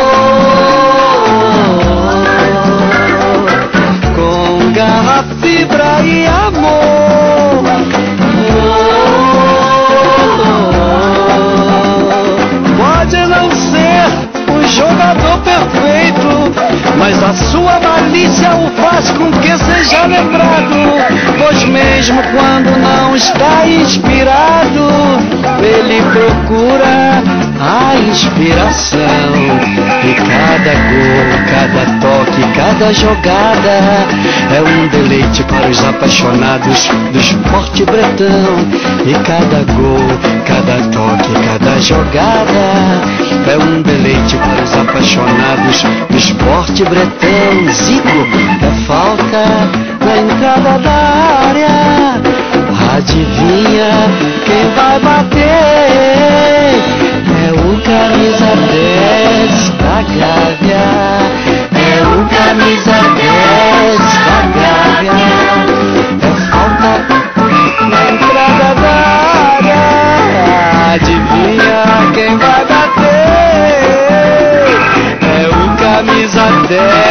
com 4.14 4.72
garra, 4.72 5.24
fibra 5.40 6.00
e 6.04 6.26
amor. 6.26 7.64
Pode 12.78 13.16
não 13.26 13.50
ser 13.50 14.06
um 14.52 14.62
jogador 14.68 15.38
perfeito, 15.38 16.52
mas 16.96 17.20
a 17.24 17.34
sua 17.34 17.80
malícia 17.80 18.50
o 18.54 18.70
faz 18.80 19.10
com 19.10 19.32
que 19.32 19.58
seja 19.58 20.06
lembrado. 20.06 20.76
Pois 21.38 21.64
mesmo 21.64 22.22
quando 22.22 22.70
não 22.78 23.16
está 23.16 23.66
inspirado, 23.66 24.88
ele 25.60 26.02
procura 26.02 27.05
a 27.60 27.94
inspiração. 28.08 28.98
E 30.04 30.14
cada 30.14 30.74
gol, 30.88 31.26
cada 31.50 31.84
toque, 32.00 32.42
cada 32.54 32.92
jogada 32.92 34.06
é 34.54 34.60
um 34.60 34.86
deleite 34.88 35.42
para 35.44 35.68
os 35.68 35.82
apaixonados 35.84 36.90
do 37.12 37.18
esporte 37.18 37.84
bretão. 37.84 38.58
E 39.06 39.14
cada 39.24 39.62
gol, 39.72 40.06
cada 40.46 40.76
toque, 40.90 41.32
cada 41.48 41.80
jogada 41.80 42.66
é 43.50 43.56
um 43.58 43.82
deleite 43.82 44.36
para 44.36 44.62
os 44.62 44.76
apaixonados 44.76 45.82
do 46.10 46.16
esporte 46.16 46.84
bretão. 46.84 47.68
Zico 47.72 48.26
é 48.62 48.70
falta 48.86 49.44
na 50.04 50.16
entrada 50.18 50.78
da 50.78 50.92
área. 51.48 51.76
Adivinha 52.96 53.90
quem 54.46 54.64
vai 54.74 54.96
bater? 55.00 57.05
Camisa 57.86 58.50
10 58.72 59.70
da 59.78 60.02
Gávea. 60.02 60.86
É 61.70 62.02
o 62.02 62.26
camisa 62.26 62.98
10 63.14 63.98
da 64.26 64.40
Gávea. 64.56 65.30
É 66.20 66.30
falta 66.50 66.92
na 67.86 68.00
entrada 68.10 68.68
da 68.74 68.96
área. 69.54 69.84
Adivinha 70.94 71.78
quem 72.12 72.32
vai 72.36 72.62
bater? 72.64 73.06
É 75.22 75.46
o 75.48 75.62
camisa 75.76 76.46
10 76.68 77.06